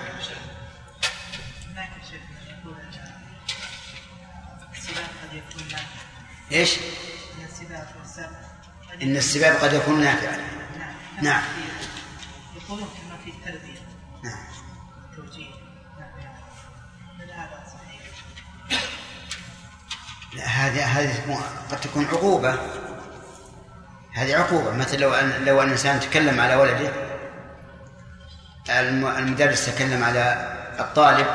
إيش؟ 6.51 6.77
إن 7.39 7.43
قد 8.91 9.03
إن 9.03 9.15
السباب 9.15 9.55
قد 9.55 9.73
يكون 9.73 10.01
نافعا 10.01 10.37
نعم 10.79 10.93
نعم. 11.21 11.41
يقولون 12.55 12.89
لا 20.33 20.43
هذه 20.45 20.83
هذه 20.85 21.39
قد 21.71 21.81
تكون 21.81 22.05
عقوبة. 22.05 22.55
هذه 24.13 24.35
عقوبة. 24.35 24.71
مثل 24.75 24.99
لو 24.99 25.13
أن 25.13 25.45
لو 25.45 25.61
أن 25.61 25.65
الإنسان 25.67 25.99
تكلم 25.99 26.39
على 26.39 26.55
ولده 26.55 26.91
الم- 28.69 29.07
المدرس 29.07 29.65
تكلم 29.75 30.03
على 30.03 30.51
الطالب 30.79 31.27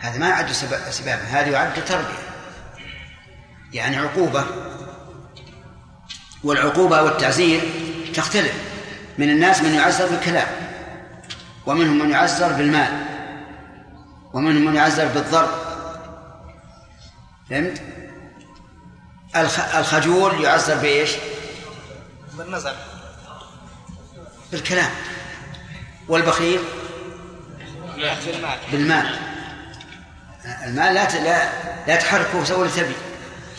هذا 0.00 0.18
ما 0.18 0.28
يعد 0.28 0.52
سب- 0.52 0.90
سبابا. 0.90 1.22
هذا 1.22 1.48
يعد 1.48 1.84
تربية. 1.84 2.26
يعني 3.72 3.96
عقوبة 3.96 4.44
والعقوبة 6.44 7.02
والتعزير 7.02 7.60
تختلف. 8.14 8.54
من 9.18 9.30
الناس 9.30 9.62
من 9.62 9.74
يعزر 9.74 10.06
بالكلام 10.08 10.46
ومنهم 11.66 11.98
من 11.98 12.10
يعزر 12.10 12.52
بالمال 12.52 13.04
ومنهم 14.32 14.64
من 14.64 14.74
يعزر 14.74 15.06
بالضرب. 15.08 15.65
فهمت؟ 17.50 17.82
الخ... 19.36 19.74
الخجول 19.74 20.44
يعزر 20.44 20.76
بإيش؟ 20.76 21.10
بالنظر 22.38 22.76
بالكلام. 24.52 24.90
والبخيل؟ 26.08 26.60
بالمال. 27.96 28.58
بالمال. 28.72 29.18
المال 30.64 30.94
لا. 30.94 31.24
لا 31.24 31.50
لا 31.86 31.96
تحركه 31.96 32.44
سوى 32.44 32.68
اللي 32.68 32.80
تبي. 32.80 32.94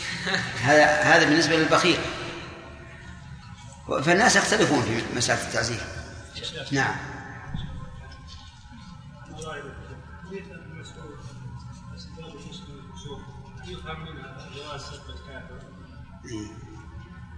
هذا 0.68 0.84
هذا 0.84 1.24
بالنسبة 1.24 1.56
للبخيل. 1.56 1.98
فالناس 4.04 4.36
يختلفون 4.36 4.82
في 4.82 5.16
مسألة 5.16 5.42
التعزير. 5.42 5.80
نعم. 6.72 6.94
يفهم 13.66 14.18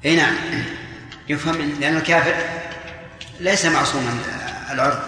اي 0.04 0.16
نعم. 0.16 0.34
يفهم 1.28 1.54
لأن 1.80 1.96
الكافر 1.96 2.34
ليس 3.40 3.66
معصوما 3.66 4.18
العرض. 4.70 4.98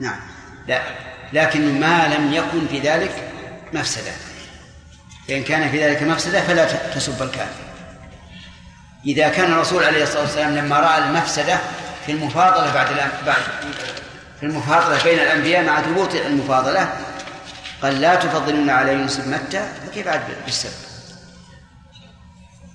نعم. 0.00 0.20
لا. 0.66 0.82
لكن 1.32 1.80
ما 1.80 2.14
لم 2.14 2.32
يكن 2.32 2.68
في 2.68 2.80
ذلك 2.80 3.32
مفسدة. 3.72 4.12
فإن 5.28 5.44
كان 5.44 5.70
في 5.70 5.84
ذلك 5.84 6.02
مفسدة 6.02 6.40
فلا 6.40 6.92
تسب 6.94 7.22
الكافر. 7.22 7.64
إذا 9.06 9.28
كان 9.28 9.52
الرسول 9.52 9.84
عليه 9.84 10.02
الصلاة 10.02 10.22
والسلام 10.22 10.54
لما 10.56 10.80
رأى 10.80 10.98
المفسدة 10.98 11.58
في 12.06 12.12
المفاضلة 12.12 12.74
بعد 12.74 12.86
بعد 13.26 13.42
في 14.40 14.46
المفاضلة 14.46 15.04
بين 15.04 15.18
الأنبياء 15.18 15.64
مع 15.64 15.82
ثبوت 15.82 16.14
المفاضلة 16.14 16.92
قال 17.82 18.00
لا 18.00 18.14
تفضلون 18.14 18.70
على 18.70 18.92
يونس 18.92 19.20
بن 19.20 19.30
متى 19.30 19.72
فكيف 19.72 20.08
عاد 20.08 20.44
بالسب 20.44 20.88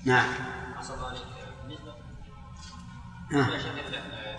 نعم. 0.06 0.34
شيخ 3.32 3.74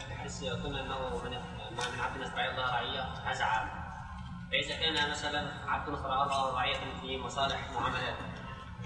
تحس 0.08 0.44
قلنا 0.44 0.94
عبد 2.00 2.20
الله 2.20 2.70
رعيه 2.70 3.02
هذا 3.02 3.84
فإذا 4.50 4.76
كان 4.76 5.10
مثلا 5.10 5.50
عبد 5.66 5.88
نصر 5.90 6.22
الله 6.22 6.54
رعية 6.54 7.00
في 7.00 7.18
مصالح 7.18 7.70
معاملات 7.74 8.16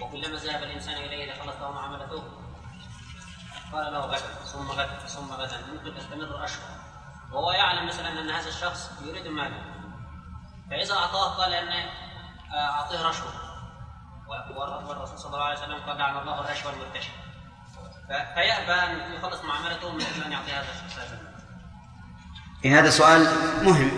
وكلما 0.01 0.37
ذهب 0.37 0.63
الإنسان 0.63 0.95
إليه 0.95 1.33
لخلص 1.33 1.55
له 1.61 1.71
معاملته 1.71 2.23
قال 3.73 3.93
له 3.93 3.99
غدا 3.99 4.17
ثم 4.45 4.71
غدا 4.71 4.99
ثم 5.07 5.31
غدا 5.31 5.57
ممكن 5.73 5.99
تستمر 5.99 6.43
أشهر. 6.43 6.79
وهو 7.31 7.51
يعلم 7.51 7.87
مثلا 7.87 8.19
أن 8.19 8.29
هذا 8.29 8.47
الشخص 8.47 8.91
يريد 9.01 9.27
ماله. 9.27 9.68
فإذا 10.69 10.93
أعطاه 10.93 11.29
قال 11.37 11.53
أن 11.53 11.67
آه، 12.53 12.55
أعطيه 12.55 13.01
رشوة 13.09 13.27
والرسول 14.87 15.17
صلى 15.17 15.33
الله 15.33 15.43
عليه 15.43 15.59
وسلم 15.59 15.75
قال 15.87 15.97
لعن 15.97 16.17
الله 16.17 16.39
الرشوة 16.39 16.73
المرتشي 16.73 17.09
ف- 18.09 18.33
فيأبى 18.39 18.71
أن 18.71 19.13
يخلص 19.13 19.43
معاملته 19.43 19.91
من 19.91 20.01
أجل 20.01 20.23
أن 20.23 20.31
يعطي 20.31 20.51
هذا. 20.51 20.67
إيه 22.65 22.79
هذا 22.79 22.89
سؤال 22.89 23.27
مهم 23.63 23.91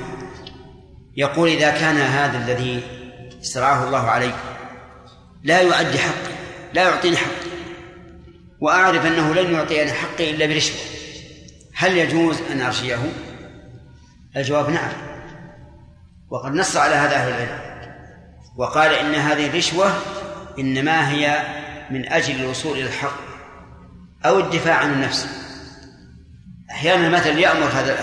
يقول 1.18 1.50
إذا 1.50 1.72
كان 1.72 1.98
هذا 1.98 2.38
الذي 2.38 2.84
استرعاه 3.42 3.84
الله 3.84 4.10
علي 4.10 4.34
لا 5.44 5.62
يؤدي 5.62 6.00
حقي 6.00 6.34
لا 6.74 6.84
يعطيني 6.90 7.18
حقي 7.18 7.52
وأعرف 8.60 9.06
أنه 9.06 9.34
لن 9.34 9.54
يعطيني 9.54 9.92
حقي 9.94 10.30
إلا 10.32 10.46
برشوة 10.46 10.76
هل 11.76 11.98
يجوز 11.98 12.42
أن 12.42 12.62
أرشيه؟ 12.62 13.14
الجواب 14.38 14.70
نعم 14.70 14.92
وقد 16.32 16.52
نص 16.54 16.78
على 16.78 16.96
هذا 16.96 17.16
أهل 17.16 17.30
العلم. 17.30 17.60
وقال 18.58 18.94
إن 18.94 19.16
هذه 19.16 19.48
الرشوة 19.48 19.94
إنما 20.60 21.10
هي 21.10 21.44
من 21.90 22.12
أجل 22.12 22.42
الوصول 22.42 22.78
إلى 22.78 22.88
الحق 22.88 23.20
أو 24.26 24.40
الدفاع 24.40 24.76
عن 24.76 24.94
النفس. 24.94 25.28
أحيانا 26.72 27.10
مثلا 27.10 27.40
يأمر 27.40 27.66
هذا 27.66 27.96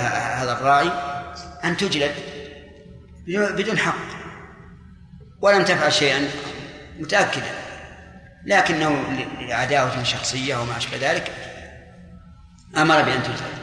هذا 0.43 0.53
الراعي 0.53 0.91
أن 1.65 1.77
تجلد 1.77 2.15
بدون- 3.27 3.79
حق 3.79 3.95
ولم 5.41 5.65
تفعل 5.65 5.93
شيئا 5.93 6.29
متأكدا 6.99 7.51
لكنه 8.45 9.03
لعداوة 9.41 10.03
شخصية 10.03 10.57
وما 10.57 10.77
أشبه 10.77 10.97
ذلك 11.13 11.33
أمر 12.77 13.03
بأن 13.03 13.23
تجلد. 13.23 13.59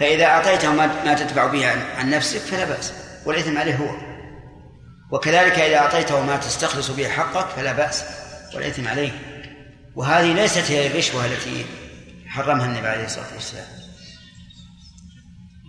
فإذا 0.00 0.24
أعطيته 0.24 0.72
ما 0.74 1.14
تدفع 1.14 1.46
به 1.46 1.70
عن- 1.70 1.82
عن 1.98 2.10
نفسك 2.10 2.38
فلا 2.40 2.64
بأس. 2.64 3.03
والإثم 3.26 3.58
عليه 3.58 3.76
هو. 3.76 3.96
وكذلك 5.10 5.58
إذا 5.58 5.76
أعطيته 5.76 6.24
ما 6.24 6.36
تستخلص 6.36 6.90
به 6.90 7.08
حقك 7.08 7.48
فلا 7.56 7.72
بأس 7.72 8.04
والإثم 8.54 8.88
عليه. 8.88 9.12
وهذه 9.94 10.32
ليست 10.32 10.70
هي 10.70 10.86
الرشوة 10.86 11.26
التي 11.26 11.66
حرمها 12.26 12.66
النبي 12.66 12.88
عليه 12.88 13.04
الصلاة 13.04 13.34
والسلام. 13.34 13.66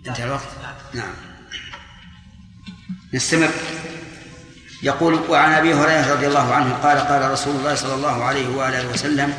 انتهى 0.06 0.24
الوقت؟ 0.24 0.48
نعم. 0.94 1.14
نستمر. 3.14 3.50
يقول 4.82 5.14
وعن 5.14 5.52
أبي 5.52 5.74
هريرة 5.74 6.12
رضي 6.12 6.26
الله 6.26 6.54
عنه 6.54 6.74
قال 6.74 6.98
قال 6.98 7.30
رسول 7.30 7.56
الله 7.56 7.74
صلى 7.74 7.94
الله 7.94 8.24
عليه 8.24 8.48
وآله 8.48 8.88
وسلم 8.88 9.34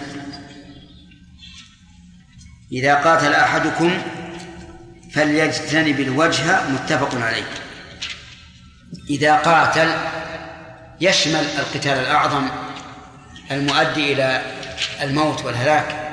إذا 2.72 2.96
قاتل 2.96 3.34
أحدكم 3.34 4.02
فليجتنب 5.14 6.00
الوجه 6.00 6.70
متفق 6.70 7.22
عليه. 7.22 7.67
إذا 9.10 9.36
قاتل 9.36 9.96
يشمل 11.02 11.46
القتال 11.60 11.94
الأعظم 11.94 12.48
المؤدي 13.52 14.14
إلى 14.14 14.42
الموت 15.02 15.46
والهلاك 15.46 16.08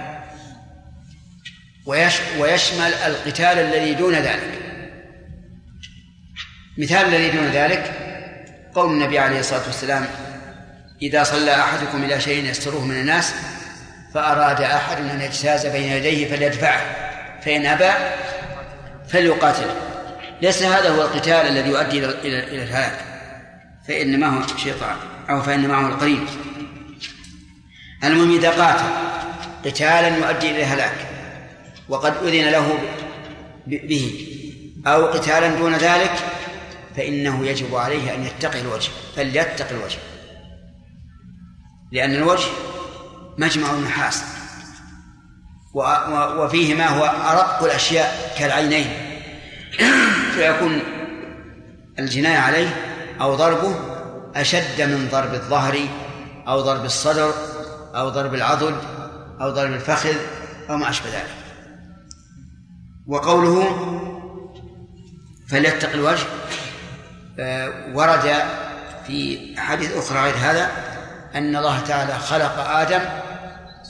ويش 1.86 2.14
ويشمل 2.38 2.94
القتال 2.94 3.58
الذي 3.58 3.94
دون 3.94 4.14
ذلك. 4.14 4.60
مثال 6.78 7.06
الذي 7.06 7.30
دون 7.30 7.46
ذلك 7.46 7.92
قول 8.74 8.92
النبي 8.92 9.18
عليه 9.18 9.40
الصلاة 9.40 9.66
والسلام 9.66 10.06
إذا 11.02 11.22
صلى 11.22 11.54
أحدكم 11.54 12.04
إلى 12.04 12.20
شيء 12.20 12.44
يستره 12.44 12.84
من 12.84 13.00
الناس 13.00 13.34
فأراد 14.14 14.62
أحد 14.62 14.96
أن 14.96 15.20
يجتاز 15.20 15.66
بين 15.66 15.92
يديه 15.92 16.28
فليدفعه 16.28 16.80
فإن 17.44 17.66
أبى 17.66 17.90
فليقاتله. 19.08 19.93
ليس 20.44 20.62
هذا 20.62 20.90
هو 20.90 21.02
القتال 21.02 21.32
الذي 21.32 21.70
يؤدي 21.70 21.98
إلى 21.98 22.08
إلى 22.08 22.62
الهلاك. 22.62 23.04
فإنما 23.88 24.26
هو 24.26 24.56
شيطان 24.56 24.96
أو 25.30 25.42
فإنما 25.42 25.74
هو 25.76 25.86
القرين 25.86 26.26
المهم 28.04 28.36
إذا 28.36 28.50
قاتل 28.50 28.84
قتالا 29.64 30.08
يؤدي 30.08 30.50
إلى 30.50 30.58
الهلاك 30.62 31.06
وقد 31.88 32.16
أذن 32.22 32.50
له 32.50 32.78
به. 33.66 34.28
أو 34.86 35.06
قتالا 35.06 35.48
دون 35.48 35.74
ذلك 35.74 36.12
فإنه 36.96 37.46
يجب 37.46 37.74
عليه 37.74 38.14
أن 38.14 38.24
يتقي 38.24 38.60
الوجه 38.60 38.90
فليتقي 39.16 39.70
الوجه. 39.70 39.98
لأن 41.92 42.14
الوجه 42.14 42.48
مجمع 43.38 43.72
و- 45.74 46.44
وفيه 46.44 46.74
ما 46.74 46.86
هو 46.86 47.04
أرق 47.04 47.62
الأشياء 47.64 48.34
كالعينين. 48.38 49.03
فيكون 50.34 50.82
الجناية 51.98 52.38
عليه 52.38 52.68
أو 53.20 53.34
ضربه 53.34 53.74
أشد 54.36 54.82
من 54.82 55.08
ضرب 55.12 55.34
الظهر 55.34 55.78
أو 56.48 56.60
ضرب 56.60 56.84
الصدر 56.84 57.34
أو 57.94 58.08
ضرب 58.08 58.34
العضد 58.34 58.74
أو 59.40 59.50
ضرب 59.50 59.72
الفخذ 59.72 60.16
أو 60.70 60.76
ما 60.76 60.90
أشبه 60.90 61.08
ذلك. 61.08 61.34
وقوله 63.06 63.64
فليتق 65.48 65.92
الوجه 65.92 66.26
آه، 67.38 67.72
ورد 67.94 68.34
في 69.06 69.54
أحاديث 69.58 69.96
أخرى 69.96 70.20
غير 70.20 70.34
هذا 70.34 70.70
أن 71.34 71.56
الله 71.56 71.80
تعالى 71.80 72.18
خلق 72.18 72.58
آدم 72.58 73.00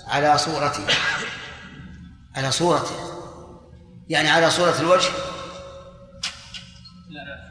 على 0.09 0.39
صورته 0.39 0.85
على 2.37 2.51
صورته 2.51 2.95
يعني 4.09 4.30
على 4.30 4.51
صورة 4.51 4.74
الوجه 4.80 5.09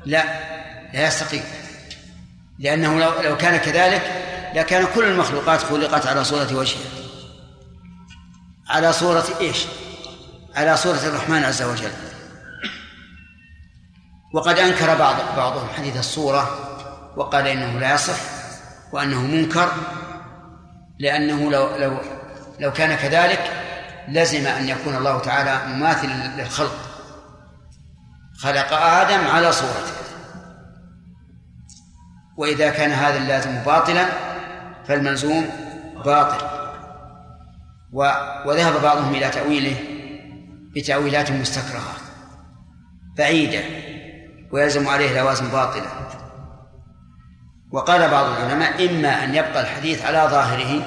لا 0.05 0.23
لا 0.93 1.07
يستقيم. 1.07 1.43
لأنه 2.59 2.99
لو 2.99 3.21
لو 3.21 3.37
كان 3.37 3.57
كذلك 3.57 4.01
لكان 4.55 4.87
كل 4.95 5.03
المخلوقات 5.03 5.63
خلقت 5.63 6.07
على 6.07 6.23
صورة 6.23 6.53
وجهه. 6.53 6.79
على 8.69 8.93
صورة 8.93 9.25
إيش؟ 9.41 9.65
على 10.55 10.77
صورة 10.77 10.99
الرحمن 11.07 11.43
عز 11.43 11.61
وجل. 11.61 11.91
وقد 14.33 14.59
أنكر 14.59 14.95
بعض 14.95 15.15
بعضهم 15.37 15.67
حديث 15.77 15.97
الصورة 15.97 16.69
وقال 17.17 17.47
إنه 17.47 17.79
لا 17.79 17.93
يصح 17.93 18.19
وأنه 18.91 19.21
منكر 19.21 19.71
لأنه 20.99 21.51
لو 21.51 21.75
لو 21.77 21.97
لو 22.59 22.71
كان 22.73 22.95
كذلك 22.95 23.51
لزم 24.07 24.47
أن 24.47 24.69
يكون 24.69 24.95
الله 24.95 25.19
تعالى 25.19 25.73
مماثل 25.73 26.09
للخلق. 26.37 26.92
خلق 28.43 28.73
آدم 28.73 29.27
على 29.27 29.51
صورته. 29.51 29.93
وإذا 32.37 32.69
كان 32.69 32.91
هذا 32.91 33.17
اللازم 33.17 33.63
باطلا 33.65 34.05
فالملزوم 34.87 35.49
باطل. 36.05 36.45
و 37.93 38.11
وذهب 38.45 38.81
بعضهم 38.81 39.15
إلى 39.15 39.29
تأويله 39.29 39.75
بتأويلات 40.75 41.31
مستكرهة 41.31 41.95
بعيدة 43.17 43.63
ويلزم 44.51 44.87
عليه 44.87 45.21
لوازم 45.21 45.47
باطلة. 45.49 45.87
وقال 47.71 48.09
بعض 48.09 48.25
العلماء 48.25 48.89
إما 48.89 49.23
أن 49.23 49.35
يبقى 49.35 49.61
الحديث 49.61 50.05
على 50.05 50.27
ظاهره 50.31 50.81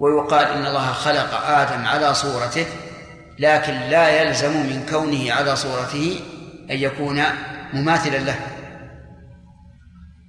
ويقال 0.00 0.44
إن 0.44 0.66
الله 0.66 0.92
خلق 0.92 1.34
آدم 1.46 1.86
على 1.86 2.14
صورته 2.14 2.66
لكن 3.38 3.72
لا 3.72 4.22
يلزم 4.22 4.50
من 4.50 4.86
كونه 4.90 5.32
على 5.32 5.56
صورته 5.56 6.20
أن 6.70 6.76
يكون 6.78 7.22
مماثلا 7.72 8.18
له. 8.18 8.40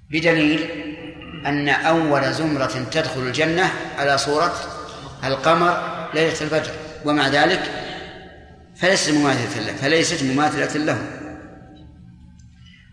بدليل 0.10 0.70
أن 1.46 1.70
أول 1.70 2.34
زمرة 2.34 2.86
تدخل 2.92 3.22
الجنة 3.22 3.72
على 3.98 4.18
صورة 4.18 4.54
القمر 5.24 6.00
ليلة 6.14 6.42
البدر 6.42 6.72
ومع 7.06 7.28
ذلك 7.28 7.62
فليست 8.76 9.10
مماثلة 9.10 9.66
له 9.66 9.74
فليست 9.74 10.24
مماثلة 10.24 10.86
له. 10.86 10.98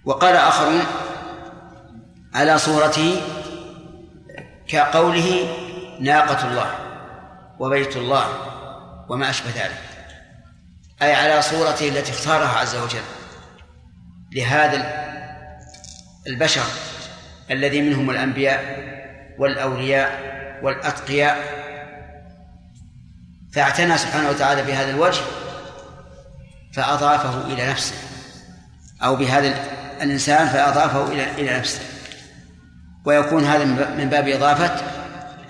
وقال 0.04 0.36
آخرون 0.36 0.82
على 2.34 2.58
صورته 2.58 3.20
كقوله 4.68 5.48
ناقة 6.00 6.50
الله 6.50 6.74
وبيت 7.58 7.96
الله 7.96 8.26
وما 9.08 9.30
أشبه 9.30 9.50
ذلك 9.50 9.82
أي 11.02 11.14
على 11.14 11.42
صورته 11.42 11.88
التي 11.88 12.12
اختارها 12.12 12.58
عز 12.58 12.76
وجل. 12.76 13.17
لهذا 14.32 15.08
البشر 16.26 16.64
الذي 17.50 17.82
منهم 17.82 18.10
الأنبياء 18.10 18.78
والأولياء 19.38 20.10
والأتقياء. 20.62 21.58
فاعتنى 23.52 23.98
سبحانه 23.98 24.28
وتعالى 24.28 24.62
بهذا 24.62 24.90
الوجه 24.90 25.20
فأضافه 26.72 27.52
إلى 27.52 27.70
نفسه. 27.70 27.94
أو 29.02 29.16
بهذا 29.16 29.54
الإنسان 30.02 30.48
فأضافه 30.48 31.12
إلى 31.12 31.30
إلى 31.30 31.58
نفسه. 31.58 31.80
ويكون 33.04 33.44
هذا 33.44 33.64
من 33.94 34.08
باب 34.08 34.28
إضافة 34.28 34.76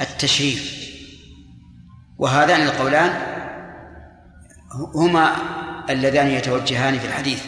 التشريف. 0.01 0.79
وهذان 2.18 2.62
القولان 2.62 3.12
هما 4.95 5.37
اللذان 5.91 6.26
يتوجهان 6.26 6.99
في 6.99 7.07
الحديث. 7.07 7.45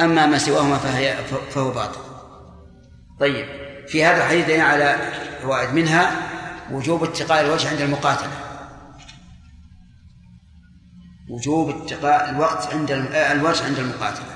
أما 0.00 0.26
ما 0.26 0.38
سواهما 0.38 0.78
فهي 0.78 1.16
فهو 1.50 1.70
باطل. 1.70 2.00
طيب 3.20 3.46
في 3.88 4.04
هذا 4.04 4.16
الحديث 4.16 4.46
دليل 4.46 4.60
على 4.60 5.12
فوائد 5.42 5.74
منها 5.74 6.10
وجوب 6.70 7.04
اتقاء 7.04 7.40
الوجه 7.44 7.68
عند 7.68 7.80
المقاتلة. 7.80 8.32
وجوب 11.28 11.68
اتقاء 11.68 12.30
الوقت 12.30 12.74
عند 12.74 12.90
الوجه 13.14 13.64
عند 13.64 13.78
المقاتلة. 13.78 14.26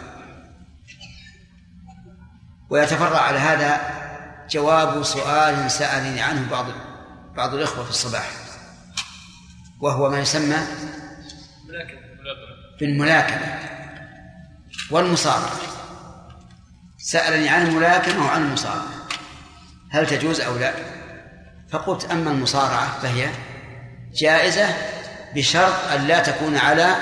ويتفرع 2.70 3.18
على 3.20 3.38
هذا 3.38 3.80
جواب 4.50 5.02
سؤال 5.02 5.70
سألني 5.70 6.20
عنه 6.20 6.50
بعض 6.50 6.66
بعض 7.36 7.54
الإخوة 7.54 7.84
في 7.84 7.90
الصباح. 7.90 8.30
وهو 9.80 10.10
ما 10.10 10.18
يسمى 10.20 10.56
بالملاكمة. 12.80 13.79
والمصارعة. 14.90 15.60
سألني 16.98 17.48
عن 17.48 17.66
الملاكمة 17.66 18.26
وعن 18.26 18.42
المصارعة. 18.42 18.88
هل 19.90 20.06
تجوز 20.06 20.40
أو 20.40 20.58
لا؟ 20.58 20.74
فقلت 21.70 22.04
أما 22.04 22.30
المصارعة 22.30 23.00
فهي 23.00 23.30
جائزة 24.14 24.74
بشرط 25.34 25.74
أن 25.94 26.06
لا 26.06 26.22
تكون 26.22 26.56
على 26.56 26.96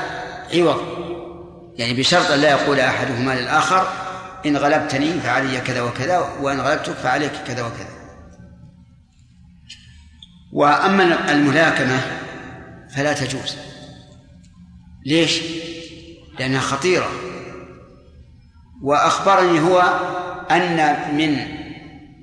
عوض. 0.55 0.81
يعني 1.77 1.95
بشرط 1.95 2.31
أن 2.31 2.41
لا 2.41 2.51
يقول 2.51 2.81
أحدهما 2.81 3.33
للآخر 3.33 3.93
إن 4.47 4.57
غلبتني 4.57 5.21
فعلي 5.21 5.61
كذا 5.61 5.83
وكذا 5.83 6.19
وإن 6.19 6.61
غلبتك 6.61 6.93
فعليك 6.93 7.33
كذا 7.47 7.63
وكذا. 7.63 7.99
وأما 10.53 11.33
الملاكمة 11.33 12.01
فلا 12.97 13.13
تجوز. 13.13 13.57
ليش؟ 15.07 15.41
لأنها 16.39 16.61
خطيرة. 16.61 17.28
وأخبرني 18.83 19.61
هو 19.61 19.81
أن 20.51 20.97
من 21.17 21.59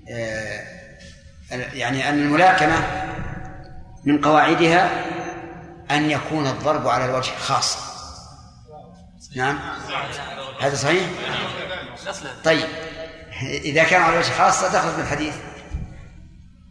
آه، 0.10 0.66
يعني 1.52 2.10
أن 2.10 2.20
الملاكمة 2.20 2.76
من 4.06 4.22
قواعدها 4.22 4.90
أن 5.92 6.12
يكون 6.12 6.48
الضرب 6.48 6.88
على 6.88 7.06
الوجه 7.06 7.32
خاصة 7.40 7.80
نعم. 9.36 9.60
هذا 10.62 10.76
صحيح؟ 10.76 11.08
طيب. 12.44 12.68
إذا 13.42 13.84
كان 13.84 14.02
على 14.02 14.14
الوجه 14.14 14.32
خاصة 14.32 14.74
دخلت 14.74 14.96
بالحديث 14.98 15.36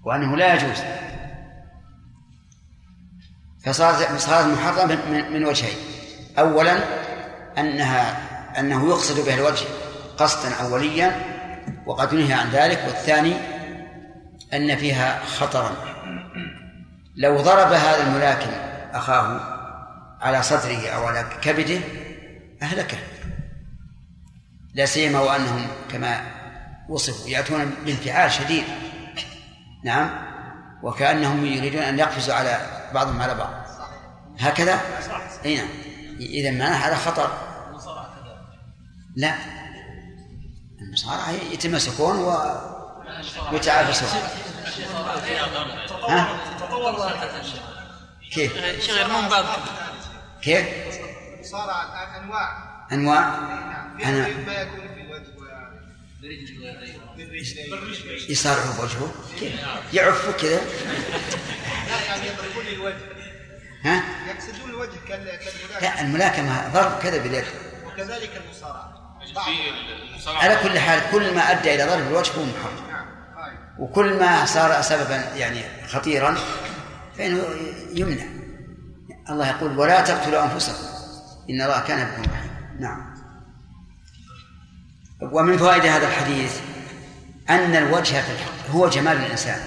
وأنه 0.05 0.37
لا 0.37 0.55
يجوز. 0.55 0.79
فصارت 3.65 4.21
صارت 4.21 4.47
محرمة 4.47 4.99
من 5.31 5.45
وجهين. 5.45 5.77
أولا 6.39 6.79
أنها 7.59 8.34
أنه 8.59 8.89
يقصد 8.89 9.27
بها 9.27 9.35
الوجه 9.35 9.67
قصدا 10.19 10.55
أوليا 10.55 11.35
وقد 11.87 12.15
نهي 12.15 12.33
عن 12.33 12.51
ذلك 12.51 12.83
والثاني 12.87 13.37
أن 14.55 14.77
فيها 14.77 15.25
خطرا. 15.25 15.71
لو 17.17 17.41
ضرب 17.41 17.73
هذا 17.73 18.07
الملاكم 18.07 18.51
أخاه 18.93 19.41
على 20.21 20.43
صدره 20.43 20.89
أو 20.89 21.07
على 21.07 21.27
كبده 21.43 21.81
أهلكه. 22.63 22.99
لا 24.75 24.87
سيما 24.87 25.21
وأنهم 25.21 25.67
كما 25.91 26.21
وصفوا 26.89 27.29
يأتون 27.29 27.75
بانفعال 27.85 28.33
شديد. 28.33 28.65
نعم. 29.85 30.11
وكأنهم 30.83 31.47
يريدون 31.47 31.83
أن 31.83 31.99
يقفزوا 31.99 32.35
على 32.35 32.59
بعضهم 32.95 33.23
على 33.23 33.35
بعض. 33.35 33.51
هكذا؟ 34.41 34.81
اي 35.45 35.57
نعم. 35.57 35.69
اذا 36.21 36.51
معناه 36.51 36.77
هذا 36.77 36.95
خطر. 36.95 37.54
لا 39.17 39.35
المصارعة 40.81 41.31
يتمسكون 41.31 42.17
و 42.17 42.33
يتعافسون 43.53 44.09
ها؟ 46.09 46.41
كيف؟ 48.35 48.53
شيخ 48.81 48.99
يرمون 48.99 49.29
بعض 49.29 49.45
كيف؟ 50.43 50.67
المصارعة 51.35 52.19
أنواع 52.19 52.65
انواع 52.93 53.35
أنا 54.05 54.29
ما 54.29 54.53
يكون 54.53 54.89
في 54.95 55.01
الوجه 55.01 55.25
يصارعوا 58.31 58.75
بوجهه 58.79 59.15
كيف؟ 59.41 59.53
يعفوا 59.93 60.33
كذا 60.33 60.61
لا 61.89 62.05
يعني 62.07 62.27
يضربون 62.27 62.67
الوجه 62.73 63.15
ها؟ 63.85 64.05
يقصدون 64.29 64.71
الوجه 64.71 64.91
كال- 65.09 65.25
كالملاكمة 65.39 65.81
لا 65.81 66.01
الملاكمة 66.01 66.69
ضرب 66.73 66.99
كذا 67.03 67.19
باليد 67.23 67.45
وكذلك 67.87 68.43
المصارعة 68.45 69.04
على 70.27 70.57
كل 70.63 70.79
حال 70.79 71.01
كل 71.13 71.35
ما 71.35 71.51
أدى 71.51 71.75
إلى 71.75 71.85
ضرب 71.85 72.07
الوجه 72.07 72.33
هو 72.33 72.45
محرم. 72.45 73.05
وكل 73.79 74.19
ما 74.19 74.45
صار 74.45 74.83
سببا 74.83 75.37
يعني 75.37 75.61
خطيرا 75.89 76.37
فإنه 77.19 77.45
يمنع. 77.93 78.25
الله 79.31 79.49
يقول 79.49 79.79
ولا 79.79 80.01
تقتلوا 80.01 80.45
أنفسكم 80.45 80.87
إن 81.51 81.63
الله 81.63 81.81
كان 81.81 82.07
بكم 82.07 82.23
رحيما 82.23 82.77
نعم. 82.81 83.15
ومن 85.23 85.59
فوائد 85.59 85.87
هذا 85.87 86.07
الحديث 86.07 86.61
أن 87.51 87.77
الوجه 87.77 88.21
في 88.23 88.33
الحق 88.33 88.71
هو 88.71 88.89
جمال 88.89 89.17
الإنسان. 89.17 89.61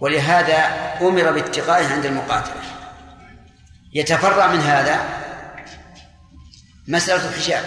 ولهذا 0.00 0.56
أمر 1.00 1.32
باتقائه 1.32 1.92
عند 1.92 2.06
المقاتلة 2.06 2.62
يتفرع 3.94 4.46
من 4.46 4.60
هذا 4.60 5.00
مسألة 6.88 7.28
الحجاب. 7.28 7.64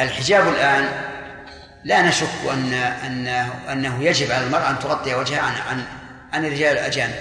الحجاب 0.00 0.48
الآن 0.48 0.88
لا 1.84 2.08
نشك 2.08 2.28
أن 2.52 2.72
أنه 2.72 3.72
أنه 3.72 4.02
يجب 4.04 4.30
على 4.30 4.46
المرأة 4.46 4.70
أن 4.70 4.78
تغطي 4.78 5.14
وجهها 5.14 5.40
عن 5.40 5.54
عن 5.54 5.84
عن 6.32 6.44
الرجال 6.44 6.72
الأجانب 6.72 7.14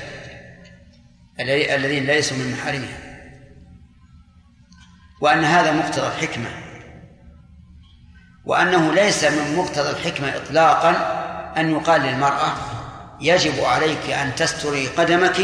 الذين 1.39 2.05
ليسوا 2.05 2.37
من 2.37 2.51
محارمها. 2.51 2.97
وأن 5.21 5.43
هذا 5.43 5.71
مقتضى 5.71 6.07
الحكمة. 6.07 6.49
وأنه 8.45 8.93
ليس 8.93 9.23
من 9.23 9.55
مقتضى 9.55 9.89
الحكمة 9.89 10.35
إطلاقا 10.35 10.91
أن 11.57 11.71
يقال 11.71 12.01
للمرأة 12.01 12.53
يجب 13.21 13.63
عليك 13.63 14.09
أن 14.09 14.35
تستري 14.35 14.87
قدمك 14.87 15.41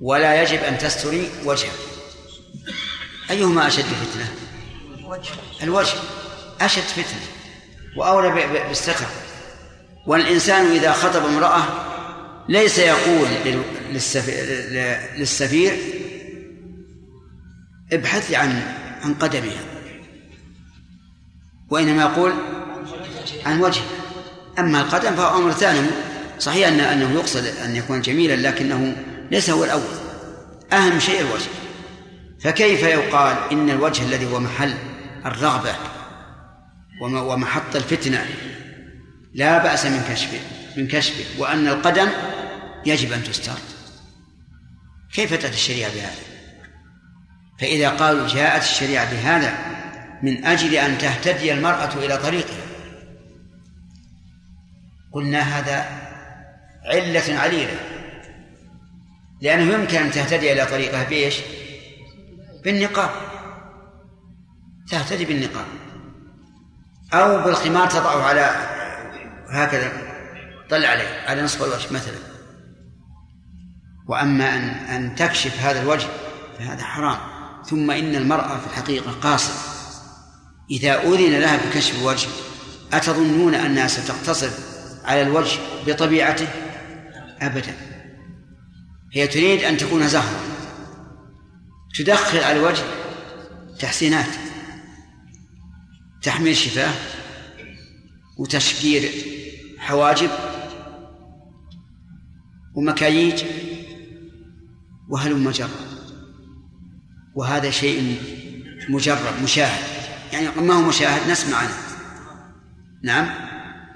ولا 0.00 0.42
يجب 0.42 0.58
أن 0.62 0.78
تستري 0.78 1.30
وجهك. 1.44 1.78
أيهما 3.30 3.66
أشد 3.66 3.84
فتنة؟ 3.84 4.41
الوجه. 5.62 5.94
أشد 6.60 6.82
فتنة 6.82 7.20
وأولى 7.96 8.30
بالستر 8.68 9.06
والإنسان 10.06 10.66
إذا 10.66 10.92
خطب 10.92 11.24
امرأة 11.24 11.62
ليس 12.48 12.78
يقول 12.78 13.28
للسفير 15.16 15.78
ابحثي 17.92 18.36
عن 18.36 18.62
عن 19.02 19.14
قدمها 19.14 19.60
وإنما 21.70 22.02
يقول 22.02 22.32
عن 23.46 23.60
وجهه. 23.60 23.84
أما 24.58 24.80
القدم 24.80 25.16
فهو 25.16 25.38
أمر 25.38 25.52
ثاني. 25.52 25.88
صحيح 26.38 26.68
أن 26.68 26.80
أنه 26.80 27.14
يقصد 27.14 27.44
أن 27.44 27.76
يكون 27.76 28.00
جميلا 28.00 28.48
لكنه 28.48 28.96
ليس 29.30 29.50
هو 29.50 29.64
الأول. 29.64 29.82
أهم 30.72 31.00
شيء 31.00 31.20
الوجه. 31.20 31.50
فكيف 32.40 32.82
يقال 32.82 33.36
إن 33.52 33.70
الوجه 33.70 34.02
الذي 34.02 34.32
هو 34.32 34.40
محل 34.40 34.74
الرغبة 35.26 35.74
ومحط 37.02 37.76
الفتنة. 37.76 38.26
لا 39.34 39.58
بأس 39.58 39.86
من 39.86 40.04
كشفه 40.10 40.40
من 40.76 40.88
كشفه. 40.88 41.40
وأن 41.40 41.68
القدم 41.68 42.08
يجب 42.86 43.12
أن 43.12 43.24
تستر 43.24 43.58
كيف 45.12 45.34
تأتي 45.34 45.54
الشريعة 45.54 45.94
بهذا؟ 45.94 46.22
فإذا 47.60 47.88
قالوا 47.88 48.28
جاءت 48.28 48.62
الشريعة 48.62 49.10
بهذا 49.10 49.54
من 50.22 50.44
أجل 50.44 50.74
أن 50.74 50.98
تهتدي 50.98 51.52
المرأة 51.52 51.94
إلى 51.94 52.16
طريقها. 52.16 52.62
قلنا 55.12 55.40
هذا 55.40 55.86
علة 56.84 57.38
عليلة. 57.38 57.80
لأنه 59.40 59.74
يمكن 59.74 59.96
أن 59.96 60.10
تهتدي 60.10 60.52
إلى 60.52 60.66
طريقها 60.66 61.04
بإيش؟ 61.04 61.36
بالنقاب. 62.64 63.31
تهتدي 64.90 65.24
بالنقاب. 65.24 65.66
أو 67.12 67.44
بالخمار 67.44 67.90
تضعه 67.90 68.22
على 68.22 68.50
هكذا 69.48 69.92
طلع 70.70 70.88
عليه 70.88 71.20
على 71.26 71.42
نصف 71.42 71.62
الوجه 71.62 71.92
مثلا. 71.92 72.18
وأما 74.08 74.56
أن 74.56 74.62
أن 74.68 75.14
تكشف 75.14 75.60
هذا 75.60 75.82
الوجه 75.82 76.08
فهذا 76.58 76.84
حرام. 76.84 77.18
ثم 77.66 77.90
إن 77.90 78.14
المرأة 78.14 78.58
في 78.58 78.66
الحقيقة 78.66 79.12
قاصرة. 79.12 79.72
إذا 80.70 81.02
أذن 81.02 81.40
لها 81.40 81.56
بكشف 81.56 81.98
الوجه 81.98 82.28
أتظنون 82.92 83.54
أنها 83.54 83.86
ستقتصر 83.86 84.50
على 85.04 85.22
الوجه 85.22 85.58
بطبيعته؟ 85.86 86.48
أبدا. 87.40 87.74
هي 89.12 89.26
تريد 89.26 89.64
أن 89.64 89.76
تكون 89.76 90.08
زهرة. 90.08 90.40
تدخل 91.98 92.38
على 92.38 92.58
الوجه 92.58 92.84
تحسينات. 93.78 94.51
تحميل 96.22 96.56
شفاه 96.56 96.92
وتشكير 98.38 99.10
حواجب 99.78 100.30
ومكاييج 102.74 103.44
وهلم 105.08 105.50
جرا 105.50 105.68
وهذا 107.34 107.70
شيء 107.70 108.20
مجرب 108.88 109.42
مشاهد. 109.42 109.84
يعني 110.32 110.60
ما 110.60 110.74
هو 110.74 110.82
مشاهد؟ 110.82 111.30
نسمع 111.30 111.56
عنه. 111.56 111.74
نعم؟ 113.02 113.30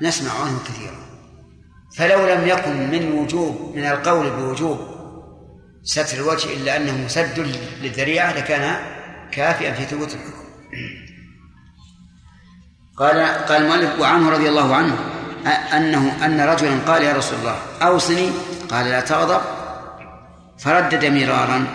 نسمع 0.03 0.33
عنه 0.33 0.59
كثيرا. 0.64 1.07
فلو 1.97 2.27
لم 2.27 2.49
يكن 2.49 2.91
من 2.91 3.12
وجوب 3.12 3.77
من 3.77 3.83
القول 3.83 4.31
بوجوب 4.31 4.79
ستر 5.83 6.16
الوجه 6.18 6.53
إلا 6.53 6.77
أنه 6.77 7.09
سد 7.09 7.53
للذريعة 7.83 8.33
لكان 8.33 8.77
كافئا 9.33 9.72
في 9.72 9.85
ثبوت 9.85 10.14
الحكم. 10.14 10.47
قال 12.97 13.19
قال 13.49 13.63
المؤلف 13.63 14.01
وعنه 14.01 14.31
رضي 14.31 14.49
الله 14.49 14.75
عنه 14.75 14.99
أنه 15.73 16.25
أن 16.25 16.41
رجلا 16.41 16.79
قال 16.87 17.03
يا 17.03 17.13
رسول 17.13 17.39
الله 17.39 17.59
أوصني؟ 17.83 18.31
قال 18.71 18.87
لا 18.87 19.01
تغضب. 19.01 19.41
فردد 20.59 21.05
مرارا 21.05 21.67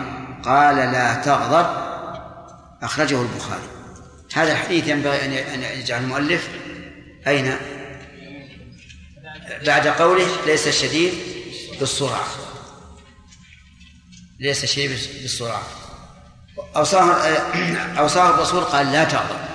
قال 0.43 0.75
لا 0.75 1.13
تغضب. 1.13 1.65
أخرجه 2.83 3.21
البخاري. 3.21 3.61
هذا 4.33 4.51
الحديث 4.51 4.87
ينبغي 4.87 5.25
أن 5.55 5.63
يجعل 5.79 6.03
المؤلف 6.03 6.49
أين؟ 7.27 7.55
بعد 9.65 9.87
قوله 9.87 10.27
ليس 10.45 10.67
الشديد 10.67 11.13
بالسرعة. 11.79 12.25
ليس 14.39 14.63
الشديد 14.63 14.89
بالسرعة. 15.21 15.61
أوصاه 16.75 17.13
أوصاه 17.99 18.29
الرسول 18.29 18.63
قال 18.63 18.91
لا 18.91 19.03
تغضب. 19.03 19.50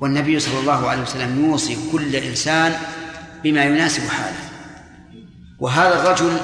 والنبي 0.00 0.40
صلى 0.40 0.60
الله 0.60 0.88
عليه 0.88 1.02
وسلم 1.02 1.44
يوصي 1.44 1.78
كل 1.92 2.16
إنسان 2.16 2.76
بما 3.44 3.64
يناسب 3.64 4.08
حاله. 4.08 4.36
وهذا 5.58 6.02
الرجل 6.02 6.36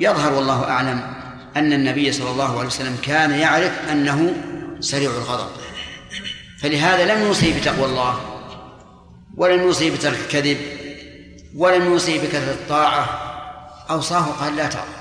يظهر 0.00 0.32
والله 0.32 0.64
أعلم 0.64 1.14
أن 1.56 1.72
النبي 1.72 2.12
صلى 2.12 2.30
الله 2.30 2.58
عليه 2.58 2.66
وسلم 2.66 2.96
كان 3.02 3.30
يعرف 3.30 3.72
أنه 3.92 4.34
سريع 4.80 5.10
الغضب. 5.10 5.50
فلهذا 6.62 7.14
لم 7.14 7.22
يوصي 7.22 7.60
بتقوى 7.60 7.84
الله 7.84 8.20
ولم 9.36 9.62
يوصي 9.62 9.90
بترك 9.90 10.18
الكذب 10.24 10.58
ولم 11.56 11.84
يوصي 11.84 12.18
بكثرة 12.18 12.52
الطاعة. 12.52 13.20
أوصاه 13.90 14.22
قال 14.24 14.56
لا 14.56 14.66
تغضب 14.66 14.94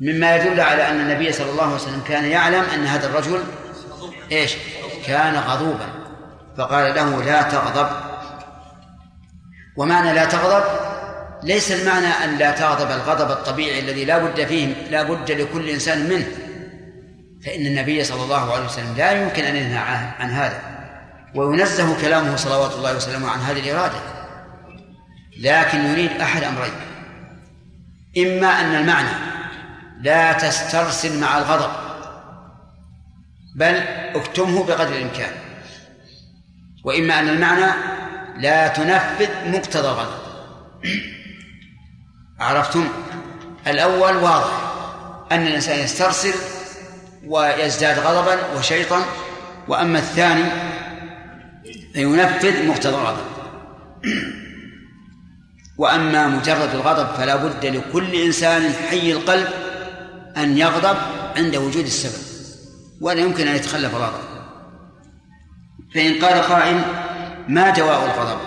مما 0.00 0.36
يدل 0.36 0.60
على 0.60 0.88
أن 0.88 1.00
النبي 1.00 1.32
صلى 1.32 1.50
الله 1.50 1.62
عليه 1.62 1.74
وسلم 1.74 2.02
كان 2.08 2.24
يعلم 2.24 2.64
أن 2.74 2.86
هذا 2.86 3.06
الرجل 3.06 3.42
إيش؟ 4.32 4.52
كان 5.06 5.34
غضوبا. 5.34 6.07
فقال 6.58 6.94
له 6.94 7.22
لا 7.22 7.42
تغضب. 7.42 7.88
ومعنى 9.76 10.12
لا 10.12 10.24
تغضب 10.24 10.64
ليس 11.42 11.72
المعنى 11.72 12.06
أن 12.06 12.38
لا 12.38 12.50
تغضب 12.50 12.90
الغضب 12.90 13.30
الطبيعي 13.30 13.80
الذي 13.80 14.04
لا 14.04 14.18
بد 14.18 14.44
فيه 14.44 14.74
لا 14.90 15.02
بد 15.02 15.30
لكل 15.30 15.68
إنسان 15.68 16.08
منه. 16.08 16.26
فإن 17.44 17.66
النبي 17.66 18.04
صلى 18.04 18.22
الله 18.22 18.52
عليه 18.52 18.64
وسلم 18.64 18.94
لا 18.96 19.12
يمكن 19.12 19.44
أن 19.44 19.56
ينهى 19.56 19.78
عن 20.18 20.30
هذا. 20.30 20.60
وينزه 21.34 22.00
كلامه 22.00 22.36
صلوات 22.36 22.74
الله 22.74 22.96
وسلامه 22.96 23.30
عن 23.30 23.38
هذه 23.38 23.70
الإرادة. 23.70 23.98
لكن 25.40 25.78
يريد 25.78 26.20
أحد 26.20 26.42
أمرين. 26.42 26.72
إما 28.18 28.60
أن 28.60 28.74
المعنى 28.74 29.08
لا 30.00 30.32
تسترسل 30.32 31.20
مع 31.20 31.38
الغضب 31.38 31.70
بل 33.56 33.74
اكتمه 34.14 34.64
بقدر 34.64 34.92
الإمكان. 34.92 35.47
وإما 36.84 37.18
أن 37.18 37.28
المعنى 37.28 37.72
لا 38.36 38.68
تنفذ 38.68 39.28
مقتضى 39.46 39.88
الغضب 39.88 40.18
عرفتم؟ 42.40 42.88
الأول 43.66 44.16
واضح. 44.16 44.68
أن 45.32 45.46
الإنسان 45.46 45.78
يسترسل 45.78 46.34
ويزداد 47.26 47.98
غضبا 47.98 48.38
وشيطا 48.56 49.04
وأما 49.68 49.98
الثاني 49.98 50.44
فينفذ 51.94 52.66
مقتضى 52.66 52.94
الغضب 52.94 53.24
وأما 55.78 56.28
مجرد 56.28 56.74
الغضب 56.74 57.14
فلا 57.14 57.36
بد 57.36 57.66
لكل 57.66 58.14
إنسان 58.14 58.72
حي 58.90 59.12
القلب 59.12 59.48
أن 60.36 60.58
يغضب 60.58 60.96
عند 61.36 61.56
وجود 61.56 61.84
السبب 61.84 62.22
ولا 63.00 63.20
يمكن 63.20 63.48
أن 63.48 63.56
يتخلف 63.56 63.96
الغضب 63.96 64.27
فإن 65.94 66.24
قال 66.24 66.42
قائل 66.42 66.82
ما 67.48 67.70
دواء 67.70 68.04
الغضب؟ 68.04 68.40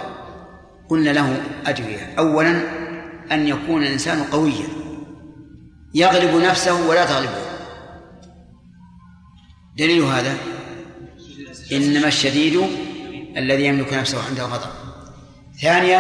قلنا 0.90 1.10
له 1.10 1.44
أدوية 1.66 2.14
أولا 2.20 2.62
أن 3.32 3.48
يكون 3.48 3.84
الإنسان 3.84 4.24
قويا. 4.24 4.68
يغلب 5.94 6.36
نفسه 6.36 6.88
ولا 6.88 7.06
تغلبه. 7.06 7.46
دليل 9.78 10.02
هذا؟ 10.02 10.38
إنما 11.72 12.08
الشديد 12.08 12.62
الذي 13.38 13.66
يملك 13.66 13.94
نفسه 13.94 14.28
عند 14.28 14.40
الغضب. 14.40 14.72
ثانيا 15.62 16.00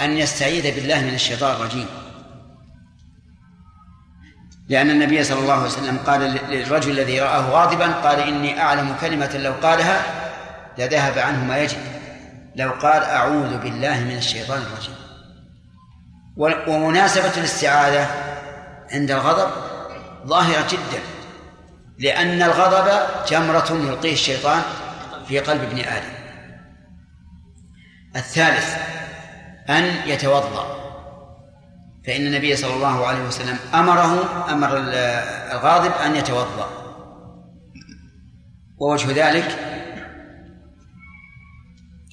أن 0.00 0.18
يستعيذ 0.18 0.74
بالله 0.74 1.00
من 1.00 1.14
الشيطان 1.14 1.56
الرجيم. 1.56 1.86
لأن 4.68 4.90
النبي 4.90 5.24
صلى 5.24 5.38
الله 5.38 5.52
عليه 5.52 5.64
وسلم 5.64 5.98
قال 5.98 6.20
للرجل 6.50 6.90
الذي 6.90 7.20
رآه 7.20 7.50
غاضبا 7.50 7.86
قال 7.86 8.18
إني 8.20 8.60
أعلم 8.60 8.96
كلمة 9.00 9.36
لو 9.36 9.52
قالها 9.52 10.24
لذهب 10.78 11.18
عنه 11.18 11.44
ما 11.44 11.58
يجب. 11.58 11.78
لو 12.56 12.70
قال 12.70 13.02
أعوذ 13.02 13.58
بالله 13.58 14.00
من 14.00 14.16
الشيطان 14.16 14.62
الرجيم. 14.62 14.94
ومناسبة 16.68 17.36
الاستعاذة 17.36 18.08
عند 18.92 19.10
الغضب 19.10 19.50
ظاهرة 20.26 20.66
جدا 20.68 21.02
لأن 21.98 22.42
الغضب 22.42 22.88
جمرة 23.28 23.66
يلقيه 23.70 24.12
الشيطان 24.12 24.62
في 25.28 25.38
قلب 25.38 25.62
ابن 25.62 25.78
آدم. 25.78 26.14
الثالث 28.16 28.76
أن 29.70 29.84
يتوضأ. 30.06 30.84
فإن 32.06 32.26
النبي 32.26 32.56
صلى 32.56 32.74
الله 32.74 33.06
عليه 33.06 33.22
وسلم 33.22 33.58
أمره 33.74 34.24
أمر 34.52 34.68
الغاضب 35.52 35.92
أن 36.04 36.16
يتوضأ. 36.16 36.68
ووجه 38.78 39.28
ذلك 39.28 39.73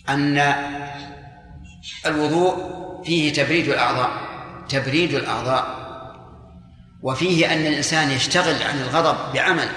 أن 0.09 0.53
الوضوء 2.05 2.55
فيه 3.05 3.33
تبريد 3.33 3.67
الأعضاء 3.67 4.11
تبريد 4.69 5.13
الأعضاء. 5.13 5.81
وفيه 7.01 7.53
أن 7.53 7.65
الإنسان 7.65 8.11
يشتغل 8.11 8.63
عن 8.63 8.81
الغضب 8.81 9.33
بعمل. 9.33 9.67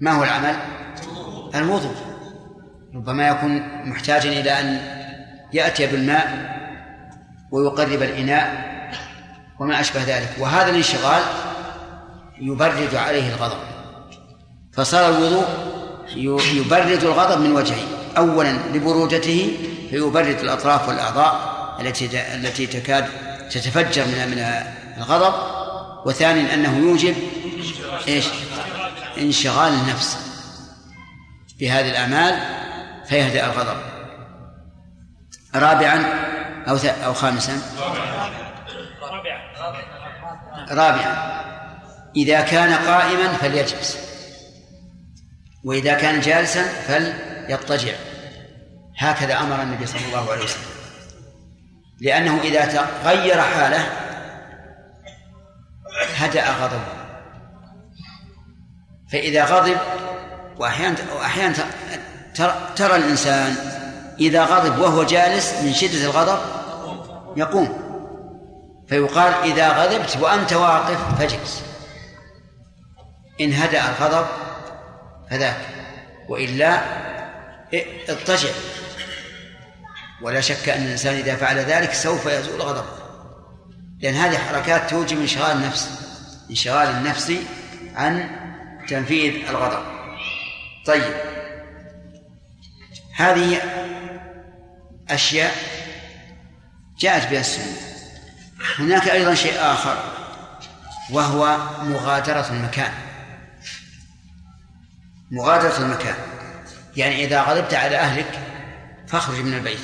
ما 0.00 0.12
هو 0.12 0.24
العمل؟ 0.24 0.56
الوضوء. 1.54 1.94
ربما 2.94 3.28
يكون 3.28 3.62
محتاجا 3.88 4.40
إلى 4.40 4.60
أن 4.60 4.80
يأتي 5.52 5.86
بالماء 5.86 6.50
ويقرب 7.50 8.02
الإناء 8.02 8.70
وما 9.60 9.80
أشبه 9.80 10.02
ذلك. 10.02 10.36
وهذا 10.38 10.70
الانشغال 10.70 11.22
يبرد 12.40 12.94
عليه 12.94 13.34
الغضب. 13.34 13.58
فصار 14.72 15.08
الوضوء 15.08 15.46
يبرد 16.54 17.04
الغضب 17.04 17.40
من 17.40 17.52
وجهه. 17.52 17.99
أولا 18.16 18.52
لبرودته 18.74 19.56
فيبرد 19.90 20.38
الأطراف 20.40 20.88
والأعضاء 20.88 21.60
التي 21.80 22.34
التي 22.34 22.66
تكاد 22.66 23.06
تتفجر 23.50 24.04
من 24.06 24.30
من 24.30 24.38
الغضب. 24.98 25.34
وثانيا 26.06 26.54
أنه 26.54 26.78
يوجب 26.78 27.14
إيش؟ 28.08 28.26
انشغال 29.18 29.72
النفس 29.72 30.18
بهذه 31.60 31.90
الأعمال 31.90 32.40
فيهدأ 33.06 33.46
الغضب. 33.46 33.76
رابعا 35.54 36.04
أو 36.68 36.78
أو 37.04 37.14
خامسا؟ 37.14 37.62
رابعا. 40.70 41.40
إذا 42.16 42.40
كان 42.40 42.72
قائما 42.72 43.32
فليجلس 43.32 43.98
وإذا 45.64 45.94
كان 45.94 46.20
جالسا 46.20 46.62
فليضطجع 47.50 47.92
هكذا 48.98 49.40
أمر 49.40 49.62
النبي 49.62 49.86
صلى 49.86 50.00
الله 50.08 50.32
عليه 50.32 50.44
وسلم. 50.44 50.62
لأنه 52.00 52.40
إذا 52.40 52.64
تغير 52.64 53.40
حاله 53.40 53.86
هدأ 56.16 56.50
غضبه. 56.50 57.00
فإذا 59.12 59.44
غضب 59.44 59.76
وأحيانا 60.58 61.12
وأحيانا 61.16 61.54
ترى 62.76 62.96
الإنسان 62.96 63.56
إذا 64.20 64.44
غضب 64.44 64.78
وهو 64.78 65.02
جالس 65.02 65.54
من 65.62 65.72
شدة 65.72 66.04
الغضب 66.04 66.38
يقوم. 67.36 67.90
فيقال 68.88 69.34
إذا 69.34 69.68
غضبت 69.68 70.16
وأنت 70.16 70.52
واقف 70.52 71.18
فاجلس. 71.18 71.64
إن 73.40 73.52
هدأ 73.52 73.82
الغضب 73.88 74.26
فذاك. 75.30 75.60
وإلا 76.28 77.09
اضطجع. 78.08 78.50
ولا 80.22 80.40
شك 80.40 80.68
أن 80.68 80.82
الإنسان 80.82 81.14
إذا 81.14 81.36
فعل 81.36 81.58
ذلك 81.58 81.92
سوف 81.92 82.26
يزول 82.26 82.62
غضبه. 82.62 83.00
لأن 84.00 84.14
هذه 84.14 84.38
حركات 84.38 84.90
توجب 84.90 85.20
انشغال 85.20 85.56
النفس 85.56 85.88
انشغال 86.50 86.88
النفس 86.88 87.32
عن 87.94 88.30
تنفيذ 88.88 89.48
الغضب. 89.48 89.82
طيب. 90.86 91.14
هذه 93.16 93.62
أشياء 95.10 95.54
جاءت 96.98 97.30
بها 97.30 97.40
السنة. 97.40 97.76
هناك 98.78 99.08
أيضا 99.08 99.34
شيء 99.34 99.54
آخر 99.58 99.96
وهو 101.10 101.58
مغادرة 101.82 102.48
المكان. 102.50 102.92
مغادرة 105.30 105.78
المكان. 105.78 106.14
يعني 107.00 107.24
إذا 107.24 107.42
غضبت 107.42 107.74
على 107.74 107.96
أهلك 107.96 108.40
فاخرج 109.06 109.40
من 109.40 109.54
البيت. 109.54 109.80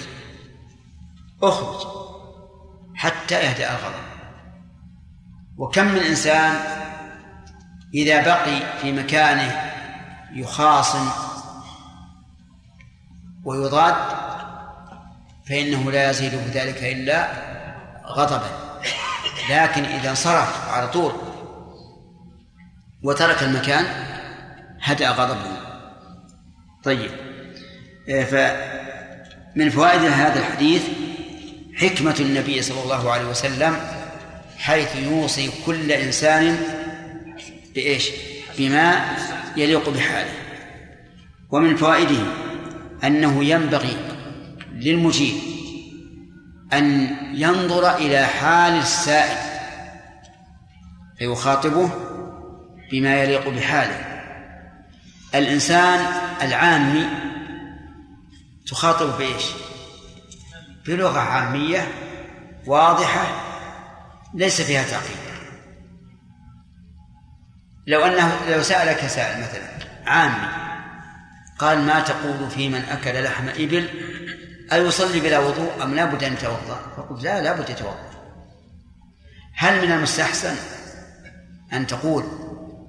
اخرج 1.42 1.88
حتى 2.94 3.34
يهدأ 3.34 3.70
الغضب. 3.70 4.06
وكم 5.56 5.84
من 5.84 5.98
إنسان 5.98 6.60
إذا 7.94 8.24
بقي 8.24 8.80
في 8.80 8.92
مكانه 8.92 9.72
يخاصم 10.32 11.08
ويضاد 13.44 13.94
فإنه 15.48 15.90
لا 15.90 16.10
يزيد 16.10 16.34
بذلك 16.34 16.82
إلا 16.82 17.32
غضبا. 18.06 18.50
لكن 19.50 19.84
إذا 19.84 20.10
انصرف 20.10 20.68
على 20.70 20.88
طول 20.88 21.12
وترك 23.02 23.42
المكان 23.42 23.84
هدأ 24.82 25.10
غضبه. 25.10 25.55
طيب. 26.86 27.10
آه، 28.08 28.24
فمن 28.24 29.70
فوائد 29.70 30.00
هذا 30.00 30.38
الحديث 30.38 30.82
حكمة 31.76 32.14
النبي 32.20 32.62
صلى 32.62 32.82
الله 32.82 33.12
عليه 33.12 33.24
وسلم 33.24 33.76
حيث 34.58 34.96
يوصي 34.96 35.50
كل 35.66 35.92
إنسان 35.92 36.58
بإيش؟ 37.74 38.10
بما 38.58 39.16
يليق 39.56 39.88
بحاله. 39.88 40.30
ومن 41.50 41.76
فوائده 41.76 42.22
أنه 43.04 43.44
ينبغي 43.44 43.96
للمجيب 44.74 45.34
أن 46.72 47.16
ينظر 47.34 47.96
إلى 47.96 48.26
حال 48.26 48.78
السائل 48.78 49.38
فيخاطبه 51.18 51.90
بما 52.92 53.22
يليق 53.22 53.48
بحاله. 53.48 54.04
الإنسان 55.34 56.25
العامي 56.42 57.06
تخاطب 58.66 59.18
بإيش؟ 59.18 59.44
بلغة 60.86 61.18
عامية 61.18 61.88
واضحة 62.66 63.26
ليس 64.34 64.60
فيها 64.60 64.82
تعقيد 64.82 65.16
لو 67.86 68.04
أنه 68.04 68.40
لو 68.48 68.62
سألك 68.62 69.06
سائل 69.06 69.40
مثلا 69.40 69.68
عامي 70.06 70.48
قال 71.58 71.78
ما 71.78 72.00
تقول 72.00 72.50
في 72.50 72.68
من 72.68 72.84
أكل 72.84 73.24
لحم 73.24 73.48
إبل؟ 73.48 73.88
أيصلي 74.72 75.20
بلا 75.20 75.38
وضوء 75.38 75.82
أم 75.82 75.94
لا 75.94 76.04
بد 76.04 76.24
أن 76.24 76.32
يتوضأ؟ 76.32 76.80
فقلت 76.96 77.22
لا 77.22 77.42
لا 77.42 77.52
بد 77.52 77.70
يتوضأ. 77.70 78.10
هل 79.54 79.86
من 79.86 79.92
المستحسن 79.92 80.54
أن 81.72 81.86
تقول 81.86 82.24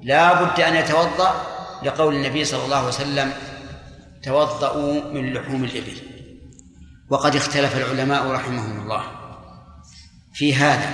لا 0.04 0.44
بد 0.44 0.60
أن 0.60 0.76
يتوضأ 0.76 1.57
لقول 1.84 2.16
النبي 2.16 2.46
صلى 2.46 2.66
الله 2.66 2.78
عليه 2.78 2.88
وسلم 2.88 3.32
توضأوا 4.24 5.14
من 5.14 5.34
لحوم 5.34 5.64
الإبل. 5.64 5.98
وقد 7.10 7.36
اختلف 7.36 7.78
العلماء 7.78 8.28
رحمهم 8.28 8.82
الله 8.82 9.04
في 10.34 10.56
هذا 10.56 10.90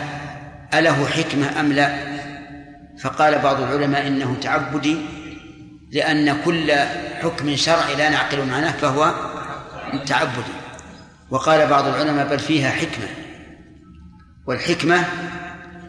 أله 0.73 1.07
حكمة 1.07 1.59
أم 1.59 1.73
لا؟ 1.73 2.13
فقال 2.99 3.39
بعض 3.39 3.61
العلماء 3.61 4.07
إنه 4.07 4.35
تعبدي 4.41 4.97
لأن 5.91 6.41
كل 6.45 6.71
حكم 7.21 7.55
شرعي 7.55 7.95
لا 7.95 8.09
نعقل 8.09 8.45
معناه 8.45 8.71
فهو 8.71 9.13
تعبدي. 10.05 10.53
وقال 11.29 11.67
بعض 11.67 11.87
العلماء 11.87 12.27
بل 12.27 12.39
فيها 12.39 12.69
حكمة. 12.71 13.07
والحكمة 14.47 15.05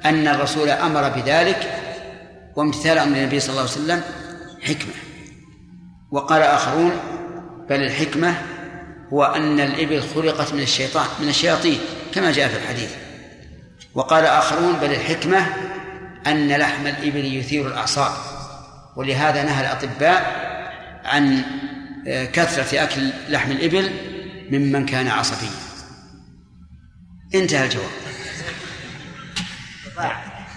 أن 0.05 0.29
الرسول 0.29 0.69
أمر 0.69 1.09
بذلك 1.09 1.81
وامتثال 2.57 2.99
أمر 2.99 3.17
النبي 3.17 3.41
صلى 3.41 3.51
الله 3.51 3.61
عليه 3.61 3.71
وسلم 3.71 4.03
حكمة. 4.65 4.95
وقال 6.11 6.43
آخرون 6.43 6.93
بل 7.71 7.83
الحكمة 7.83 8.43
هو 9.13 9.25
أن 9.25 9.61
الإبل 9.61 10.03
خلقت 10.03 10.53
من 10.53 10.61
الشيطان 10.61 11.07
من 11.21 11.29
الشياطين 11.29 11.79
كما 12.15 12.33
جاء 12.33 12.49
في 12.49 12.57
الحديث. 12.57 12.91
وقال 13.95 14.25
آخرون 14.25 14.73
بل 14.73 14.93
الحكمة 14.93 15.47
أن 16.27 16.49
لحم 16.49 16.87
الإبل 16.87 17.37
يثير 17.37 17.67
الأعصاب. 17.67 18.13
ولهذا 18.97 19.43
نهى 19.43 19.61
الأطباء 19.61 20.45
عن 21.05 21.43
آه، 22.07 22.25
كثرة 22.25 22.83
أكل 22.83 23.11
لحم 23.29 23.51
الإبل 23.51 23.91
ممن 24.51 24.87
كان 24.87 25.09
عصبيا. 25.09 25.51
انتهى 27.35 27.65
الجواب. 27.65 27.91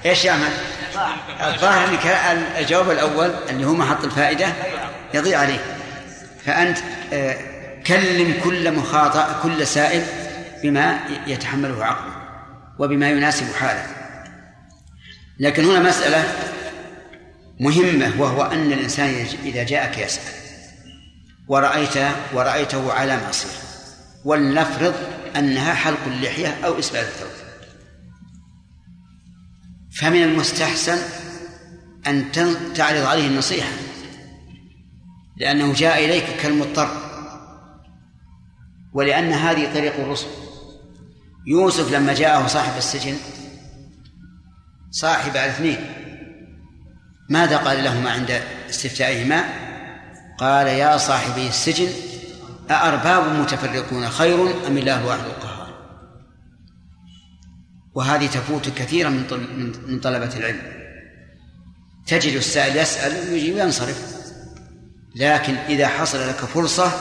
إيش 0.09 0.25
يعمل؟ 0.25 0.51
الظاهر 1.41 1.87
أنك 1.87 2.05
الجواب 2.59 2.91
الأول 2.91 3.31
اللي 3.49 3.65
هو 3.65 3.73
محط 3.73 4.03
الفائدة 4.03 4.47
يضيع 5.13 5.39
عليه. 5.39 5.59
فأنت 6.45 6.77
آه، 7.13 7.37
كلم 7.87 8.39
كل 8.43 8.71
مخاطئ 8.71 9.25
كل 9.43 9.67
سائل 9.67 10.03
بما 10.63 10.99
يتحمله 11.27 11.85
عقله 11.85 12.13
وبما 12.79 13.09
يناسب 13.09 13.55
حاله. 13.59 13.85
لكن 15.39 15.65
هنا 15.65 15.79
مسألة 15.79 16.23
مهمة 17.59 18.11
وهو 18.17 18.43
أن 18.43 18.71
الإنسان 18.71 19.25
إذا 19.45 19.63
جاءك 19.63 19.97
يسأل. 19.97 20.33
ورأيت 21.47 21.97
ورأيته 22.33 22.93
على 22.93 23.17
معصية 23.17 23.49
ولنفرض 24.25 24.95
أنها 25.35 25.73
حلق 25.73 25.99
اللحية 26.07 26.57
أو 26.65 26.79
إسبال 26.79 26.99
الثوب 26.99 27.36
فمن 29.99 30.23
المستحسن 30.23 30.97
أن 32.07 32.31
تعرض 32.75 33.05
عليه 33.05 33.27
النصيحة 33.27 33.69
لأنه 35.37 35.73
جاء 35.73 36.05
إليك 36.05 36.25
كالمضطر. 36.41 36.89
ولأن 38.93 39.33
هذه 39.33 39.73
طريق 39.73 39.99
الرسل. 39.99 40.27
يوسف 41.47 41.91
لما 41.91 42.13
جاءه 42.13 42.47
صاحب 42.47 42.77
السجن 42.77 43.15
صاحب 44.91 45.37
على 45.37 45.49
اثنين 45.49 45.77
ماذا 47.29 47.57
قال 47.57 47.83
لهما 47.83 48.11
عند 48.11 48.41
استفتائهما؟ 48.69 49.43
قال 50.37 50.67
يا 50.67 50.97
صاحبي 50.97 51.47
السجن 51.47 51.87
أأرباب 52.71 53.39
متفرقون 53.39 54.09
خير 54.09 54.67
أم 54.67 54.77
الله 54.77 55.05
واحد 55.05 55.25
القهار؟ 55.25 55.56
وهذه 57.97 58.27
تفوت 58.27 58.69
كثيرا 58.69 59.09
من 59.09 59.73
من 59.87 59.99
طلبة 59.99 60.37
العلم. 60.37 60.61
تجد 62.07 62.33
السائل 62.33 62.77
يسأل 62.77 63.31
ويجي 63.31 63.53
وينصرف. 63.53 64.17
لكن 65.15 65.53
إذا 65.53 65.87
حصل 65.87 66.29
لك 66.29 66.35
فرصة 66.35 66.91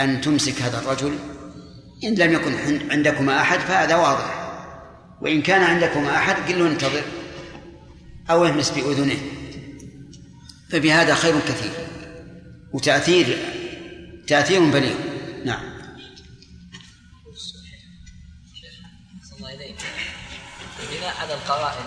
أن 0.00 0.20
تمسك 0.20 0.62
هذا 0.62 0.78
الرجل 0.78 1.18
إن 2.04 2.14
لم 2.14 2.32
يكن 2.32 2.52
عندكما 2.90 3.40
أحد 3.40 3.58
فهذا 3.58 3.96
واضح. 3.96 4.56
وإن 5.22 5.42
كان 5.42 5.62
عندكما 5.62 6.16
أحد 6.16 6.34
قل 6.48 6.58
له 6.58 6.66
انتظر 6.66 7.02
أو 8.30 8.44
اهمس 8.44 8.70
بأذنه. 8.70 9.18
فبهذا 10.70 11.14
خير 11.14 11.34
كثير. 11.40 11.72
وتأثير 12.72 13.38
تأثير 14.26 14.60
بليغ. 14.60 14.96
نعم. 15.44 15.73
على 21.24 21.34
القرائن 21.34 21.84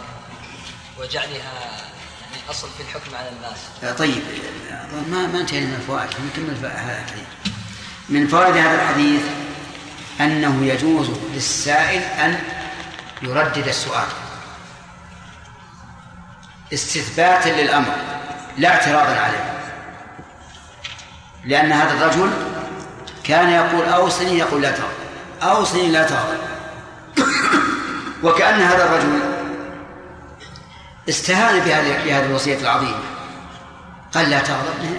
وجعلها 1.00 1.54
يعني 2.22 2.50
أصل 2.50 2.68
في 2.78 2.84
الحكم 2.84 3.16
على 3.16 3.30
الناس. 3.30 3.98
طيب. 3.98 4.24
ما 5.12 5.28
ما 5.28 5.40
انتهينا 5.42 5.66
من 5.66 5.74
الفوائد 5.74 6.10
نكمل 6.10 6.72
هذا 6.72 7.04
الحديث. 7.04 7.26
من 8.10 8.28
فوائد 8.28 8.58
هذا 8.58 8.82
الحديث 8.82 9.22
أنه 10.22 10.66
يجوز 10.66 11.10
للسائل 11.34 12.02
أن 12.02 12.40
يردد 13.22 13.68
السؤال. 13.68 14.08
استثباتا 16.74 17.50
للأمر 17.50 17.96
لا 18.58 18.70
اعتراضا 18.70 19.20
عليه. 19.20 19.54
لأن 21.46 21.72
هذا 21.72 21.94
الرجل 21.94 22.32
كان 23.24 23.50
يقول 23.50 23.86
أوصني 23.86 24.38
يقول 24.38 24.62
لا 24.62 24.72
تغضب 24.72 24.92
أوصني 25.44 25.92
لا 25.92 26.04
تغضب 26.04 26.57
وكأن 28.24 28.62
هذا 28.62 28.86
الرجل 28.86 29.20
استهان 31.10 31.60
بهذه 31.60 32.26
الوصية 32.26 32.58
العظيمة. 32.58 33.00
قال 34.14 34.30
لا 34.30 34.40
تغضب. 34.40 34.98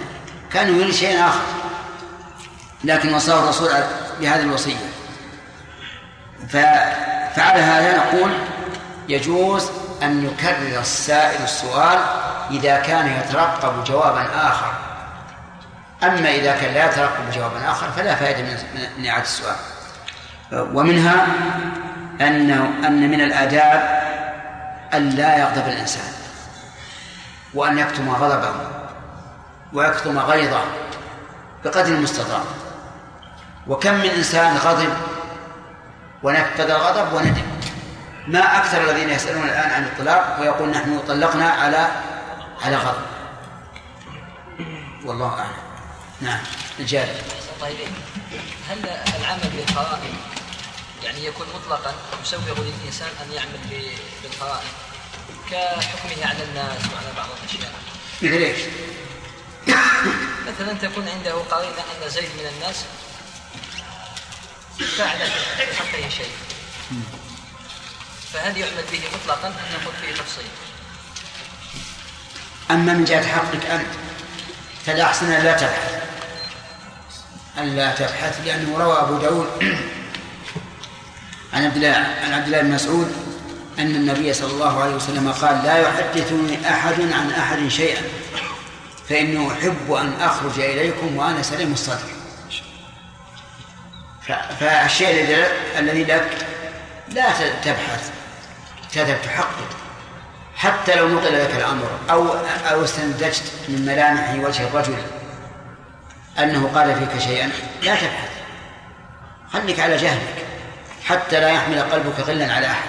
كان 0.53 0.81
يريد 0.81 0.95
شيئا 0.95 1.28
آخر. 1.28 1.40
لكن 2.85 3.15
وصاه 3.15 3.45
الرسول 3.45 3.69
بهذه 4.20 4.40
الوصية. 4.43 4.77
فعلى 7.36 7.61
هذا 7.61 7.97
نقول 7.97 8.31
يجوز 9.09 9.70
أن 10.03 10.27
يكرر 10.27 10.81
السائل 10.81 11.43
السؤال 11.43 11.99
إذا 12.51 12.77
كان 12.77 13.20
يترقب 13.20 13.85
جوابا 13.85 14.49
آخر. 14.49 14.73
أما 16.03 16.35
إذا 16.35 16.57
كان 16.57 16.74
لا 16.74 16.86
يترقب 16.86 17.31
جوابا 17.35 17.70
آخر 17.70 17.90
فلا 17.90 18.15
فائدة 18.15 18.43
من 18.99 19.07
إعادة 19.07 19.23
السؤال. 19.23 19.57
ومنها 20.53 21.27
أن 22.20 22.51
أن 22.85 23.11
من 23.11 23.20
الآداب 23.20 23.99
أن 24.95 25.11
لا 25.11 25.39
يغضب 25.39 25.69
الإنسان 25.69 26.12
وأن 27.55 27.78
يكتم 27.78 28.11
غضبه 28.11 28.53
ويكتم 29.73 30.19
غيظه 30.19 30.65
بقدر 31.65 31.95
المستطاع. 31.95 32.40
وكم 33.66 33.95
من 33.95 34.11
إنسان 34.11 34.57
غضب 34.57 34.93
ونفذ 36.23 36.70
الغضب 36.70 37.12
وندم. 37.12 37.47
ما 38.27 38.59
أكثر 38.59 38.90
الذين 38.90 39.11
يسألون 39.11 39.45
الآن 39.45 39.70
عن 39.70 39.85
الطلاق 39.85 40.40
ويقول 40.40 40.69
نحن 40.69 40.99
طلقنا 41.09 41.51
على 41.51 41.89
على 42.65 42.77
غضب. 42.77 43.03
والله 45.05 45.39
أعلم. 45.39 45.51
نعم 46.20 46.40
الجاري. 46.81 47.15
طيب 47.61 47.77
هل 48.70 48.78
العمل 49.20 49.51
بالقرائن 49.57 50.15
يعني 51.03 51.25
يكون 51.25 51.47
مطلقا 51.55 51.95
يسوغ 52.23 52.61
للإنسان 52.61 53.09
أن 53.23 53.33
يعمل 53.33 53.59
بالقرائن 54.23 54.69
كحكمه 55.51 56.27
على 56.27 56.45
الناس 56.45 56.81
وعلى 56.95 57.12
بعض 57.16 57.29
الأشياء 57.43 57.73
مثل 58.23 58.33
إيش؟ 58.33 58.61
مثلا 60.49 60.73
تكون 60.73 61.09
عنده 61.09 61.33
قرينة 61.33 61.85
أن 62.05 62.11
زيد 62.11 62.31
من 62.39 62.47
الناس 62.55 62.85
فعل 64.99 65.19
في 65.57 65.77
حقه 65.77 66.09
شيء 66.09 66.33
فهل 68.33 68.57
يعمل 68.57 68.85
به 68.93 69.01
مطلقا 69.15 69.49
أم 69.49 69.81
نقول 69.81 69.95
فيه 70.01 70.23
تفصيل؟ 70.23 70.49
أما 72.70 72.93
من 72.93 73.05
جهة 73.05 73.27
حقك 73.27 73.66
أنت 73.66 73.91
فالأحسن 74.87 75.31
لا 75.31 75.57
تبحث 75.57 76.03
أن 77.59 77.77
لا 77.77 77.95
تبحث 77.95 78.41
لأنه 78.45 78.79
روى 78.79 78.99
أبو 78.99 79.16
داود 79.19 79.49
عن 81.53 81.65
عبد 81.65 81.77
الله 81.77 81.95
عن 82.25 82.33
عبد 82.33 82.47
الله 82.47 82.62
بن 82.62 82.70
مسعود 82.70 83.12
أن 83.79 83.87
النبي 83.87 84.33
صلى 84.33 84.53
الله 84.53 84.83
عليه 84.83 84.95
وسلم 84.95 85.33
قال 85.33 85.65
لا 85.65 85.79
يحدثني 85.79 86.70
أحد 86.70 87.01
عن 87.01 87.31
أحد 87.39 87.69
شيئا 87.69 88.03
فإنه 89.09 89.53
أحب 89.53 89.93
أن 89.93 90.12
أخرج 90.20 90.61
إليكم 90.61 91.16
وأنا 91.16 91.43
سليم 91.43 91.73
الصدر. 91.73 92.09
فالشيء 94.61 95.47
الذي 95.79 96.05
لك 96.05 96.47
لا 97.09 97.31
تبحث 97.65 98.11
تذهب 98.93 99.23
تحقق. 99.25 99.69
حتى 100.57 100.95
لو 100.95 101.09
نقل 101.09 101.45
لك 101.45 101.55
الأمر 101.57 101.91
أو 102.11 102.29
أو 102.70 102.85
استنتجت 102.85 103.53
من 103.69 103.87
ملامح 103.87 104.35
وجه 104.47 104.69
الرجل 104.69 104.97
أنه 106.39 106.70
قال 106.75 106.95
فيك 106.95 107.23
شيئا 107.23 107.51
لا 107.83 107.95
تبحث. 107.95 108.31
خليك 109.53 109.81
على 109.81 109.97
جهلك. 109.97 110.48
حتى 111.09 111.41
لا 111.41 111.49
يحمل 111.49 111.83
قلبك 111.83 112.21
غلا 112.21 112.55
على 112.55 112.67
أحد. 112.67 112.89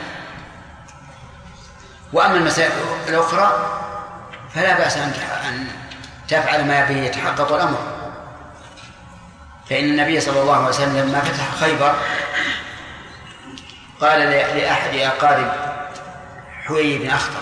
وأما 2.14 2.36
المسائل 2.36 2.72
الأخرى 3.08 3.80
فلا 4.56 4.78
بأس 4.78 4.98
أن 4.98 5.68
تفعل 6.28 6.68
ما 6.68 6.86
به 6.86 6.98
يتحقق 6.98 7.52
الأمر. 7.54 8.00
فإن 9.70 9.84
النبي 9.84 10.22
صلى 10.22 10.42
الله 10.42 10.56
عليه 10.56 10.68
وسلم 10.68 10.98
لما 10.98 11.20
فتح 11.20 11.56
خيبر 11.56 11.96
قال 14.02 14.20
لأحد 14.58 14.96
أقارب 14.96 15.52
حوي 16.64 16.98
بن 16.98 17.10
أخطر 17.10 17.42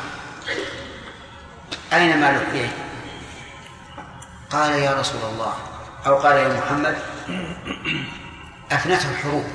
أين 1.94 2.22
مال 2.22 2.46
حوي؟ 2.52 2.70
قال 4.50 4.72
يا 4.72 5.00
رسول 5.00 5.22
الله 5.32 5.54
أو 6.08 6.16
قال 6.16 6.38
يا 6.38 6.48
محمد 6.48 6.98
أفنته 8.72 9.12
الحروب. 9.12 9.46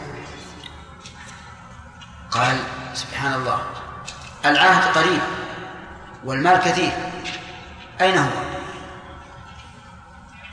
قال 2.33 2.57
سبحان 2.95 3.35
الله 3.35 3.63
العهد 4.45 4.99
قريب 4.99 5.21
والمال 6.25 6.61
كثير 6.61 6.93
أين 8.01 8.19
هو؟ 8.19 8.31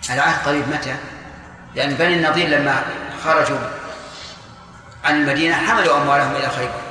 العهد 0.10 0.47
قريب 0.47 0.69
متى؟ 0.69 0.95
لأن 1.76 1.93
بني 1.93 2.14
النضير 2.14 2.47
لما 2.47 2.84
خرجوا 3.23 3.57
عن 5.06 5.15
المدينة 5.15 5.56
حملوا 5.56 5.97
أموالهم 5.97 6.35
إلى 6.35 6.49
خيبر 6.49 6.81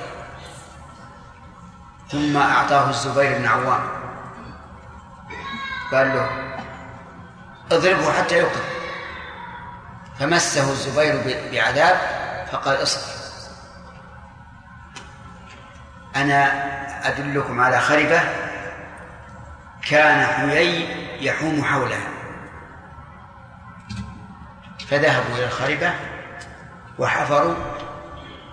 ثم 2.10 2.36
أعطاه 2.36 2.90
الزبير 2.90 3.38
بن 3.38 3.46
عوام 3.46 3.88
قال 5.92 6.08
له 6.08 6.30
اضربه 7.72 8.12
حتى 8.12 8.34
يقتل 8.34 8.60
فمسه 10.18 10.70
الزبير 10.70 11.40
بعذاب 11.52 11.96
فقال 12.52 12.82
اصبر 12.82 13.17
أنا 16.20 16.68
أدلكم 17.08 17.60
على 17.60 17.80
خربة 17.80 18.20
كان 19.90 20.26
حيي 20.26 20.86
يحوم 21.26 21.64
حولها 21.64 22.08
فذهبوا 24.90 25.36
إلى 25.36 25.44
الخربة 25.44 25.92
وحفروا 26.98 27.54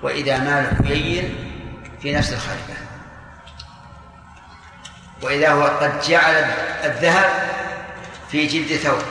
وإذا 0.03 0.37
مال 0.37 0.87
حيي 0.87 1.35
في 2.01 2.15
نفس 2.15 2.33
الخربة. 2.33 2.75
وإذا 5.21 5.51
هو 5.51 5.63
قد 5.63 6.01
جعل 6.01 6.35
الذهب 6.83 7.49
في 8.31 8.47
جلد 8.47 8.79
ثوب 8.79 9.01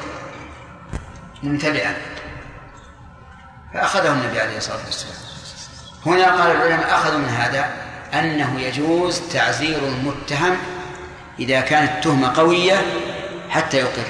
ممتلئا. 1.43 1.97
فأخذه 3.75 4.13
النبي 4.13 4.41
عليه 4.41 4.57
الصلاة 4.57 4.85
والسلام. 4.85 5.17
هنا 6.07 6.43
قال 6.43 6.57
العلماء 6.57 6.95
أخذوا 6.95 7.19
من 7.19 7.29
هذا 7.29 7.84
أنه 8.15 8.61
يجوز 8.61 9.21
تعزير 9.33 9.79
المتهم 9.79 10.57
إذا 11.39 11.61
كانت 11.61 11.91
التهمة 11.91 12.37
قوية 12.37 12.83
حتى 13.49 13.77
يقر. 13.77 14.07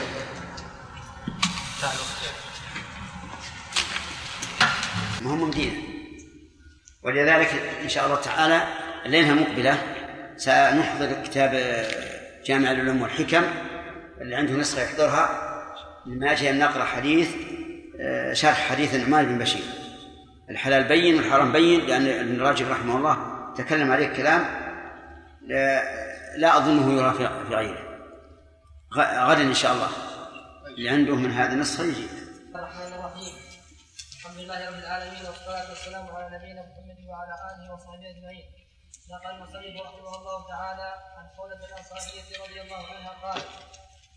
مهم 5.22 5.48
مدينة 5.48 5.72
ولذلك 7.02 7.48
إن 7.82 7.88
شاء 7.88 8.06
الله 8.06 8.20
تعالى 8.20 8.62
الليلة 9.06 9.30
المقبلة 9.30 9.78
سنحضر 10.36 11.12
كتاب 11.24 11.84
جامع 12.46 12.70
العلوم 12.70 13.02
والحكم 13.02 13.42
اللي 14.20 14.36
عنده 14.36 14.52
نسخة 14.52 14.82
يحضرها 14.82 15.54
لما 16.06 16.32
أجي 16.32 16.50
أن 16.50 16.58
نقرأ 16.58 16.84
حديث 16.84 17.28
آه، 18.00 18.32
شرح 18.32 18.68
حديث 18.68 18.94
النعمان 18.94 19.26
بن 19.26 19.38
بشير. 19.38 19.64
الحلال 20.50 20.84
بين 20.84 21.14
والحرام 21.14 21.52
بين 21.52 21.80
لأن 21.86 22.06
ابن 22.06 22.40
راجب 22.40 22.70
رحمه 22.70 22.96
الله 22.96 23.33
تكلم 23.56 23.92
عليه 23.92 24.16
كلام 24.16 24.42
لا, 25.42 25.82
لا 26.36 26.56
أظنه 26.56 26.92
يرى 26.92 27.12
في 27.12 27.26
غيره 27.54 27.84
غدا 28.96 29.42
إن 29.42 29.54
شاء 29.54 29.72
الله. 29.72 29.88
اللي 30.66 30.88
عنده 30.88 31.14
من 31.14 31.30
هذا 31.30 31.52
النسخة 31.52 31.84
يجي 31.84 32.08
الرحمن 32.54 32.92
الرحيم. 32.92 33.34
الحمد 34.18 34.38
لله 34.38 34.68
رب 34.68 34.74
العالمين 34.74 35.26
والصلاة 35.26 35.68
والسلام 35.70 36.06
على 36.08 36.36
نبينا 36.36 36.62
محمد 36.62 36.98
وعلى 37.08 37.34
آله 37.50 37.74
وصحبه 37.74 38.10
أجمعين. 38.10 38.44
نقل 39.10 39.30
المصنف 39.34 39.74
رحمه 39.86 40.16
الله 40.18 40.48
تعالى 40.48 40.94
عن 41.16 41.26
خولة 41.36 41.60
الأنصارية 41.68 42.44
رضي 42.44 42.60
الله 42.62 42.82
عنها 42.86 43.12
قال 43.22 43.42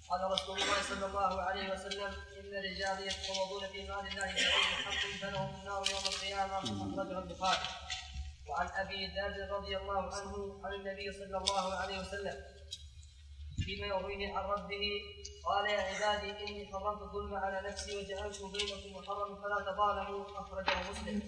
قال 0.10 0.32
رسول 0.32 0.62
الله 0.62 0.82
صلى 0.90 1.06
الله 1.06 1.42
عليه 1.42 1.74
وسلم 1.74 2.12
إن 2.40 2.52
الرجال 2.60 3.08
يتفوضون 3.08 3.68
في 3.72 3.80
مال 3.90 4.08
الله 4.08 4.26
بغير 4.26 4.52
حق 4.86 5.04
فلهم 5.22 5.50
النار 5.60 5.84
يوم 5.92 6.06
القيامة. 6.14 6.58
أخرجه 6.58 7.20
البخاري. 7.20 7.60
وعن 8.49 8.68
أبي 8.68 9.07
ذر 9.07 9.56
رضي 9.57 9.78
الله 9.78 10.15
عنه 10.15 10.61
عن 10.65 10.74
النبي 10.74 11.11
صلى 11.11 11.38
الله 11.38 11.74
عليه 11.74 11.99
وسلم 11.99 12.44
فيما 13.65 13.88
يرويه 13.88 14.38
عن 14.38 14.44
ربه 14.45 15.02
قال 15.45 15.69
يا 15.69 15.82
عبادي 15.82 16.32
إني 16.32 16.72
حرمت 16.72 17.02
الظلم 17.02 17.36
على 17.36 17.69
نفسي 17.69 17.98
وجعلت 17.98 18.41
بينكم 18.41 18.99
محرما 18.99 19.36
فلا 19.41 19.72
تظالموا 19.72 20.26
أخرجه 20.41 20.90
مسلم. 20.91 21.22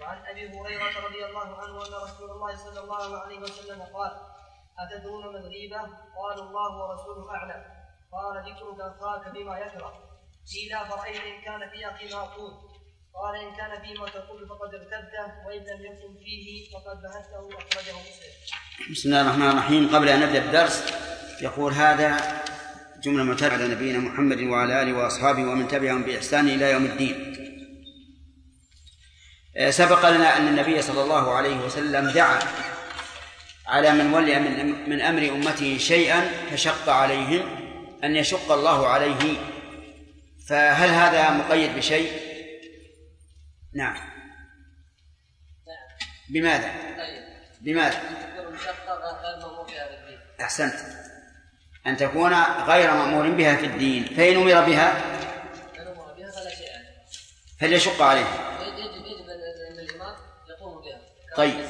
وعن 0.00 0.26
أبي 0.26 0.58
هريرة 0.58 1.06
رضي 1.06 1.24
الله 1.26 1.56
عنه 1.56 1.86
أن 1.86 1.92
رسول 2.04 2.30
الله 2.30 2.56
صلى 2.56 2.80
الله 2.80 3.18
عليه 3.18 3.38
وسلم 3.38 3.82
قال 3.82 4.12
أتدرون 4.78 5.24
ما 5.32 5.38
الغيبه؟ 5.38 5.80
قالوا 6.16 6.44
الله 6.44 6.70
ورسوله 6.78 7.30
أعلم. 7.30 7.64
قال 8.12 8.52
ذكرك 8.52 8.80
أخاك 8.80 9.28
بما 9.34 9.58
يكره. 9.58 9.92
قيل 10.52 10.88
فرايت 10.90 11.20
إن 11.22 11.40
كان 11.40 11.70
في 11.70 11.88
أخي 11.90 12.14
ما 12.14 12.20
أقول 12.22 12.52
قال 13.22 13.34
إن 13.36 13.56
كان 13.56 13.82
فيما 13.82 14.08
تقول 14.08 14.48
فقد 14.48 14.74
ارتد 14.74 15.12
وإن 15.46 15.58
لم 15.58 15.84
يكن 15.84 16.24
فيه 16.24 16.70
فقد 16.70 17.02
بهته 17.02 17.58
أخرجه 17.58 17.92
مسلم. 17.92 18.92
بسم 18.92 19.08
الله 19.08 19.20
الرحمن 19.20 19.48
الرحيم 19.48 19.96
قبل 19.96 20.08
أن 20.08 20.20
نبدأ 20.20 20.44
الدرس 20.44 20.84
يقول 21.42 21.72
هذا 21.72 22.42
جملة 23.02 23.24
معتمده 23.24 23.54
على 23.54 23.68
نبينا 23.68 23.98
محمد 23.98 24.40
وعلى 24.40 24.82
آله 24.82 24.92
وأصحابه 24.92 25.42
ومن 25.42 25.68
تبعهم 25.68 26.02
بإحسان 26.02 26.48
إلى 26.48 26.70
يوم 26.70 26.84
الدين. 26.84 27.36
آه، 29.56 29.70
سبق 29.70 30.10
لنا 30.10 30.36
أن 30.36 30.48
النبي 30.48 30.82
صلى 30.82 31.02
الله 31.02 31.34
عليه 31.34 31.56
وسلم 31.56 32.10
دعا 32.10 32.38
على 33.66 33.92
من 33.92 34.14
ولي 34.14 34.38
من, 34.38 34.90
من 34.90 35.00
أمر 35.00 35.28
أمته 35.28 35.78
شيئا 35.78 36.30
فشق 36.50 36.88
عليهم 36.88 37.42
أن 38.04 38.16
يشق 38.16 38.52
الله 38.52 38.86
عليه 38.86 39.36
فهل 40.48 40.88
هذا 40.88 41.30
مقيد 41.30 41.76
بشيء؟ 41.76 42.25
نعم. 43.76 43.96
بماذا؟ 46.28 46.72
بماذا؟ 47.60 48.00
أحسنت. 50.40 50.74
أن 51.86 51.96
تكون 51.96 52.34
غير 52.42 52.90
مأمور 52.90 53.30
بها 53.30 53.56
في 53.56 53.66
الدين 53.66 54.04
فإن 54.04 54.36
أمر 54.36 54.66
بها؟ 54.66 54.94
فليشق 57.60 58.02
عليه. 58.02 58.26
طيب. 61.36 61.66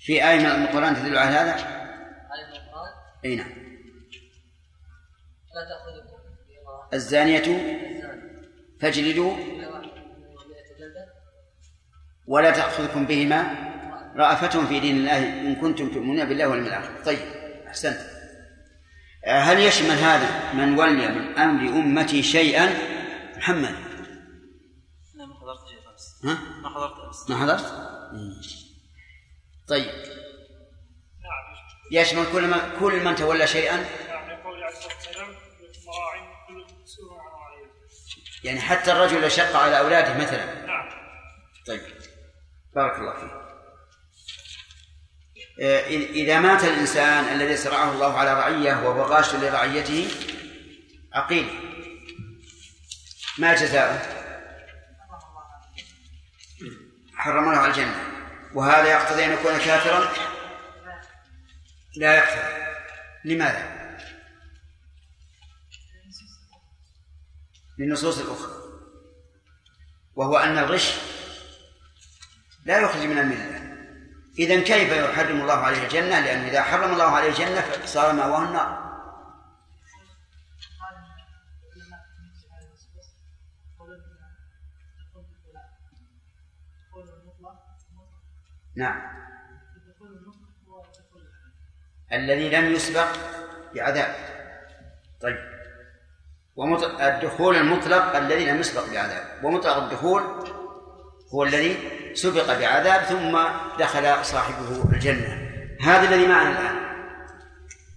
في 0.00 0.28
آية 0.28 0.38
من 0.38 0.46
القرآن 0.46 0.96
تدل 0.96 1.18
على 1.18 1.30
هذا؟ 1.30 1.54
آية 1.54 2.46
من 2.46 2.52
القرآن؟ 2.52 2.92
أي 3.24 3.36
نعم. 3.36 3.50
لا 5.54 5.68
تأخذكم 5.68 6.16
الزانية؟ 6.94 7.42
فاجلدوا. 8.80 9.60
ولا 12.30 12.50
تأخذكم 12.50 13.06
بهما 13.06 13.54
رأفة 14.16 14.66
في 14.66 14.80
دين 14.80 14.96
الله 14.96 15.18
إن 15.40 15.54
كنتم 15.54 15.88
تؤمنون 15.88 16.28
بالله 16.28 16.48
واليوم 16.48 16.66
الآخر. 16.66 17.04
طيب 17.04 17.18
أحسنت. 17.68 18.00
هل 19.26 19.58
يشمل 19.58 19.90
هذا 19.90 20.52
من 20.54 20.78
ولي 20.78 21.08
من 21.08 21.38
أمر 21.38 21.68
أمتي 21.68 22.22
شيئا؟ 22.22 22.66
محمد. 23.36 23.74
ما 25.14 25.34
حضرت 25.40 25.58
ها؟ 26.24 26.38
ما 26.62 26.68
حضرت 26.68 27.00
أمس. 27.06 27.30
ما 27.30 27.36
حضرت؟ 27.36 27.64
طيب. 29.68 29.90
يشمل 31.92 32.24
كل 32.32 32.46
من 32.46 32.58
كل 32.80 33.04
من 33.04 33.14
تولى 33.14 33.46
شيئا؟ 33.46 33.76
نعم 33.76 34.30
يقول 34.30 34.62
عليه 34.62 34.76
الصلاه 34.76 34.94
والسلام 34.94 35.28
مراع 35.86 36.46
كل 36.48 36.64
مسؤول 36.82 37.18
عن 37.18 37.26
رعيته 37.26 38.44
يعني 38.44 38.60
حتى 38.60 38.92
الرجل 38.92 39.22
لو 39.22 39.28
شق 39.28 39.56
على 39.56 39.78
أولاده 39.78 40.14
مثلا. 40.14 40.66
نعم. 40.66 40.88
طيب. 41.66 41.80
بارك 42.74 42.98
الله 42.98 43.20
فيك. 43.20 43.30
آه، 45.62 45.86
إذا 45.88 46.40
مات 46.40 46.64
الإنسان 46.64 47.24
الذي 47.24 47.56
سرعه 47.56 47.92
الله 47.92 48.18
على 48.18 48.34
رعية 48.34 48.88
وهو 48.88 49.02
غاش 49.02 49.34
لرعيته 49.34 50.08
عقيل. 51.12 51.48
ما 53.38 53.54
جزاؤه؟ 53.54 53.98
حرم 57.14 57.48
على 57.48 57.70
الجنة. 57.70 58.10
وهذا 58.54 58.88
يقتضي 58.88 59.24
أن 59.24 59.32
يكون 59.32 59.58
كافرا؟ 59.58 60.12
لا 61.96 62.14
يقتضي. 62.14 62.60
لماذا؟ 63.24 63.80
للنصوص 67.78 68.18
الأخرى. 68.18 68.52
وهو 70.14 70.36
أن 70.36 70.58
الغش 70.58 70.94
لا 72.64 72.78
يخرج 72.78 73.02
من 73.06 73.18
الملة. 73.18 73.60
إذا 74.38 74.60
كيف 74.60 74.92
يحرم 74.92 75.40
الله 75.40 75.54
عليه 75.54 75.82
الجنة؟ 75.82 76.20
لأن 76.20 76.38
إذا 76.38 76.62
حرم 76.62 76.92
الله 76.92 77.04
عليه 77.04 77.28
الجنة 77.28 77.62
صار 77.84 78.12
مأواه 78.12 78.48
النار. 78.48 78.90
نعم. 88.76 89.20
الذي 92.12 92.50
لم 92.50 92.72
يسبق 92.72 93.08
بعذاب. 93.74 94.14
طيب. 95.20 95.50
الدخول 97.00 97.56
المطلق 97.56 98.16
الذي 98.16 98.44
لم 98.44 98.60
يسبق 98.60 98.90
بعذاب. 98.90 99.44
ومطلق 99.44 99.76
الدخول 99.76 100.22
هو 101.34 101.44
الذي 101.44 101.99
سبق 102.14 102.58
بعذاب 102.58 103.02
ثم 103.02 103.38
دخل 103.78 104.24
صاحبه 104.24 104.84
الجنة. 104.92 105.50
هذا 105.80 106.08
الذي 106.08 106.26
معنا 106.26 106.50
الآن. 106.50 106.90